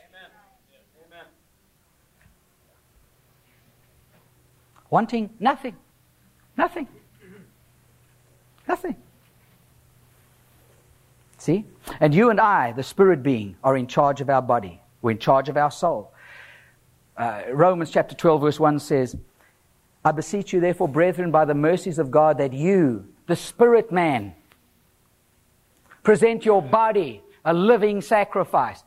Amen. 1.10 1.26
Wanting 4.90 5.30
nothing. 5.40 5.76
Nothing. 6.58 6.88
Nothing. 8.68 8.96
See? 11.38 11.66
And 12.00 12.14
you 12.14 12.30
and 12.30 12.40
I, 12.40 12.72
the 12.72 12.84
spirit 12.84 13.22
being, 13.22 13.56
are 13.64 13.78
in 13.78 13.88
charge 13.88 14.22
of 14.22 14.30
our 14.30 14.42
body. 14.42 14.82
We're 15.02 15.12
in 15.12 15.20
charge 15.20 15.50
of 15.50 15.58
our 15.58 15.70
soul. 15.70 16.12
Uh, 17.18 17.44
Romans 17.52 17.92
chapter 17.92 18.16
12, 18.16 18.42
verse 18.42 18.60
1 18.60 18.80
says, 18.80 19.16
I 20.04 20.12
beseech 20.12 20.54
you, 20.54 20.60
therefore, 20.60 20.88
brethren, 20.88 21.32
by 21.32 21.46
the 21.46 21.54
mercies 21.54 22.00
of 22.00 22.12
God, 22.12 22.38
that 22.38 22.54
you, 22.54 23.08
the 23.28 23.36
spirit 23.36 23.92
man, 23.92 24.34
present 26.04 26.46
your 26.46 26.62
body 26.62 27.22
a 27.46 27.54
living 27.54 28.02
sacrifice. 28.02 28.84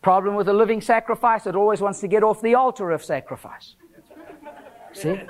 Problem 0.00 0.36
with 0.36 0.48
a 0.48 0.52
living 0.52 0.80
sacrifice, 0.80 1.46
it 1.46 1.56
always 1.56 1.80
wants 1.80 2.00
to 2.00 2.08
get 2.08 2.22
off 2.22 2.40
the 2.40 2.54
altar 2.54 2.92
of 2.92 3.04
sacrifice. 3.04 3.74
See? 5.02 5.20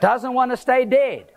Doesn't 0.00 0.32
want 0.32 0.50
to 0.50 0.56
stay 0.56 0.84
dead. 0.84 1.32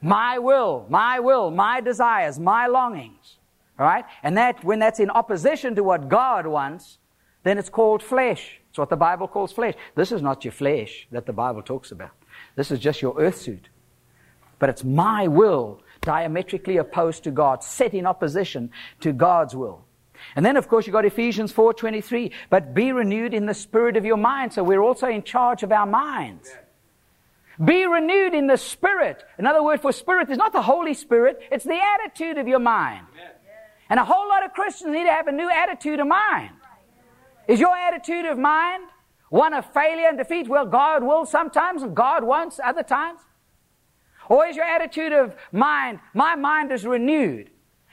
My 0.00 0.38
will, 0.38 0.86
my 0.88 1.20
will, 1.20 1.50
my 1.50 1.80
desires, 1.80 2.38
my 2.38 2.66
longings. 2.66 3.38
All 3.78 3.86
right? 3.86 4.04
And 4.22 4.36
that, 4.36 4.62
when 4.64 4.78
that's 4.78 5.00
in 5.00 5.10
opposition 5.10 5.74
to 5.76 5.84
what 5.84 6.08
God 6.08 6.46
wants, 6.46 6.98
then 7.44 7.58
it's 7.58 7.68
called 7.68 8.02
flesh. 8.02 8.60
It's 8.70 8.78
what 8.78 8.90
the 8.90 8.96
Bible 8.96 9.28
calls 9.28 9.52
flesh. 9.52 9.74
This 9.94 10.12
is 10.12 10.22
not 10.22 10.44
your 10.44 10.52
flesh 10.52 11.06
that 11.12 11.26
the 11.26 11.32
Bible 11.32 11.62
talks 11.62 11.92
about. 11.92 12.12
This 12.56 12.70
is 12.70 12.78
just 12.78 13.02
your 13.02 13.18
earth 13.18 13.40
suit. 13.40 13.68
But 14.58 14.68
it's 14.70 14.84
my 14.84 15.28
will 15.28 15.82
diametrically 16.00 16.76
opposed 16.76 17.24
to 17.24 17.30
God, 17.30 17.62
set 17.62 17.94
in 17.94 18.06
opposition 18.06 18.70
to 19.00 19.12
God's 19.12 19.54
will. 19.54 19.84
And 20.36 20.44
then, 20.44 20.56
of 20.56 20.68
course, 20.68 20.86
you've 20.86 20.92
got 20.92 21.04
Ephesians 21.04 21.52
4.23, 21.52 22.32
but 22.50 22.74
be 22.74 22.92
renewed 22.92 23.34
in 23.34 23.46
the 23.46 23.54
spirit 23.54 23.96
of 23.96 24.04
your 24.04 24.16
mind. 24.16 24.52
So 24.52 24.62
we're 24.62 24.82
also 24.82 25.08
in 25.08 25.22
charge 25.22 25.62
of 25.62 25.72
our 25.72 25.86
minds. 25.86 26.50
Be 27.62 27.86
renewed 27.86 28.34
in 28.34 28.46
the 28.46 28.56
spirit. 28.56 29.22
Another 29.38 29.62
word 29.62 29.80
for 29.80 29.92
spirit 29.92 30.30
is 30.30 30.38
not 30.38 30.52
the 30.52 30.62
Holy 30.62 30.94
Spirit, 30.94 31.40
it's 31.50 31.64
the 31.64 31.80
attitude 31.80 32.38
of 32.38 32.48
your 32.48 32.58
mind. 32.58 33.06
And 33.90 34.00
a 34.00 34.04
whole 34.04 34.28
lot 34.28 34.44
of 34.44 34.52
Christians 34.52 34.92
need 34.92 35.04
to 35.04 35.10
have 35.10 35.28
a 35.28 35.32
new 35.32 35.50
attitude 35.50 36.00
of 36.00 36.06
mind. 36.06 36.50
Is 37.46 37.60
your 37.60 37.76
attitude 37.76 38.24
of 38.24 38.38
mind 38.38 38.84
one 39.28 39.52
of 39.52 39.70
failure 39.72 40.08
and 40.08 40.16
defeat? 40.16 40.48
Well, 40.48 40.66
God 40.66 41.02
will 41.02 41.26
sometimes 41.26 41.82
and 41.82 41.94
God 41.94 42.24
won't 42.24 42.58
other 42.60 42.82
times. 42.82 43.20
Or 44.28 44.46
is 44.46 44.56
your 44.56 44.64
attitude 44.64 45.12
of 45.12 45.34
mind, 45.52 46.00
my 46.14 46.36
mind 46.36 46.72
is 46.72 46.86
renewed. 46.86 47.50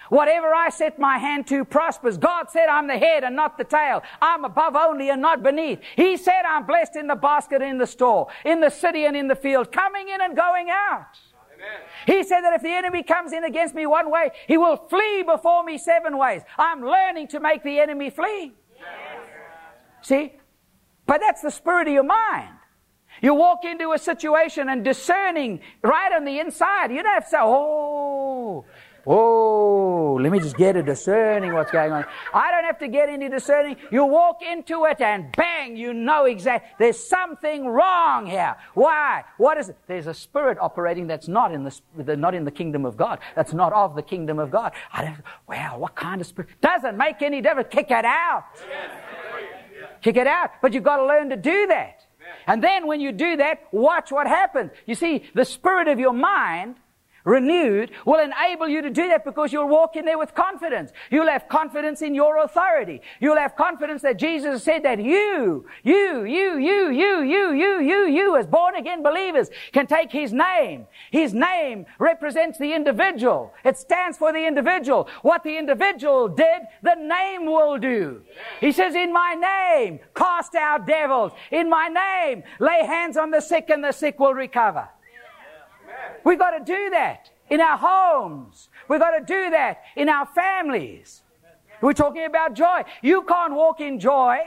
Whatever 0.09 0.53
I 0.53 0.69
set 0.69 0.99
my 0.99 1.17
hand 1.17 1.47
to 1.47 1.63
prospers. 1.63 2.17
God 2.17 2.49
said 2.49 2.67
I'm 2.67 2.87
the 2.87 2.97
head 2.97 3.23
and 3.23 3.35
not 3.35 3.57
the 3.57 3.63
tail. 3.63 4.03
I'm 4.21 4.43
above 4.43 4.75
only 4.75 5.09
and 5.09 5.21
not 5.21 5.43
beneath. 5.43 5.79
He 5.95 6.17
said 6.17 6.43
I'm 6.47 6.65
blessed 6.65 6.95
in 6.95 7.07
the 7.07 7.15
basket 7.15 7.61
and 7.61 7.71
in 7.71 7.77
the 7.77 7.87
store, 7.87 8.27
in 8.43 8.59
the 8.59 8.69
city 8.69 9.05
and 9.05 9.15
in 9.15 9.27
the 9.27 9.35
field, 9.35 9.71
coming 9.71 10.09
in 10.09 10.21
and 10.21 10.35
going 10.35 10.69
out. 10.69 11.17
Amen. 11.53 11.81
He 12.07 12.23
said 12.23 12.41
that 12.41 12.53
if 12.53 12.61
the 12.61 12.69
enemy 12.69 13.03
comes 13.03 13.33
in 13.33 13.43
against 13.43 13.75
me 13.75 13.85
one 13.85 14.09
way, 14.09 14.31
he 14.47 14.57
will 14.57 14.77
flee 14.77 15.23
before 15.23 15.63
me 15.63 15.77
seven 15.77 16.17
ways. 16.17 16.41
I'm 16.57 16.83
learning 16.83 17.27
to 17.29 17.39
make 17.39 17.63
the 17.63 17.79
enemy 17.79 18.09
flee. 18.09 18.53
See? 20.01 20.33
But 21.05 21.21
that's 21.21 21.41
the 21.41 21.51
spirit 21.51 21.87
of 21.87 21.93
your 21.93 22.03
mind. 22.03 22.55
You 23.21 23.33
walk 23.33 23.65
into 23.65 23.91
a 23.91 23.97
situation 23.97 24.69
and 24.69 24.83
discerning 24.83 25.59
right 25.83 26.11
on 26.13 26.23
the 26.23 26.39
inside. 26.39 26.91
You 26.91 27.03
don't 27.03 27.13
have 27.13 27.25
to 27.25 27.29
say, 27.29 27.37
oh, 27.41 28.65
oh, 29.09 30.19
let 30.21 30.31
me 30.31 30.39
just 30.39 30.55
get 30.55 30.75
a 30.75 30.83
discerning 30.83 31.53
what's 31.53 31.71
going 31.71 31.91
on. 31.91 32.05
I 32.31 32.51
don't 32.51 32.63
have 32.63 32.77
to 32.79 32.87
get 32.87 33.09
any 33.09 33.27
discerning. 33.27 33.75
You 33.91 34.05
walk 34.05 34.41
into 34.43 34.85
it 34.85 35.01
and 35.01 35.35
bang, 35.35 35.75
you 35.75 35.93
know 35.93 36.25
exactly. 36.25 36.69
There's 36.77 37.03
something 37.03 37.65
wrong 37.65 38.27
here. 38.27 38.55
Why? 38.75 39.23
What 39.37 39.57
is 39.57 39.69
it? 39.69 39.77
There's 39.87 40.05
a 40.05 40.13
spirit 40.13 40.59
operating 40.61 41.07
that's 41.07 41.27
not 41.27 41.51
in 41.51 41.63
the, 41.63 42.15
not 42.15 42.35
in 42.35 42.45
the 42.45 42.51
kingdom 42.51 42.85
of 42.85 42.95
God. 42.95 43.19
That's 43.35 43.53
not 43.53 43.73
of 43.73 43.95
the 43.95 44.03
kingdom 44.03 44.37
of 44.37 44.51
God. 44.51 44.73
I 44.93 45.03
don't, 45.03 45.17
well, 45.47 45.79
what 45.79 45.95
kind 45.95 46.21
of 46.21 46.27
spirit? 46.27 46.51
Doesn't 46.61 46.95
make 46.95 47.23
any 47.23 47.41
difference. 47.41 47.69
Kick 47.71 47.89
it 47.89 48.05
out. 48.05 48.43
Kick 50.01 50.17
it 50.17 50.27
out. 50.27 50.51
But 50.61 50.73
you've 50.73 50.83
got 50.83 50.97
to 50.97 51.05
learn 51.05 51.29
to 51.29 51.35
do 51.35 51.67
that. 51.67 52.05
And 52.45 52.63
then 52.63 52.85
when 52.85 53.01
you 53.01 53.11
do 53.11 53.37
that, 53.37 53.63
watch 53.71 54.11
what 54.11 54.27
happens. 54.27 54.71
You 54.85 54.93
see, 54.93 55.23
the 55.33 55.45
spirit 55.45 55.87
of 55.87 55.99
your 55.99 56.13
mind 56.13 56.75
renewed 57.23 57.91
will 58.05 58.19
enable 58.19 58.67
you 58.67 58.81
to 58.81 58.89
do 58.89 59.07
that 59.09 59.25
because 59.25 59.51
you'll 59.53 59.67
walk 59.67 59.95
in 59.95 60.05
there 60.05 60.17
with 60.17 60.33
confidence. 60.35 60.91
You'll 61.11 61.27
have 61.27 61.47
confidence 61.47 62.01
in 62.01 62.15
your 62.15 62.43
authority. 62.43 63.01
You'll 63.19 63.37
have 63.37 63.55
confidence 63.55 64.01
that 64.01 64.17
Jesus 64.17 64.63
said 64.63 64.83
that 64.83 65.03
you, 65.03 65.65
you, 65.83 66.25
you, 66.25 66.57
you, 66.57 66.89
you, 66.89 67.21
you, 67.21 67.53
you, 67.53 67.81
you, 67.81 68.07
you, 68.07 68.37
as 68.37 68.47
born 68.47 68.75
again 68.75 69.03
believers 69.03 69.49
can 69.71 69.87
take 69.87 70.11
His 70.11 70.33
name. 70.33 70.87
His 71.11 71.33
name 71.33 71.85
represents 71.99 72.57
the 72.57 72.73
individual. 72.73 73.53
It 73.63 73.77
stands 73.77 74.17
for 74.17 74.31
the 74.33 74.45
individual. 74.45 75.07
What 75.21 75.43
the 75.43 75.57
individual 75.57 76.27
did, 76.27 76.61
the 76.81 76.95
name 76.95 77.45
will 77.45 77.77
do. 77.77 78.21
He 78.59 78.71
says, 78.71 78.95
in 78.95 79.13
my 79.13 79.35
name, 79.35 79.99
cast 80.15 80.55
out 80.55 80.87
devils. 80.87 81.31
In 81.51 81.69
my 81.69 81.87
name, 81.87 82.43
lay 82.59 82.85
hands 82.85 83.17
on 83.17 83.31
the 83.31 83.41
sick 83.41 83.69
and 83.69 83.83
the 83.83 83.91
sick 83.91 84.19
will 84.19 84.33
recover. 84.33 84.89
We've 86.23 86.39
got 86.39 86.51
to 86.51 86.63
do 86.63 86.89
that 86.91 87.29
in 87.49 87.61
our 87.61 87.77
homes. 87.77 88.69
We've 88.87 88.99
got 88.99 89.11
to 89.11 89.23
do 89.23 89.49
that 89.51 89.81
in 89.95 90.09
our 90.09 90.25
families. 90.25 91.23
We're 91.81 91.93
talking 91.93 92.25
about 92.25 92.53
joy. 92.53 92.83
You 93.01 93.23
can't 93.23 93.53
walk 93.53 93.79
in 93.79 93.99
joy 93.99 94.39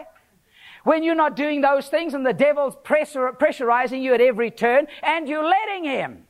when 0.85 1.03
you're 1.03 1.15
not 1.15 1.37
doing 1.37 1.61
those 1.61 1.89
things 1.89 2.15
and 2.15 2.27
the 2.27 2.33
devil's 2.33 2.77
pressure, 2.83 3.33
pressurizing 3.33 4.03
you 4.03 4.15
at 4.15 4.21
every 4.21 4.51
turn 4.51 4.87
and 5.03 5.29
you're 5.29 5.47
letting 5.47 5.85
him. 5.85 6.25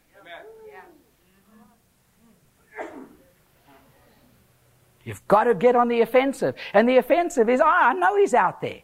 You've 5.05 5.27
got 5.27 5.45
to 5.45 5.55
get 5.55 5.75
on 5.75 5.89
the 5.89 6.01
offensive. 6.01 6.55
And 6.73 6.89
the 6.89 6.99
offensive 6.99 7.49
is, 7.49 7.61
oh, 7.61 7.67
I 7.67 7.93
know 7.93 8.17
he's 8.17 8.35
out 8.35 8.61
there. 8.61 8.83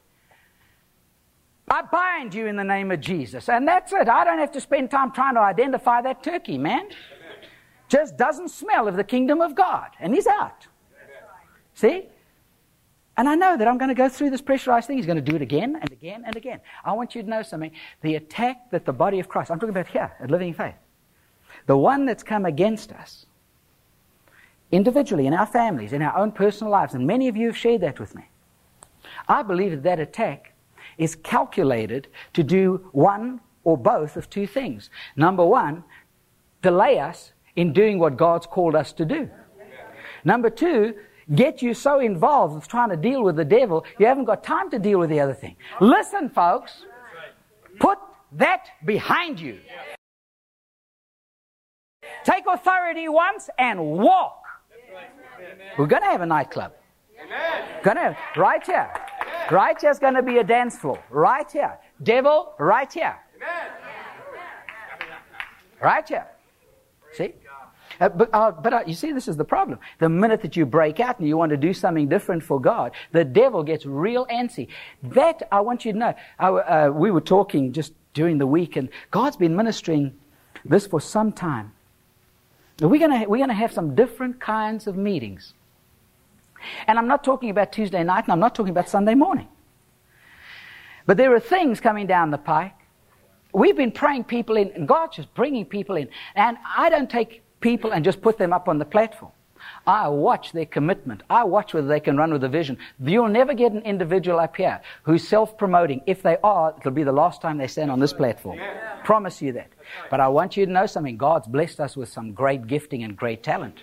I 1.71 1.83
bind 1.83 2.35
you 2.35 2.47
in 2.47 2.57
the 2.57 2.65
name 2.65 2.91
of 2.91 3.01
Jesus. 3.01 3.49
And 3.49 3.67
that's 3.67 3.93
it. 3.93 4.09
I 4.09 4.25
don't 4.25 4.39
have 4.39 4.53
to 4.53 4.61
spend 4.61 4.91
time 4.91 5.13
trying 5.13 5.35
to 5.35 5.41
identify 5.41 6.01
that 6.03 6.23
turkey, 6.23 6.59
man. 6.59 6.89
Just 7.89 8.17
doesn't 8.17 8.49
smell 8.49 8.89
of 8.89 8.97
the 8.97 9.05
kingdom 9.05 9.41
of 9.41 9.55
God. 9.55 9.89
And 10.01 10.15
he's 10.15 10.27
out. 10.27 10.67
See? 11.75 12.07
And 13.17 13.29
I 13.29 13.35
know 13.35 13.57
that 13.57 13.67
I'm 13.67 13.79
going 13.79 13.89
to 13.89 13.95
go 13.95 14.09
through 14.09 14.31
this 14.31 14.41
pressurized 14.41 14.87
thing. 14.87 14.97
He's 14.97 15.07
going 15.07 15.23
to 15.23 15.31
do 15.31 15.35
it 15.35 15.43
again 15.43 15.77
and 15.81 15.91
again 15.91 16.23
and 16.25 16.37
again. 16.37 16.61
I 16.85 16.93
want 16.93 17.15
you 17.15 17.23
to 17.23 17.29
know 17.29 17.43
something. 17.43 17.73
The 18.03 18.15
attack 18.15 18.71
that 18.71 18.85
the 18.85 18.93
body 18.93 19.19
of 19.19 19.29
Christ, 19.29 19.51
I'm 19.51 19.59
talking 19.59 19.71
about 19.71 19.89
here 19.89 20.13
at 20.21 20.31
Living 20.31 20.55
Faith, 20.55 20.77
the 21.67 21.77
one 21.77 22.07
that's 22.07 22.23
come 22.23 22.45
against 22.45 22.93
us 22.93 23.27
individually, 24.71 25.27
in 25.27 25.35
our 25.35 25.47
families, 25.47 25.93
in 25.93 26.03
our 26.03 26.17
own 26.17 26.31
personal 26.31 26.71
lives, 26.71 26.95
and 26.95 27.07
many 27.07 27.27
of 27.27 27.37
you 27.37 27.47
have 27.47 27.57
shared 27.57 27.81
that 27.81 27.99
with 27.99 28.15
me. 28.15 28.29
I 29.27 29.43
believe 29.43 29.71
that 29.71 29.83
that 29.83 29.99
attack 29.99 30.53
is 30.99 31.15
calculated 31.15 32.09
to 32.35 32.43
do 32.43 32.89
one 32.93 33.41
or 33.65 33.77
both 33.79 34.17
of 34.17 34.29
two 34.29 34.47
things. 34.47 34.91
Number 35.17 35.45
one, 35.45 35.85
delay 36.63 36.99
us 36.99 37.33
in 37.57 37.73
doing 37.73 37.99
what 37.99 38.17
God's 38.17 38.47
called 38.47 38.75
us 38.75 38.93
to 38.95 39.05
do. 39.05 39.31
Number 40.25 40.51
two, 40.51 40.95
get 41.35 41.63
you 41.63 41.75
so 41.75 42.01
involved 42.01 42.55
with 42.55 42.69
trying 42.69 42.91
to 42.91 42.97
deal 42.97 43.23
with 43.23 43.37
the 43.37 43.45
devil, 43.45 43.85
you 43.99 44.07
haven't 44.07 44.25
got 44.25 44.43
time 44.43 44.71
to 44.71 44.79
deal 44.79 44.99
with 44.99 45.11
the 45.11 45.21
other 45.21 45.35
thing. 45.35 45.57
Listen, 45.81 46.29
folks, 46.29 46.85
put 47.79 47.99
that 48.33 48.67
behind 48.85 49.41
you. 49.41 49.59
Take 52.25 52.45
authority 52.47 53.09
once 53.09 53.49
and 53.59 53.81
walk. 53.81 54.43
We're 55.79 55.87
going 55.87 56.03
to 56.03 56.09
have 56.09 56.21
a 56.21 56.27
nightclub. 56.27 56.73
Gonna 57.83 58.01
have, 58.01 58.17
right 58.37 58.65
here. 58.65 58.91
Right 59.51 59.77
here's 59.81 59.99
going 59.99 60.15
to 60.15 60.23
be 60.23 60.39
a 60.39 60.45
dance 60.45 60.77
floor. 60.77 61.03
Right 61.11 61.51
here. 61.51 61.79
Devil, 62.03 62.55
right 62.59 62.93
here. 62.93 63.17
Right 65.81 66.09
here. 66.09 66.27
See? 67.13 67.33
Uh, 68.01 68.09
but 68.09 68.31
uh, 68.33 68.51
but 68.51 68.73
uh, 68.73 68.83
you 68.87 68.95
see, 68.95 69.13
this 69.13 69.27
is 69.27 69.37
the 69.37 69.45
problem. 69.45 69.79
The 69.99 70.09
minute 70.09 70.43
that 70.43 70.57
you 70.57 70.67
break 70.67 71.01
out 71.01 71.19
and 71.19 71.27
you 71.27 71.37
want 71.37 71.51
to 71.51 71.57
do 71.57 71.73
something 71.73 72.09
different 72.09 72.43
for 72.43 72.61
God, 72.61 72.93
the 73.13 73.25
devil 73.25 73.63
gets 73.63 73.87
real 73.87 74.27
antsy. 74.27 74.69
That, 75.03 75.49
I 75.51 75.61
want 75.61 75.85
you 75.85 75.93
to 75.93 75.99
know. 75.99 76.15
Uh, 76.39 76.91
we 76.93 77.11
were 77.11 77.21
talking 77.21 77.73
just 77.73 77.93
during 78.15 78.39
the 78.39 78.47
week, 78.47 78.77
and 78.77 78.89
God's 79.11 79.37
been 79.37 79.57
ministering 79.57 80.15
this 80.65 80.87
for 80.87 81.01
some 81.01 81.33
time. 81.33 81.73
We're 82.81 83.01
going 83.01 83.29
we're 83.29 83.39
gonna 83.39 83.55
have 83.55 83.73
some 83.73 83.97
different 83.97 84.41
kinds 84.41 84.87
of 84.87 84.97
meetings. 84.97 85.55
And 86.87 86.99
I'm 86.99 87.09
not 87.09 87.25
talking 87.25 87.51
about 87.51 87.73
Tuesday 87.73 88.03
night, 88.05 88.25
and 88.25 88.33
I'm 88.33 88.41
not 88.41 88.55
talking 88.55 88.71
about 88.71 88.89
Sunday 88.89 89.15
morning. 89.15 89.49
But 91.07 91.17
there 91.17 91.35
are 91.35 91.41
things 91.41 91.81
coming 91.81 92.07
down 92.07 92.31
the 92.31 92.39
pike. 92.39 92.75
We've 93.55 93.77
been 93.77 93.93
praying 93.93 94.25
people 94.25 94.57
in, 94.57 94.71
and 94.73 94.87
God's 94.87 95.17
just 95.17 95.35
bringing 95.35 95.65
people 95.65 95.97
in. 95.97 96.09
And 96.35 96.59
I 96.77 96.91
don't 96.91 97.09
take 97.09 97.43
people 97.61 97.93
and 97.93 98.05
just 98.05 98.21
put 98.21 98.37
them 98.39 98.53
up 98.53 98.69
on 98.69 98.79
the 98.79 98.85
platform. 98.85 99.33
I 99.87 100.09
watch 100.09 100.53
their 100.53 100.67
commitment. 100.67 101.23
I 101.29 101.45
watch 101.45 101.75
whether 101.75 101.89
they 101.89 102.01
can 102.01 102.17
run 102.17 102.33
with 102.33 102.45
a 102.45 102.49
vision. 102.49 102.79
You'll 103.03 103.29
never 103.29 103.55
get 103.55 103.73
an 103.73 103.83
individual 103.83 104.39
up 104.39 104.57
here 104.57 104.81
who's 105.03 105.27
self-promoting. 105.27 106.03
If 106.07 106.23
they 106.23 106.37
are, 106.45 106.75
it'll 106.79 106.93
be 106.93 107.05
the 107.05 107.13
last 107.13 107.41
time 107.41 107.59
they 107.59 107.67
stand 107.67 107.91
on 107.91 107.99
this 107.99 108.13
platform. 108.13 108.61
Promise 109.05 109.43
you 109.43 109.53
that. 109.53 109.71
But 110.11 110.21
I 110.21 110.29
want 110.29 110.57
you 110.57 110.67
to 110.67 110.73
know 110.73 110.87
something. 110.87 111.17
God's 111.17 111.49
blessed 111.49 111.81
us 111.81 111.97
with 111.97 112.09
some 112.11 112.33
great 112.33 112.67
gifting 112.67 113.03
and 113.03 113.17
great 113.17 113.43
talent. 113.43 113.79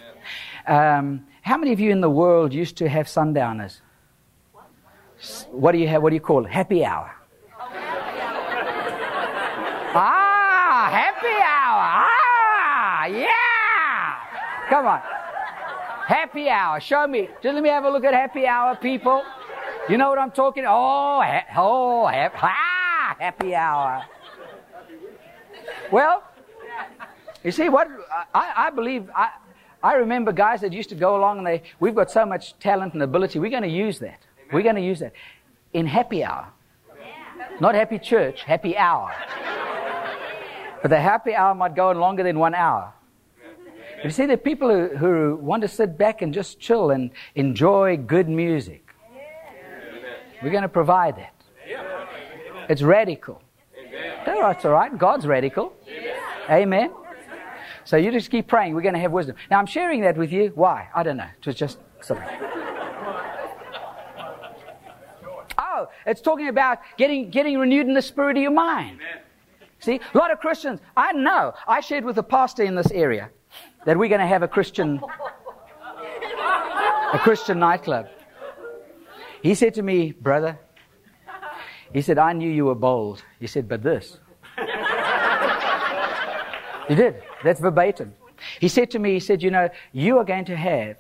Um, 0.67 1.25
how 1.45 1.57
many 1.57 1.71
of 1.71 1.79
you 1.79 1.91
in 1.91 2.01
the 2.01 2.09
world 2.09 2.51
used 2.55 2.75
to 2.77 2.89
have 2.89 3.07
sundowners? 3.07 3.81
What 5.51 5.73
do 5.73 5.77
you 5.77 5.87
have? 5.87 6.01
What 6.01 6.09
do 6.09 6.15
you 6.15 6.19
call 6.19 6.43
it? 6.43 6.49
Happy 6.49 6.83
hour. 6.83 7.11
ah, 9.93 10.89
happy 10.91 11.27
hour. 11.27 11.83
Ah, 12.09 13.05
yeah. 13.05 14.15
Come 14.69 14.87
on. 14.87 15.01
Happy 16.07 16.49
hour. 16.49 16.79
Show 16.79 17.05
me. 17.05 17.29
Just 17.43 17.53
let 17.53 17.61
me 17.61 17.69
have 17.69 17.85
a 17.85 17.91
look 17.91 18.03
at 18.03 18.15
happy 18.15 18.47
hour, 18.47 18.75
people. 18.75 19.23
You 19.87 19.97
know 19.99 20.09
what 20.09 20.17
I'm 20.17 20.31
talking? 20.31 20.65
Oh, 20.67 21.21
ha- 21.21 21.45
oh, 21.57 22.07
ha- 22.07 22.31
ah, 22.41 23.15
happy 23.19 23.53
hour. 23.53 24.03
Well, 25.91 26.23
you 27.43 27.51
see 27.51 27.69
what 27.69 27.87
I, 28.33 28.65
I 28.65 28.69
believe. 28.71 29.11
I 29.85 29.93
remember 29.97 30.31
guys 30.31 30.61
that 30.61 30.73
used 30.73 30.89
to 30.89 30.95
go 30.95 31.15
along 31.15 31.37
and 31.37 31.45
they, 31.45 31.61
we've 31.79 31.93
got 31.93 32.09
so 32.09 32.25
much 32.25 32.57
talent 32.57 32.95
and 32.95 33.03
ability. 33.03 33.37
We're 33.37 33.51
going 33.51 33.61
to 33.61 33.69
use 33.69 33.99
that. 33.99 34.19
We're 34.51 34.63
going 34.63 34.77
to 34.77 34.81
use 34.81 34.99
that 35.01 35.13
in 35.73 35.85
happy 35.85 36.23
hour, 36.23 36.47
not 37.59 37.75
happy 37.75 37.99
church, 37.99 38.41
happy 38.41 38.75
hour. 38.75 39.13
But 40.81 40.89
the 40.89 40.99
happy 40.99 41.35
hour 41.35 41.53
might 41.53 41.75
go 41.75 41.89
on 41.89 41.99
longer 41.99 42.23
than 42.23 42.39
one 42.39 42.55
hour. 42.55 42.93
You 44.03 44.09
see, 44.09 44.25
the 44.25 44.37
people 44.37 44.69
who, 44.69 44.97
who 44.97 45.35
want 45.35 45.61
to 45.61 45.67
sit 45.67 45.99
back 45.99 46.23
and 46.23 46.33
just 46.33 46.59
chill 46.59 46.89
and 46.89 47.11
enjoy 47.35 47.95
good 47.95 48.27
music. 48.27 48.91
We're 50.41 50.49
going 50.49 50.63
to 50.63 50.67
provide 50.81 51.17
that. 51.17 51.35
It's 52.69 52.81
radical. 52.81 53.39
That's 54.25 54.65
all 54.65 54.71
right. 54.71 54.97
God's 54.97 55.27
radical. 55.27 55.73
Amen. 56.49 56.91
So 57.85 57.97
you 57.97 58.11
just 58.11 58.31
keep 58.31 58.47
praying. 58.47 58.73
We're 58.73 58.81
going 58.81 58.95
to 58.95 58.99
have 58.99 59.11
wisdom. 59.11 59.35
Now, 59.49 59.59
I'm 59.59 59.67
sharing 59.67 60.01
that 60.01 60.17
with 60.17 60.31
you. 60.31 60.51
Why? 60.55 60.89
I 60.93 61.03
don't 61.03 61.17
know. 61.17 61.27
It 61.39 61.45
was 61.45 61.55
just 61.55 61.77
something. 62.01 62.27
Oh, 65.57 65.87
it's 66.05 66.21
talking 66.21 66.47
about 66.47 66.79
getting, 66.97 67.29
getting 67.29 67.57
renewed 67.59 67.87
in 67.87 67.93
the 67.93 68.01
spirit 68.01 68.37
of 68.37 68.43
your 68.43 68.51
mind. 68.51 68.99
See, 69.79 69.99
a 70.13 70.17
lot 70.17 70.31
of 70.31 70.39
Christians, 70.39 70.79
I 70.97 71.11
know. 71.11 71.53
I 71.67 71.79
shared 71.79 72.05
with 72.05 72.17
a 72.17 72.23
pastor 72.23 72.63
in 72.63 72.75
this 72.75 72.91
area 72.91 73.29
that 73.85 73.97
we're 73.97 74.09
going 74.09 74.21
to 74.21 74.27
have 74.27 74.41
a 74.41 74.47
Christian, 74.47 74.99
a 77.13 77.19
Christian 77.19 77.59
nightclub. 77.59 78.07
He 79.43 79.53
said 79.53 79.75
to 79.75 79.83
me, 79.83 80.11
brother, 80.11 80.59
he 81.93 82.01
said, 82.01 82.17
I 82.17 82.33
knew 82.33 82.49
you 82.49 82.65
were 82.65 82.75
bold. 82.75 83.23
He 83.39 83.45
said, 83.45 83.69
but 83.69 83.83
this. 83.83 84.19
He 86.87 86.95
did. 86.95 87.23
That's 87.43 87.59
verbatim. 87.59 88.13
He 88.59 88.67
said 88.67 88.91
to 88.91 88.99
me, 88.99 89.13
he 89.13 89.19
said, 89.19 89.41
you 89.41 89.51
know, 89.51 89.69
you 89.91 90.17
are 90.17 90.25
going 90.25 90.45
to 90.45 90.55
have 90.55 90.97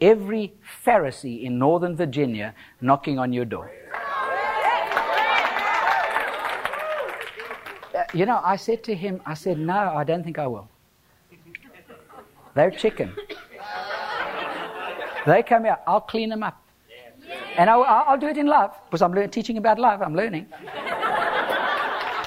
every 0.00 0.54
Pharisee 0.84 1.42
in 1.42 1.58
Northern 1.58 1.96
Virginia 1.96 2.54
knocking 2.80 3.18
on 3.18 3.32
your 3.32 3.44
door. 3.44 3.72
Uh, 7.94 8.04
you 8.12 8.26
know, 8.26 8.40
I 8.44 8.56
said 8.56 8.84
to 8.84 8.94
him, 8.94 9.20
I 9.24 9.34
said, 9.34 9.58
no, 9.58 9.94
I 9.96 10.04
don't 10.04 10.22
think 10.22 10.38
I 10.38 10.46
will. 10.46 10.68
They're 12.54 12.70
chicken. 12.70 13.14
They 15.26 15.42
come 15.42 15.66
out, 15.66 15.80
I'll 15.86 16.00
clean 16.02 16.28
them 16.28 16.42
up. 16.42 16.62
And 17.56 17.68
I'll, 17.68 17.82
I'll 17.82 18.18
do 18.18 18.28
it 18.28 18.36
in 18.36 18.46
love, 18.46 18.76
because 18.86 19.02
I'm 19.02 19.28
teaching 19.30 19.56
about 19.56 19.78
love, 19.78 20.02
I'm 20.02 20.14
learning. 20.14 20.46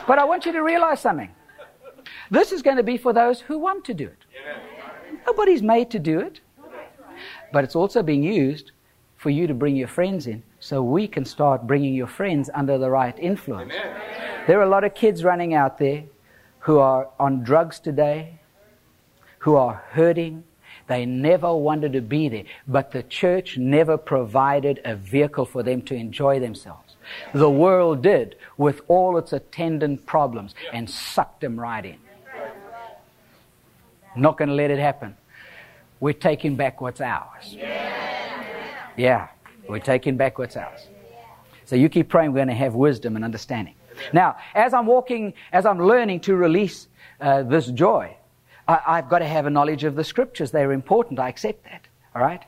But 0.07 0.19
I 0.19 0.25
want 0.25 0.45
you 0.45 0.51
to 0.51 0.61
realize 0.63 0.99
something. 1.01 1.29
This 2.31 2.51
is 2.51 2.61
going 2.61 2.77
to 2.77 2.83
be 2.83 2.97
for 2.97 3.13
those 3.13 3.41
who 3.41 3.57
want 3.57 3.85
to 3.85 3.93
do 3.93 4.05
it. 4.05 4.25
Nobody's 5.25 5.63
made 5.63 5.89
to 5.91 5.99
do 5.99 6.19
it. 6.19 6.41
But 7.51 7.63
it's 7.63 7.75
also 7.75 8.03
being 8.03 8.23
used 8.23 8.71
for 9.17 9.29
you 9.29 9.47
to 9.47 9.53
bring 9.53 9.75
your 9.75 9.87
friends 9.87 10.27
in 10.27 10.43
so 10.59 10.81
we 10.81 11.07
can 11.07 11.25
start 11.25 11.67
bringing 11.67 11.93
your 11.93 12.07
friends 12.07 12.49
under 12.53 12.77
the 12.77 12.89
right 12.89 13.17
influence. 13.19 13.73
There 14.47 14.59
are 14.59 14.63
a 14.63 14.69
lot 14.69 14.83
of 14.83 14.93
kids 14.93 15.23
running 15.23 15.53
out 15.53 15.77
there 15.77 16.03
who 16.59 16.79
are 16.79 17.09
on 17.19 17.43
drugs 17.43 17.79
today, 17.79 18.39
who 19.39 19.55
are 19.55 19.83
hurting. 19.91 20.43
They 20.87 21.05
never 21.05 21.53
wanted 21.53 21.93
to 21.93 22.01
be 22.01 22.29
there, 22.29 22.45
but 22.67 22.91
the 22.91 23.03
church 23.03 23.57
never 23.57 23.97
provided 23.97 24.81
a 24.85 24.95
vehicle 24.95 25.45
for 25.45 25.63
them 25.63 25.81
to 25.83 25.95
enjoy 25.95 26.39
themselves. 26.39 26.95
The 27.33 27.49
world 27.49 28.01
did 28.01 28.35
with 28.57 28.81
all 28.87 29.17
its 29.17 29.33
attendant 29.33 30.05
problems 30.05 30.55
and 30.73 30.89
sucked 30.89 31.41
them 31.41 31.59
right 31.59 31.85
in. 31.85 31.97
Not 34.19 34.37
going 34.37 34.49
to 34.49 34.55
let 34.55 34.71
it 34.71 34.79
happen. 34.79 35.15
We're 35.99 36.13
taking 36.13 36.55
back 36.55 36.81
what's 36.81 37.01
ours. 37.01 37.55
Yeah, 38.97 39.27
we're 39.67 39.79
taking 39.79 40.17
back 40.17 40.37
what's 40.37 40.57
ours. 40.57 40.87
So 41.65 41.75
you 41.75 41.89
keep 41.89 42.09
praying, 42.09 42.31
we're 42.31 42.39
going 42.39 42.47
to 42.47 42.53
have 42.53 42.75
wisdom 42.75 43.15
and 43.15 43.23
understanding. 43.23 43.75
Now, 44.13 44.37
as 44.55 44.73
I'm 44.73 44.85
walking, 44.85 45.33
as 45.51 45.65
I'm 45.65 45.79
learning 45.79 46.21
to 46.21 46.35
release 46.35 46.87
uh, 47.21 47.43
this 47.43 47.67
joy, 47.67 48.15
I, 48.67 48.97
have 48.97 49.09
got 49.09 49.19
to 49.19 49.27
have 49.27 49.45
a 49.45 49.49
knowledge 49.49 49.83
of 49.83 49.95
the 49.95 50.03
scriptures. 50.03 50.51
They're 50.51 50.71
important. 50.71 51.19
I 51.19 51.29
accept 51.29 51.63
that. 51.65 51.87
All 52.15 52.21
right? 52.21 52.43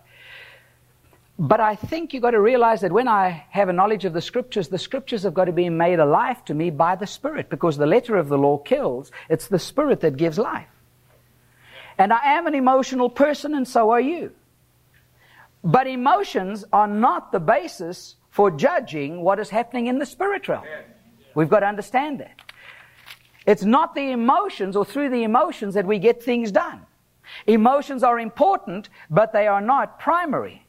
But 1.38 1.59
I 1.59 1.76
think 1.76 2.13
you've 2.13 2.22
got 2.22 2.32
to 2.32 2.41
realize 2.41 2.82
that 2.82 2.91
when 2.91 3.07
I 3.07 3.45
have 3.49 3.69
a 3.69 3.74
knowledge 3.74 4.05
of 4.05 4.13
the 4.13 4.22
scriptures, 4.22 4.67
the 4.67 4.78
scriptures 4.78 5.24
have 5.24 5.34
got 5.34 5.45
to 5.45 5.51
be 5.51 5.69
made 5.69 5.99
alive 5.99 6.45
to 6.45 6.53
me 6.53 6.69
by 6.69 6.95
the 6.95 7.07
Spirit 7.07 7.49
because 7.49 7.78
the 7.78 7.88
letter 7.88 8.15
of 8.15 8.30
the 8.30 8.38
law 8.38 8.57
kills. 8.57 9.11
It's 9.30 9.47
the 9.47 9.59
Spirit 9.59 10.01
that 10.01 10.17
gives 10.17 10.38
life. 10.38 10.67
And 12.02 12.12
I 12.12 12.34
am 12.34 12.47
an 12.47 12.56
emotional 12.56 13.12
person, 13.12 13.54
and 13.54 13.68
so 13.68 13.91
are 13.91 14.02
you. 14.02 14.32
But 15.64 15.86
emotions 15.86 16.66
are 16.74 16.88
not 16.88 17.32
the 17.32 17.39
basis 17.39 18.16
for 18.32 18.49
judging 18.49 19.22
what 19.22 19.38
is 19.38 19.52
happening 19.52 19.86
in 19.86 19.99
the 19.99 20.08
spirit 20.08 20.47
realm. 20.47 20.64
We've 21.36 21.47
got 21.47 21.60
to 21.60 21.68
understand 21.68 22.20
that. 22.22 22.41
It's 23.45 23.62
not 23.62 23.93
the 23.93 24.10
emotions 24.10 24.76
or 24.76 24.84
through 24.84 25.12
the 25.12 25.22
emotions 25.22 25.76
that 25.76 25.86
we 25.86 25.99
get 25.99 26.24
things 26.24 26.52
done. 26.52 26.88
Emotions 27.45 28.02
are 28.02 28.20
important, 28.20 28.89
but 29.12 29.32
they 29.32 29.45
are 29.45 29.62
not 29.62 29.99
primary. 29.99 30.66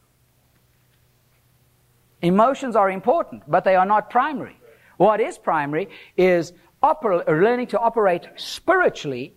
Emotions 2.21 2.77
are 2.77 2.91
important, 2.91 3.43
but 3.49 3.65
they 3.65 3.75
are 3.75 3.87
not 3.87 4.11
primary. 4.11 4.59
What 4.99 5.19
is 5.19 5.39
primary 5.39 5.89
is 6.15 6.53
oper- 6.83 7.27
learning 7.27 7.69
to 7.69 7.79
operate 7.79 8.29
spiritually 8.37 9.35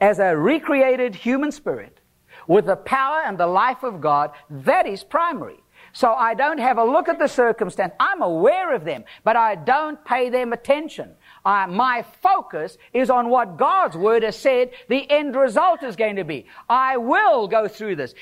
as 0.00 0.18
a 0.18 0.36
recreated 0.36 1.14
human 1.14 1.52
spirit 1.52 2.00
with 2.46 2.66
the 2.66 2.76
power 2.76 3.22
and 3.24 3.38
the 3.38 3.46
life 3.46 3.82
of 3.82 4.00
God, 4.00 4.30
that 4.50 4.86
is 4.86 5.02
primary. 5.02 5.62
So 5.92 6.12
I 6.12 6.34
don't 6.34 6.58
have 6.58 6.76
a 6.76 6.84
look 6.84 7.08
at 7.08 7.18
the 7.18 7.26
circumstance. 7.26 7.94
I'm 7.98 8.20
aware 8.20 8.74
of 8.74 8.84
them, 8.84 9.04
but 9.24 9.34
I 9.34 9.54
don't 9.54 10.04
pay 10.04 10.28
them 10.28 10.52
attention. 10.52 11.14
I, 11.42 11.64
my 11.64 12.04
focus 12.22 12.76
is 12.92 13.08
on 13.08 13.30
what 13.30 13.56
God's 13.56 13.96
word 13.96 14.22
has 14.22 14.36
said 14.36 14.72
the 14.88 15.10
end 15.10 15.34
result 15.34 15.82
is 15.82 15.96
going 15.96 16.16
to 16.16 16.24
be. 16.24 16.46
I 16.68 16.98
will 16.98 17.48
go 17.48 17.66
through 17.66 17.96
this. 17.96 18.14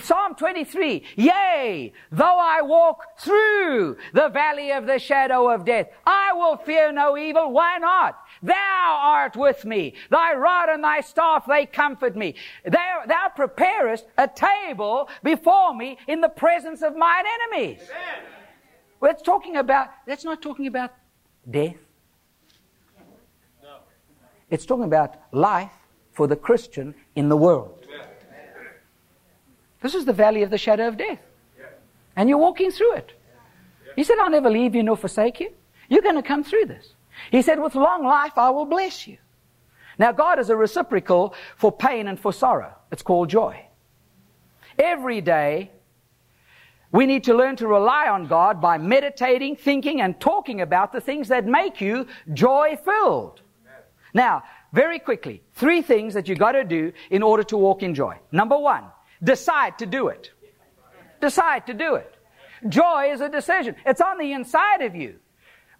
Psalm 0.00 0.36
23, 0.36 1.02
yea, 1.16 1.92
though 2.12 2.38
I 2.38 2.62
walk 2.62 3.18
through 3.18 3.96
the 4.12 4.28
valley 4.28 4.70
of 4.70 4.86
the 4.86 5.00
shadow 5.00 5.50
of 5.50 5.64
death, 5.64 5.88
I 6.06 6.32
will 6.32 6.58
fear 6.58 6.92
no 6.92 7.18
evil. 7.18 7.50
Why 7.50 7.78
not? 7.78 8.18
Thou 8.42 8.98
art 9.02 9.36
with 9.36 9.64
me. 9.64 9.94
Thy 10.10 10.34
rod 10.34 10.68
and 10.68 10.82
thy 10.84 11.00
staff, 11.00 11.46
they 11.46 11.66
comfort 11.66 12.16
me. 12.16 12.34
Thou, 12.64 13.02
thou 13.06 13.28
preparest 13.34 14.06
a 14.18 14.28
table 14.28 15.08
before 15.22 15.74
me 15.74 15.98
in 16.06 16.20
the 16.20 16.28
presence 16.28 16.82
of 16.82 16.96
mine 16.96 17.24
enemies. 17.52 17.80
Amen. 17.90 18.30
Well, 19.00 19.10
it's 19.10 19.22
talking 19.22 19.56
about, 19.56 19.88
that's 20.06 20.24
not 20.24 20.40
talking 20.40 20.66
about 20.66 20.92
death. 21.50 21.76
No. 23.62 23.76
It's 24.50 24.66
talking 24.66 24.84
about 24.84 25.16
life 25.32 25.72
for 26.12 26.26
the 26.26 26.36
Christian 26.36 26.94
in 27.14 27.28
the 27.28 27.36
world. 27.36 27.84
Amen. 27.84 28.68
This 29.82 29.94
is 29.94 30.04
the 30.04 30.12
valley 30.12 30.42
of 30.42 30.50
the 30.50 30.58
shadow 30.58 30.88
of 30.88 30.96
death. 30.96 31.20
And 32.16 32.28
you're 32.30 32.38
walking 32.38 32.70
through 32.70 32.94
it. 32.94 33.12
He 33.94 34.04
said, 34.04 34.18
I'll 34.18 34.30
never 34.30 34.50
leave 34.50 34.74
you 34.74 34.82
nor 34.82 34.96
forsake 34.96 35.40
you. 35.40 35.50
You're 35.88 36.02
going 36.02 36.16
to 36.16 36.22
come 36.22 36.42
through 36.42 36.66
this. 36.66 36.94
He 37.30 37.42
said, 37.42 37.60
With 37.60 37.74
long 37.74 38.04
life 38.04 38.36
I 38.36 38.50
will 38.50 38.66
bless 38.66 39.06
you. 39.06 39.18
Now, 39.98 40.12
God 40.12 40.38
is 40.38 40.50
a 40.50 40.56
reciprocal 40.56 41.34
for 41.56 41.72
pain 41.72 42.06
and 42.06 42.20
for 42.20 42.32
sorrow. 42.32 42.74
It's 42.92 43.02
called 43.02 43.30
joy. 43.30 43.66
Every 44.78 45.20
day, 45.22 45.70
we 46.92 47.06
need 47.06 47.24
to 47.24 47.34
learn 47.34 47.56
to 47.56 47.66
rely 47.66 48.08
on 48.08 48.26
God 48.26 48.60
by 48.60 48.78
meditating, 48.78 49.56
thinking, 49.56 50.00
and 50.00 50.18
talking 50.20 50.60
about 50.60 50.92
the 50.92 51.00
things 51.00 51.28
that 51.28 51.46
make 51.46 51.80
you 51.80 52.06
joy 52.32 52.78
filled. 52.84 53.40
Now, 54.12 54.44
very 54.72 54.98
quickly, 54.98 55.42
three 55.54 55.82
things 55.82 56.14
that 56.14 56.28
you've 56.28 56.38
got 56.38 56.52
to 56.52 56.64
do 56.64 56.92
in 57.10 57.22
order 57.22 57.42
to 57.44 57.56
walk 57.56 57.82
in 57.82 57.94
joy. 57.94 58.18
Number 58.32 58.58
one, 58.58 58.84
decide 59.22 59.78
to 59.78 59.86
do 59.86 60.08
it. 60.08 60.30
Decide 61.20 61.66
to 61.66 61.74
do 61.74 61.94
it. 61.94 62.14
Joy 62.68 63.10
is 63.12 63.20
a 63.20 63.28
decision. 63.28 63.76
It's 63.84 64.00
on 64.00 64.18
the 64.18 64.32
inside 64.32 64.82
of 64.82 64.94
you. 64.94 65.18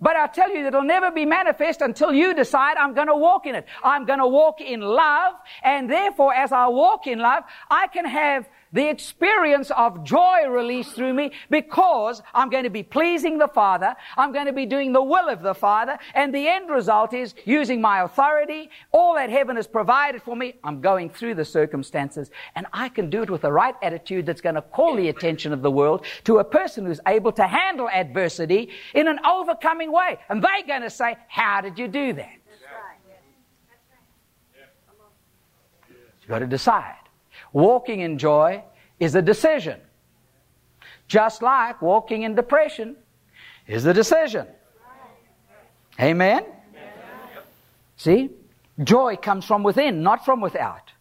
But 0.01 0.16
I 0.16 0.26
tell 0.26 0.51
you, 0.51 0.66
it'll 0.66 0.82
never 0.82 1.11
be 1.11 1.24
manifest 1.24 1.80
until 1.80 2.12
you 2.12 2.34
decide 2.34 2.76
I'm 2.76 2.94
going 2.94 3.07
to 3.07 3.16
walk 3.16 3.47
in 3.47 3.55
it. 3.55 3.66
I'm 3.82 4.05
going 4.05 4.18
to 4.18 4.26
walk 4.26 4.61
in 4.61 4.80
love, 4.80 5.34
and 5.62 5.90
therefore, 5.90 6.34
as 6.34 6.53
I 6.53 6.68
walk 6.68 7.07
in 7.07 7.18
love, 7.18 7.44
I 7.70 7.86
can 7.88 8.05
have 8.05 8.49
the 8.76 8.90
experience 8.90 9.70
of 9.70 10.04
joy 10.04 10.46
released 10.46 10.94
through 10.94 11.14
me 11.14 11.32
because 11.48 12.22
I'm 12.34 12.50
going 12.50 12.64
to 12.64 12.70
be 12.70 12.82
pleasing 12.82 13.38
the 13.38 13.48
Father. 13.48 13.96
I'm 14.18 14.32
going 14.32 14.46
to 14.46 14.52
be 14.52 14.66
doing 14.66 14.92
the 14.92 15.02
will 15.02 15.30
of 15.30 15.40
the 15.40 15.54
Father. 15.54 15.98
And 16.14 16.34
the 16.34 16.46
end 16.46 16.68
result 16.68 17.14
is 17.14 17.34
using 17.46 17.80
my 17.80 18.02
authority, 18.02 18.68
all 18.92 19.14
that 19.14 19.30
heaven 19.30 19.56
has 19.56 19.66
provided 19.66 20.22
for 20.22 20.36
me. 20.36 20.56
I'm 20.62 20.82
going 20.82 21.08
through 21.08 21.36
the 21.36 21.44
circumstances 21.44 22.30
and 22.54 22.66
I 22.70 22.90
can 22.90 23.08
do 23.08 23.22
it 23.22 23.30
with 23.30 23.40
the 23.40 23.52
right 23.52 23.74
attitude 23.82 24.26
that's 24.26 24.42
going 24.42 24.56
to 24.56 24.62
call 24.62 24.94
the 24.94 25.08
attention 25.08 25.54
of 25.54 25.62
the 25.62 25.70
world 25.70 26.04
to 26.24 26.38
a 26.38 26.44
person 26.44 26.84
who's 26.84 27.00
able 27.06 27.32
to 27.32 27.46
handle 27.46 27.88
adversity 27.88 28.68
in 28.94 29.08
an 29.08 29.18
overcoming 29.24 29.90
way. 29.90 30.18
And 30.28 30.44
they're 30.44 30.66
going 30.66 30.82
to 30.82 30.90
say, 30.90 31.16
how 31.28 31.62
did 31.62 31.78
you 31.78 31.88
do 31.88 32.12
that? 32.12 32.30
You've 36.20 36.28
got 36.28 36.40
to 36.40 36.46
decide. 36.46 37.05
Walking 37.57 38.00
in 38.00 38.18
joy 38.18 38.62
is 39.00 39.14
a 39.14 39.22
decision. 39.22 39.80
Just 41.09 41.40
like 41.40 41.80
walking 41.80 42.24
in 42.24 42.34
depression 42.34 42.96
is 43.66 43.86
a 43.86 43.94
decision. 43.94 44.46
Amen? 45.98 46.44
See? 47.96 48.28
Joy 48.84 49.16
comes 49.16 49.46
from 49.46 49.62
within, 49.62 50.02
not 50.02 50.22
from 50.22 50.42
without. 50.42 50.92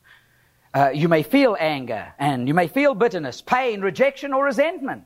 Uh, 0.73 0.91
you 0.93 1.09
may 1.09 1.23
feel 1.23 1.57
anger 1.59 2.13
and 2.19 2.47
you 2.47 2.53
may 2.53 2.69
feel 2.69 2.95
bitterness, 2.95 3.41
pain, 3.41 3.81
rejection, 3.81 4.31
or 4.31 4.45
resentment. 4.45 5.03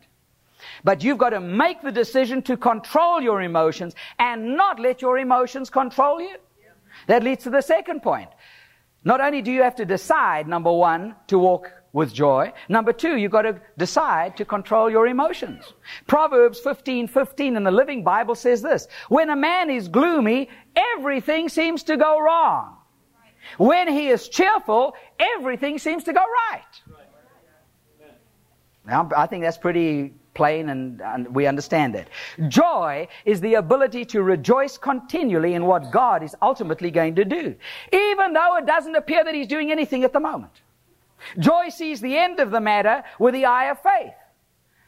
But 0.84 1.04
you've 1.04 1.18
got 1.18 1.32
to 1.32 1.40
make 1.40 1.82
the 1.82 1.92
decision 1.92 2.44
to 2.44 2.58
control 2.58 3.22
your 3.22 3.42
emotions 3.42 3.96
and 4.20 4.56
not 4.56 4.80
let 4.80 5.02
your 5.02 5.18
emotions 5.18 5.72
control 5.72 6.22
you. 6.22 6.36
That 7.08 7.24
leads 7.24 7.44
to 7.46 7.50
the 7.50 7.62
second 7.62 8.04
point. 8.04 8.30
Not 9.04 9.22
only 9.22 9.42
do 9.42 9.52
you 9.52 9.64
have 9.64 9.76
to 9.76 9.86
decide, 9.86 10.48
number 10.48 10.72
one, 10.72 11.16
to 11.28 11.40
walk 11.40 11.72
with 11.94 12.14
joy. 12.14 12.54
Number 12.68 12.94
two, 12.94 13.18
you've 13.18 13.32
got 13.32 13.44
to 13.44 13.60
decide 13.78 14.38
to 14.38 14.46
control 14.46 14.90
your 14.90 15.08
emotions. 15.08 15.74
Proverbs 16.08 16.60
15, 16.60 17.08
15 17.08 17.56
in 17.56 17.64
the 17.64 17.72
Living 17.72 18.04
Bible 18.04 18.36
says 18.36 18.62
this. 18.62 18.88
When 19.08 19.30
a 19.30 19.36
man 19.36 19.70
is 19.70 19.88
gloomy, 19.88 20.50
everything 20.76 21.50
seems 21.50 21.84
to 21.84 21.98
go 21.98 22.20
wrong. 22.20 22.76
When 23.58 23.88
he 23.88 24.10
is 24.10 24.30
cheerful, 24.30 24.96
everything 25.20 25.80
seems 25.80 26.04
to 26.04 26.14
go 26.14 26.22
right. 26.22 26.98
Now, 28.86 29.10
I 29.16 29.26
think 29.28 29.44
that's 29.44 29.58
pretty 29.58 30.14
plain 30.40 30.70
and, 30.70 31.02
and, 31.02 31.36
we 31.36 31.48
understand 31.48 31.94
that. 31.96 32.08
Joy 32.48 33.10
is 33.26 33.42
the 33.42 33.56
ability 33.56 34.06
to 34.14 34.24
rejoice 34.24 34.78
continually 34.78 35.54
in 35.54 35.66
what 35.66 35.92
God 35.92 36.24
is 36.24 36.34
ultimately 36.42 36.92
going 36.92 37.16
to 37.16 37.26
do, 37.26 37.56
even 37.92 38.28
though 38.32 38.56
it 38.56 38.66
doesn't 38.66 38.96
appear 38.96 39.22
that 39.26 39.36
He's 39.36 39.48
doing 39.56 39.70
anything 39.70 40.06
at 40.06 40.14
the 40.14 40.20
moment. 40.22 40.54
Joy 41.40 41.68
sees 41.68 42.00
the 42.00 42.16
end 42.18 42.40
of 42.40 42.52
the 42.52 42.62
matter 42.62 43.04
with 43.20 43.34
the 43.34 43.44
eye 43.44 43.70
of 43.70 43.84
faith. 43.84 44.14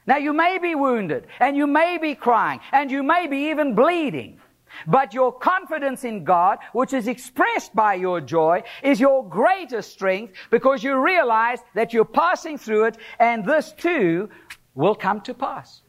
Now 0.08 0.18
you 0.18 0.32
may 0.32 0.58
be 0.58 0.74
wounded, 0.74 1.28
and 1.41 1.58
you 1.58 1.68
may 1.68 1.97
be 1.97 2.16
crying, 2.16 2.62
and 2.72 2.89
you 2.89 3.04
may 3.04 3.28
be 3.28 3.49
even 3.49 3.76
bleeding. 3.76 4.39
But 4.88 5.14
your 5.14 5.34
confidence 5.34 6.06
in 6.06 6.24
God, 6.24 6.60
which 6.72 6.93
is 6.93 7.10
expressed 7.10 7.76
by 7.76 7.95
your 7.95 8.22
joy, 8.22 8.64
is 8.84 9.02
your 9.02 9.28
greatest 9.28 9.91
strength 9.91 10.34
because 10.49 10.82
you 10.82 10.95
realize 10.95 11.60
that 11.76 11.91
you're 11.93 12.06
passing 12.06 12.58
through 12.58 12.86
it 12.86 12.97
and 13.20 13.45
this 13.45 13.74
too 13.74 14.30
will 14.76 14.95
come 14.95 15.22
to 15.22 15.34
pass. 15.34 15.82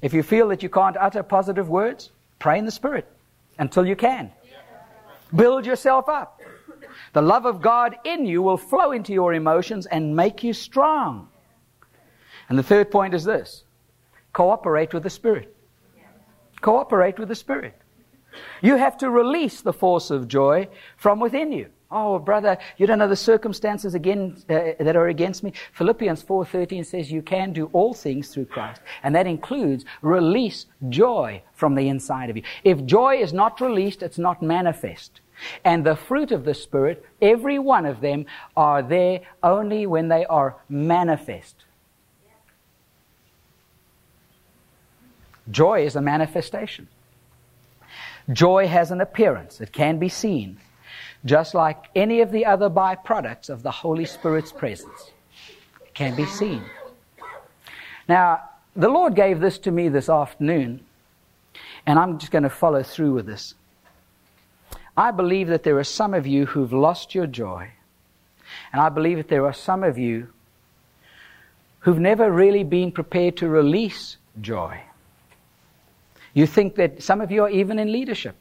If 0.00 0.12
you 0.12 0.22
feel 0.22 0.48
that 0.48 0.62
you 0.62 0.68
can't 0.68 0.96
utter 0.96 1.22
positive 1.22 1.68
words, 1.68 2.10
pray 2.38 2.58
in 2.58 2.64
the 2.64 2.72
Spirit 2.72 3.06
until 3.58 3.86
you 3.86 3.96
can. 3.96 4.32
Build 5.34 5.64
yourself 5.64 6.08
up. 6.08 6.40
The 7.12 7.22
love 7.22 7.46
of 7.46 7.62
God 7.62 7.96
in 8.04 8.26
you 8.26 8.42
will 8.42 8.56
flow 8.56 8.92
into 8.92 9.12
your 9.12 9.32
emotions 9.32 9.86
and 9.86 10.16
make 10.16 10.42
you 10.42 10.52
strong. 10.52 11.28
And 12.48 12.58
the 12.58 12.62
third 12.62 12.90
point 12.90 13.14
is 13.14 13.24
this 13.24 13.64
cooperate 14.32 14.92
with 14.92 15.04
the 15.04 15.10
Spirit. 15.10 15.54
Cooperate 16.60 17.18
with 17.18 17.28
the 17.28 17.34
Spirit. 17.34 17.74
You 18.60 18.76
have 18.76 18.98
to 18.98 19.10
release 19.10 19.60
the 19.60 19.72
force 19.72 20.10
of 20.10 20.28
joy 20.28 20.68
from 20.96 21.20
within 21.20 21.52
you. 21.52 21.68
Oh, 21.94 22.18
brother, 22.18 22.56
you 22.78 22.86
don't 22.86 22.98
know 22.98 23.06
the 23.06 23.14
circumstances 23.14 23.94
again 23.94 24.42
uh, 24.48 24.72
that 24.80 24.96
are 24.96 25.08
against 25.08 25.42
me. 25.42 25.52
Philippians 25.74 26.22
4:13 26.22 26.86
says 26.86 27.12
you 27.12 27.20
can 27.20 27.52
do 27.52 27.68
all 27.74 27.92
things 27.92 28.28
through 28.28 28.46
Christ, 28.46 28.80
and 29.02 29.14
that 29.14 29.26
includes 29.26 29.84
release 30.00 30.64
joy 30.88 31.42
from 31.52 31.74
the 31.74 31.88
inside 31.88 32.30
of 32.30 32.36
you. 32.38 32.44
If 32.64 32.86
joy 32.86 33.16
is 33.16 33.34
not 33.34 33.60
released, 33.60 34.02
it's 34.02 34.18
not 34.18 34.40
manifest. 34.40 35.20
And 35.64 35.84
the 35.84 35.94
fruit 35.94 36.32
of 36.32 36.44
the 36.46 36.54
Spirit, 36.54 37.04
every 37.20 37.58
one 37.58 37.84
of 37.84 38.00
them, 38.00 38.24
are 38.56 38.82
there 38.82 39.20
only 39.42 39.86
when 39.86 40.08
they 40.08 40.24
are 40.24 40.56
manifest. 40.70 41.56
Joy 45.50 45.84
is 45.84 45.96
a 45.96 46.00
manifestation. 46.00 46.88
Joy 48.32 48.66
has 48.68 48.90
an 48.90 49.02
appearance, 49.02 49.60
it 49.60 49.72
can 49.72 49.98
be 49.98 50.08
seen 50.08 50.58
just 51.24 51.54
like 51.54 51.84
any 51.94 52.20
of 52.20 52.32
the 52.32 52.44
other 52.46 52.68
byproducts 52.68 53.48
of 53.48 53.62
the 53.62 53.70
Holy 53.70 54.04
Spirit's 54.04 54.52
presence. 54.52 55.10
Can 55.94 56.16
be 56.16 56.26
seen. 56.26 56.62
Now, 58.08 58.40
the 58.74 58.88
Lord 58.88 59.14
gave 59.14 59.40
this 59.40 59.58
to 59.60 59.70
me 59.70 59.88
this 59.88 60.08
afternoon, 60.08 60.84
and 61.86 61.98
I'm 61.98 62.18
just 62.18 62.32
going 62.32 62.42
to 62.44 62.50
follow 62.50 62.82
through 62.82 63.12
with 63.12 63.26
this. 63.26 63.54
I 64.96 65.10
believe 65.10 65.48
that 65.48 65.62
there 65.62 65.78
are 65.78 65.84
some 65.84 66.14
of 66.14 66.26
you 66.26 66.46
who've 66.46 66.72
lost 66.72 67.14
your 67.14 67.26
joy, 67.26 67.70
and 68.72 68.80
I 68.80 68.88
believe 68.88 69.18
that 69.18 69.28
there 69.28 69.44
are 69.44 69.52
some 69.52 69.84
of 69.84 69.98
you 69.98 70.28
who've 71.80 71.98
never 71.98 72.30
really 72.30 72.64
been 72.64 72.92
prepared 72.92 73.36
to 73.38 73.48
release 73.48 74.16
joy. 74.40 74.80
You 76.34 76.46
think 76.46 76.76
that 76.76 77.02
some 77.02 77.20
of 77.20 77.30
you 77.30 77.42
are 77.44 77.50
even 77.50 77.78
in 77.78 77.92
leadership. 77.92 78.36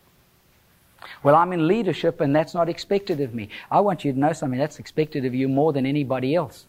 Well, 1.24 1.36
I'm 1.36 1.54
in 1.54 1.68
leadership 1.68 2.22
and 2.22 2.36
that's 2.36 2.54
not 2.54 2.70
expected 2.70 3.20
of 3.22 3.34
me. 3.34 3.50
I 3.70 3.80
want 3.80 4.06
you 4.06 4.14
to 4.14 4.20
know 4.20 4.34
something 4.34 4.60
that's 4.60 4.80
expected 4.80 5.26
of 5.26 5.34
you 5.34 5.48
more 5.48 5.74
than 5.74 5.86
anybody 5.86 6.36
else. 6.36 6.66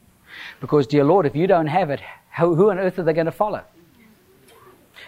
Because, 0.61 0.87
dear 0.87 1.05
Lord, 1.05 1.27
if 1.27 1.37
you 1.37 1.47
don't 1.47 1.67
have 1.67 1.91
it, 1.91 2.01
who 2.39 2.71
on 2.71 2.79
earth 2.79 2.99
are 2.99 3.03
they 3.03 3.13
going 3.13 3.27
to 3.27 3.33
follow? 3.33 3.63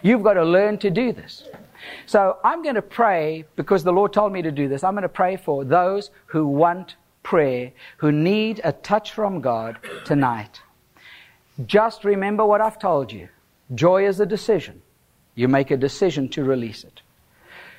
You've 0.02 0.22
got 0.22 0.34
to 0.34 0.44
learn 0.44 0.78
to 0.78 0.90
do 0.90 1.12
this. 1.12 1.44
So 2.06 2.38
I'm 2.44 2.62
going 2.62 2.74
to 2.74 2.82
pray 2.82 3.44
because 3.56 3.84
the 3.84 3.92
Lord 3.92 4.12
told 4.12 4.32
me 4.32 4.42
to 4.42 4.50
do 4.50 4.68
this. 4.68 4.84
I'm 4.84 4.94
going 4.94 5.02
to 5.02 5.08
pray 5.08 5.36
for 5.36 5.64
those 5.64 6.10
who 6.26 6.46
want 6.46 6.96
prayer 7.24 7.72
who 7.96 8.12
need 8.12 8.60
a 8.62 8.70
touch 8.70 9.10
from 9.10 9.40
God 9.40 9.78
tonight, 10.04 10.62
just 11.66 12.04
remember 12.04 12.46
what 12.46 12.60
I've 12.60 12.78
told 12.78 13.10
you. 13.10 13.28
Joy 13.74 14.06
is 14.06 14.20
a 14.20 14.26
decision. 14.26 14.82
You 15.34 15.48
make 15.48 15.72
a 15.72 15.76
decision 15.76 16.28
to 16.30 16.44
release 16.44 16.84
it. 16.84 17.00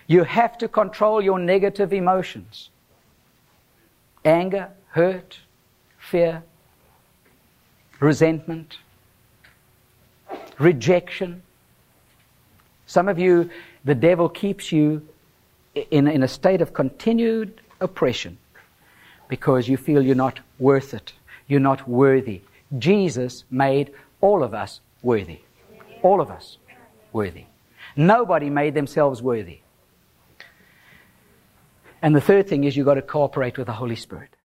You 0.08 0.24
have 0.24 0.58
to 0.60 0.68
control 0.68 1.22
your 1.22 1.40
negative 1.40 1.94
emotions 1.94 2.70
anger, 4.24 4.70
hurt, 4.90 5.40
fear, 6.00 6.44
resentment, 8.00 8.78
rejection. 10.58 11.44
Some 12.88 13.08
of 13.08 13.20
you, 13.20 13.50
the 13.84 13.96
devil 13.96 14.28
keeps 14.28 14.72
you 14.72 15.08
in, 15.92 16.08
in 16.08 16.24
a 16.24 16.28
state 16.28 16.62
of 16.62 16.74
continued 16.74 17.62
oppression 17.82 18.38
because 19.28 19.68
you 19.68 19.78
feel 19.78 20.02
you're 20.02 20.16
not 20.16 20.40
worth 20.60 20.94
it. 20.94 21.14
You're 21.48 21.60
not 21.60 21.88
worthy. 21.88 22.42
Jesus 22.80 23.44
made 23.52 23.92
all 24.22 24.44
of 24.44 24.54
us 24.54 24.82
worthy. 25.04 25.40
All 26.02 26.22
of 26.22 26.32
us 26.32 26.58
worthy. 27.14 27.46
Nobody 27.96 28.50
made 28.50 28.74
themselves 28.74 29.22
worthy. 29.22 29.60
And 32.06 32.16
the 32.16 32.22
third 32.22 32.48
thing 32.48 32.66
is 32.66 32.78
you've 32.78 32.86
got 32.86 32.94
to 32.94 33.02
cooperate 33.02 33.58
with 33.58 33.66
the 33.66 33.74
Holy 33.74 33.96
Spirit. 33.96 34.30